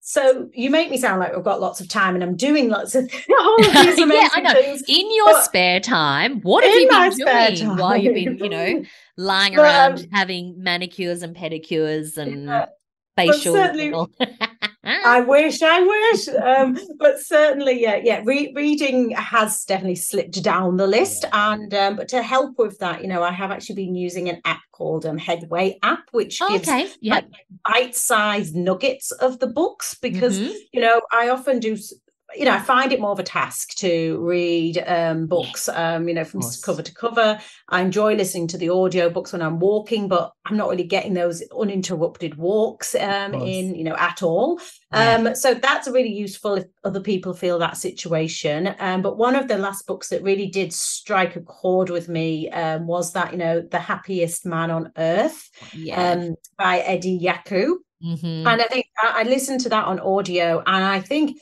So 0.00 0.48
you 0.54 0.70
make 0.70 0.90
me 0.90 0.96
sound 0.96 1.20
like 1.20 1.34
I've 1.34 1.44
got 1.44 1.60
lots 1.60 1.80
of 1.80 1.88
time 1.88 2.14
and 2.14 2.24
I'm 2.24 2.34
doing 2.34 2.68
lots 2.68 2.94
of 2.94 3.08
all 3.38 3.64
of 3.64 3.72
these 3.72 3.98
amazing 3.98 4.10
yeah, 4.10 4.28
I 4.32 4.40
know. 4.40 4.54
Things. 4.54 4.82
In 4.88 5.14
your 5.14 5.40
spare 5.42 5.78
time, 5.78 6.40
what 6.40 6.64
have 6.64 6.74
you 6.74 6.88
been 6.88 7.56
doing 7.56 7.76
while 7.76 7.96
you've 7.96 8.14
been, 8.14 8.38
you 8.38 8.48
know, 8.48 8.82
lying 9.16 9.54
but, 9.56 9.62
around 9.62 9.98
um, 10.00 10.06
having 10.12 10.56
manicures 10.58 11.22
and 11.22 11.36
pedicures 11.36 12.16
and 12.16 12.46
yeah, 12.46 12.66
facials? 13.16 14.08
I 14.82 15.20
wish, 15.20 15.60
I 15.62 15.80
wish. 15.80 16.28
Um, 16.28 16.78
but 16.98 17.20
certainly, 17.20 17.82
yeah, 17.82 18.00
yeah. 18.02 18.22
Re- 18.24 18.52
reading 18.56 19.10
has 19.10 19.64
definitely 19.64 19.96
slipped 19.96 20.42
down 20.42 20.78
the 20.78 20.86
list, 20.86 21.26
and 21.32 21.72
um, 21.74 21.96
but 21.96 22.08
to 22.08 22.22
help 22.22 22.58
with 22.58 22.78
that, 22.78 23.02
you 23.02 23.08
know, 23.08 23.22
I 23.22 23.30
have 23.30 23.50
actually 23.50 23.74
been 23.76 23.94
using 23.94 24.28
an 24.30 24.40
app 24.46 24.62
called 24.72 25.04
um, 25.04 25.18
Headway 25.18 25.78
app, 25.82 26.04
which 26.12 26.38
gives 26.38 26.68
okay. 26.68 26.88
yep. 27.02 27.24
like, 27.24 27.46
bite-sized 27.66 28.54
nuggets 28.54 29.10
of 29.12 29.38
the 29.38 29.46
books 29.46 29.94
because 30.00 30.38
mm-hmm. 30.38 30.56
you 30.72 30.80
know 30.80 31.02
I 31.12 31.28
often 31.28 31.60
do 31.60 31.76
you 32.36 32.44
know, 32.44 32.52
I 32.52 32.60
find 32.60 32.92
it 32.92 33.00
more 33.00 33.10
of 33.10 33.18
a 33.18 33.24
task 33.24 33.74
to 33.76 34.18
read 34.20 34.78
um, 34.86 35.26
books, 35.26 35.68
um, 35.68 36.08
you 36.08 36.14
know, 36.14 36.24
from 36.24 36.42
cover 36.62 36.82
to 36.82 36.94
cover. 36.94 37.38
I 37.68 37.80
enjoy 37.80 38.14
listening 38.14 38.46
to 38.48 38.58
the 38.58 38.70
audio 38.70 39.10
books 39.10 39.32
when 39.32 39.42
I'm 39.42 39.58
walking, 39.58 40.08
but 40.08 40.32
I'm 40.46 40.56
not 40.56 40.68
really 40.68 40.84
getting 40.84 41.14
those 41.14 41.42
uninterrupted 41.58 42.36
walks 42.36 42.94
um, 42.94 43.34
in, 43.34 43.74
you 43.74 43.84
know, 43.84 43.96
at 43.96 44.22
all. 44.22 44.60
Yeah. 44.92 45.14
Um, 45.14 45.34
so 45.34 45.54
that's 45.54 45.88
really 45.88 46.12
useful 46.12 46.54
if 46.54 46.64
other 46.84 47.00
people 47.00 47.34
feel 47.34 47.58
that 47.58 47.76
situation. 47.76 48.74
Um, 48.78 49.02
but 49.02 49.16
one 49.16 49.34
of 49.34 49.48
the 49.48 49.58
last 49.58 49.86
books 49.86 50.08
that 50.08 50.22
really 50.22 50.46
did 50.46 50.72
strike 50.72 51.36
a 51.36 51.40
chord 51.40 51.90
with 51.90 52.08
me 52.08 52.50
um, 52.50 52.86
was 52.86 53.12
that, 53.12 53.32
you 53.32 53.38
know, 53.38 53.60
The 53.60 53.78
Happiest 53.78 54.46
Man 54.46 54.70
on 54.70 54.92
Earth 54.96 55.50
yeah. 55.72 56.30
by 56.58 56.78
Eddie 56.80 57.18
Jaku. 57.20 57.74
Mm-hmm. 58.02 58.46
And 58.46 58.62
I 58.62 58.64
think 58.64 58.86
I 59.02 59.24
listened 59.24 59.60
to 59.60 59.68
that 59.68 59.84
on 59.84 60.00
audio, 60.00 60.62
and 60.66 60.84
I 60.84 61.00
think 61.00 61.36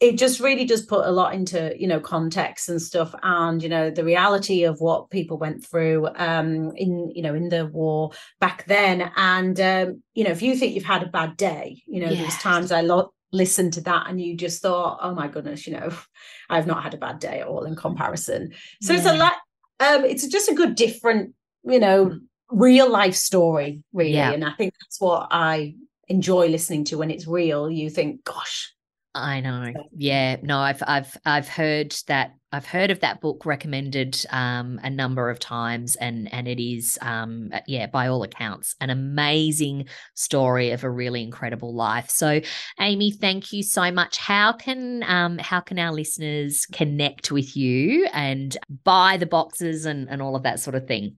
it 0.00 0.16
just 0.16 0.40
really 0.40 0.64
does 0.64 0.86
put 0.86 1.06
a 1.06 1.10
lot 1.10 1.34
into 1.34 1.74
you 1.78 1.86
know 1.86 2.00
context 2.00 2.68
and 2.68 2.80
stuff 2.80 3.14
and 3.22 3.62
you 3.62 3.68
know 3.68 3.90
the 3.90 4.04
reality 4.04 4.64
of 4.64 4.80
what 4.80 5.10
people 5.10 5.38
went 5.38 5.64
through 5.64 6.08
um 6.16 6.72
in 6.76 7.10
you 7.14 7.22
know 7.22 7.34
in 7.34 7.48
the 7.48 7.66
war 7.66 8.10
back 8.40 8.64
then 8.66 9.10
and 9.16 9.60
um 9.60 10.02
you 10.14 10.24
know 10.24 10.30
if 10.30 10.42
you 10.42 10.56
think 10.56 10.74
you've 10.74 10.84
had 10.84 11.02
a 11.02 11.08
bad 11.08 11.36
day 11.36 11.82
you 11.86 12.00
know 12.00 12.10
yes. 12.10 12.18
there's 12.18 12.42
times 12.42 12.72
i 12.72 12.80
lo- 12.80 13.12
listened 13.32 13.72
to 13.72 13.80
that 13.80 14.08
and 14.08 14.20
you 14.20 14.36
just 14.36 14.60
thought 14.60 14.98
oh 15.02 15.14
my 15.14 15.28
goodness 15.28 15.66
you 15.66 15.74
know 15.74 15.90
i've 16.50 16.66
not 16.66 16.82
had 16.82 16.94
a 16.94 16.98
bad 16.98 17.18
day 17.18 17.40
at 17.40 17.46
all 17.46 17.64
in 17.64 17.76
comparison 17.76 18.50
so 18.80 18.92
yeah. 18.92 18.98
it's 18.98 19.08
a 19.08 19.14
lot 19.14 19.34
um 19.80 20.04
it's 20.04 20.26
just 20.26 20.50
a 20.50 20.54
good 20.54 20.74
different 20.74 21.34
you 21.64 21.78
know 21.78 22.18
real 22.50 22.90
life 22.90 23.14
story 23.14 23.82
really 23.92 24.14
yeah. 24.14 24.32
and 24.32 24.44
i 24.44 24.52
think 24.54 24.74
that's 24.80 25.00
what 25.00 25.28
i 25.30 25.74
enjoy 26.08 26.48
listening 26.48 26.82
to 26.82 26.98
when 26.98 27.10
it's 27.10 27.28
real 27.28 27.70
you 27.70 27.88
think 27.88 28.24
gosh 28.24 28.74
I 29.14 29.40
know. 29.40 29.72
Yeah. 29.96 30.36
No, 30.42 30.58
I've 30.60 30.82
I've 30.86 31.16
I've 31.26 31.48
heard 31.48 31.96
that 32.06 32.34
I've 32.52 32.66
heard 32.66 32.92
of 32.92 33.00
that 33.00 33.20
book 33.20 33.44
recommended 33.44 34.24
um, 34.30 34.78
a 34.84 34.90
number 34.90 35.30
of 35.30 35.40
times 35.40 35.96
and 35.96 36.32
and 36.32 36.46
it 36.46 36.62
is 36.62 36.96
um, 37.02 37.50
uh, 37.52 37.60
yeah, 37.66 37.86
by 37.86 38.06
all 38.06 38.22
accounts, 38.22 38.76
an 38.80 38.88
amazing 38.88 39.88
story 40.14 40.70
of 40.70 40.84
a 40.84 40.90
really 40.90 41.24
incredible 41.24 41.74
life. 41.74 42.08
So 42.08 42.40
Amy, 42.78 43.10
thank 43.10 43.52
you 43.52 43.64
so 43.64 43.90
much. 43.90 44.16
How 44.16 44.52
can 44.52 45.02
um 45.08 45.38
how 45.38 45.58
can 45.58 45.80
our 45.80 45.92
listeners 45.92 46.66
connect 46.66 47.32
with 47.32 47.56
you 47.56 48.06
and 48.12 48.56
buy 48.84 49.16
the 49.16 49.26
boxes 49.26 49.86
and, 49.86 50.08
and 50.08 50.22
all 50.22 50.36
of 50.36 50.44
that 50.44 50.60
sort 50.60 50.76
of 50.76 50.86
thing? 50.86 51.16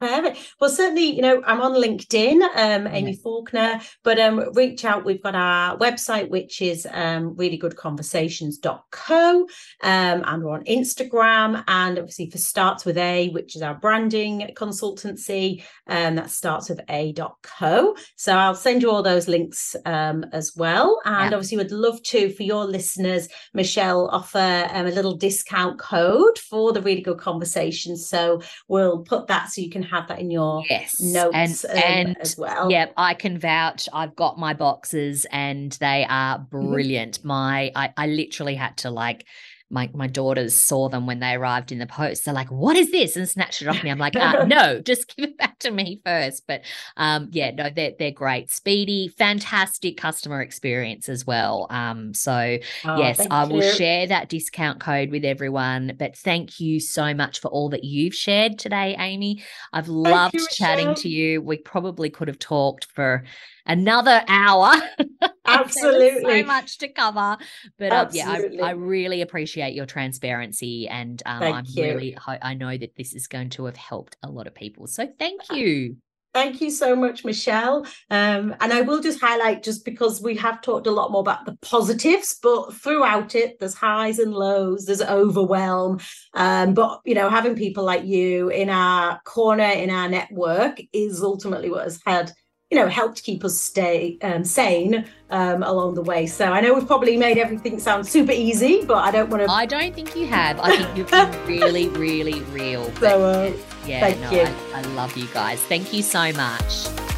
Perfect. 0.00 0.54
Well, 0.58 0.70
certainly, 0.70 1.14
you 1.14 1.20
know, 1.20 1.42
I'm 1.44 1.60
on 1.60 1.74
LinkedIn, 1.74 2.40
um, 2.56 2.86
Amy. 2.86 3.16
Faulkner, 3.16 3.80
but 4.02 4.18
um, 4.18 4.50
reach 4.54 4.86
out. 4.86 5.04
We've 5.04 5.22
got 5.22 5.34
our 5.34 5.76
website, 5.76 6.30
which 6.30 6.62
is 6.62 6.86
um, 6.90 7.36
reallygoodconversations.co, 7.36 9.40
um, 9.82 9.84
and 10.26 10.42
we're 10.42 10.54
on 10.54 10.64
Instagram. 10.64 11.62
And 11.68 11.98
obviously, 11.98 12.30
for 12.30 12.38
Starts 12.38 12.86
with 12.86 12.96
A, 12.96 13.28
which 13.28 13.56
is 13.56 13.62
our 13.62 13.74
branding 13.74 14.50
consultancy, 14.56 15.64
um, 15.86 16.14
that 16.14 16.30
starts 16.30 16.70
with 16.70 16.80
A.co. 16.88 17.94
So 18.16 18.34
I'll 18.34 18.54
send 18.54 18.80
you 18.80 18.90
all 18.90 19.02
those 19.02 19.28
links 19.28 19.76
um, 19.84 20.24
as 20.32 20.56
well. 20.56 20.98
And 21.04 21.30
yeah. 21.30 21.36
obviously, 21.36 21.58
would 21.58 21.72
love 21.72 22.02
to, 22.04 22.32
for 22.32 22.42
your 22.42 22.64
listeners, 22.64 23.28
Michelle, 23.52 24.08
offer 24.08 24.66
um, 24.72 24.86
a 24.86 24.92
little 24.92 25.14
discount 25.14 25.78
code 25.78 26.38
for 26.38 26.72
the 26.72 26.80
Really 26.80 27.02
Good 27.02 27.18
Conversations. 27.18 28.08
So 28.08 28.40
we'll 28.66 29.00
put 29.00 29.26
that 29.26 29.50
so 29.50 29.60
you 29.60 29.68
can 29.68 29.89
have 29.90 30.08
that 30.08 30.18
in 30.18 30.30
your 30.30 30.64
yes. 30.68 31.00
notes 31.00 31.64
and, 31.64 31.84
and 31.84 32.20
as 32.20 32.36
well. 32.36 32.70
Yeah, 32.70 32.86
I 32.96 33.14
can 33.14 33.38
vouch. 33.38 33.88
I've 33.92 34.16
got 34.16 34.38
my 34.38 34.54
boxes 34.54 35.26
and 35.30 35.72
they 35.72 36.06
are 36.08 36.38
mm-hmm. 36.38 36.70
brilliant. 36.70 37.18
Mm-hmm. 37.18 37.28
My 37.28 37.72
I, 37.74 37.92
I 37.96 38.06
literally 38.06 38.54
had 38.54 38.76
to 38.78 38.90
like 38.90 39.24
my 39.70 39.88
my 39.94 40.08
daughters 40.08 40.54
saw 40.54 40.88
them 40.88 41.06
when 41.06 41.20
they 41.20 41.34
arrived 41.34 41.70
in 41.70 41.78
the 41.78 41.86
post. 41.86 42.24
They're 42.24 42.34
like, 42.34 42.50
"What 42.50 42.76
is 42.76 42.90
this?" 42.90 43.16
and 43.16 43.28
snatched 43.28 43.62
it 43.62 43.68
off 43.68 43.82
me. 43.82 43.90
I'm 43.90 43.98
like, 43.98 44.16
uh, 44.16 44.44
"No, 44.48 44.80
just 44.80 45.14
give 45.14 45.28
it 45.28 45.38
back 45.38 45.58
to 45.60 45.70
me 45.70 46.00
first. 46.04 46.46
But 46.46 46.62
um, 46.96 47.28
yeah, 47.30 47.52
no, 47.52 47.70
they're 47.70 47.92
they're 47.98 48.10
great, 48.10 48.50
speedy, 48.50 49.08
fantastic 49.08 49.96
customer 49.96 50.42
experience 50.42 51.08
as 51.08 51.26
well. 51.26 51.66
Um, 51.70 52.12
so 52.14 52.58
oh, 52.84 52.98
yes, 52.98 53.24
I 53.30 53.44
will 53.44 53.62
you. 53.62 53.72
share 53.74 54.06
that 54.08 54.28
discount 54.28 54.80
code 54.80 55.10
with 55.10 55.24
everyone. 55.24 55.94
But 55.98 56.16
thank 56.16 56.58
you 56.58 56.80
so 56.80 57.14
much 57.14 57.40
for 57.40 57.48
all 57.48 57.68
that 57.70 57.84
you've 57.84 58.14
shared 58.14 58.58
today, 58.58 58.96
Amy. 58.98 59.42
I've 59.72 59.88
loved 59.88 60.34
you, 60.34 60.46
chatting 60.50 60.94
to 60.96 61.08
you. 61.08 61.40
We 61.40 61.58
probably 61.58 62.10
could 62.10 62.28
have 62.28 62.38
talked 62.38 62.86
for 62.86 63.24
another 63.70 64.22
hour. 64.26 64.74
Absolutely. 65.46 66.42
so 66.42 66.46
much 66.46 66.78
to 66.78 66.88
cover. 66.88 67.38
But 67.78 67.92
um, 67.92 68.08
yeah, 68.12 68.30
I, 68.30 68.68
I, 68.68 68.70
really 68.72 69.22
appreciate 69.22 69.74
your 69.74 69.86
transparency. 69.86 70.88
And 70.88 71.22
um, 71.24 71.42
I'm 71.42 71.64
you. 71.68 71.84
really, 71.84 72.18
I 72.26 72.54
know 72.54 72.76
that 72.76 72.96
this 72.96 73.14
is 73.14 73.26
going 73.26 73.50
to 73.50 73.64
have 73.66 73.76
helped 73.76 74.16
a 74.22 74.30
lot 74.30 74.46
of 74.46 74.54
people. 74.54 74.86
So 74.86 75.08
thank 75.18 75.40
uh, 75.50 75.54
you. 75.54 75.96
Thank 76.32 76.60
you 76.60 76.70
so 76.70 76.94
much, 76.94 77.24
Michelle. 77.24 77.84
Um, 78.08 78.54
and 78.60 78.72
I 78.72 78.82
will 78.82 79.00
just 79.00 79.20
highlight, 79.20 79.64
just 79.64 79.84
because 79.84 80.22
we 80.22 80.36
have 80.36 80.62
talked 80.62 80.86
a 80.86 80.92
lot 80.92 81.10
more 81.10 81.22
about 81.22 81.44
the 81.44 81.56
positives, 81.60 82.38
but 82.40 82.72
throughout 82.72 83.34
it, 83.34 83.58
there's 83.58 83.74
highs 83.74 84.20
and 84.20 84.32
lows, 84.32 84.84
there's 84.84 85.02
overwhelm. 85.02 85.98
Um, 86.34 86.74
but, 86.74 87.00
you 87.04 87.16
know, 87.16 87.28
having 87.28 87.56
people 87.56 87.82
like 87.82 88.04
you 88.04 88.48
in 88.48 88.70
our 88.70 89.20
corner, 89.24 89.64
in 89.64 89.90
our 89.90 90.08
network, 90.08 90.80
is 90.92 91.20
ultimately 91.20 91.68
what 91.68 91.82
has 91.82 92.00
had 92.06 92.32
you 92.70 92.78
know, 92.78 92.86
helped 92.86 93.22
keep 93.24 93.44
us 93.44 93.58
stay 93.58 94.16
um, 94.22 94.44
sane 94.44 95.04
um, 95.30 95.62
along 95.64 95.94
the 95.94 96.02
way. 96.02 96.26
So 96.26 96.46
I 96.46 96.60
know 96.60 96.74
we've 96.74 96.86
probably 96.86 97.16
made 97.16 97.36
everything 97.36 97.80
sound 97.80 98.06
super 98.06 98.32
easy, 98.32 98.84
but 98.84 98.98
I 98.98 99.10
don't 99.10 99.28
want 99.28 99.42
to. 99.44 99.50
I 99.50 99.66
don't 99.66 99.94
think 99.94 100.14
you 100.14 100.26
have. 100.28 100.60
I 100.60 100.76
think 100.76 100.96
you've 100.96 101.10
been 101.10 101.46
really, 101.46 101.88
really 101.88 102.40
real. 102.52 102.92
So, 102.96 103.24
uh, 103.24 103.52
yeah, 103.86 104.14
no, 104.20 104.30
I, 104.30 104.78
I 104.78 104.82
love 104.94 105.16
you 105.16 105.26
guys. 105.34 105.60
Thank 105.62 105.92
you 105.92 106.02
so 106.02 106.32
much. 106.32 107.09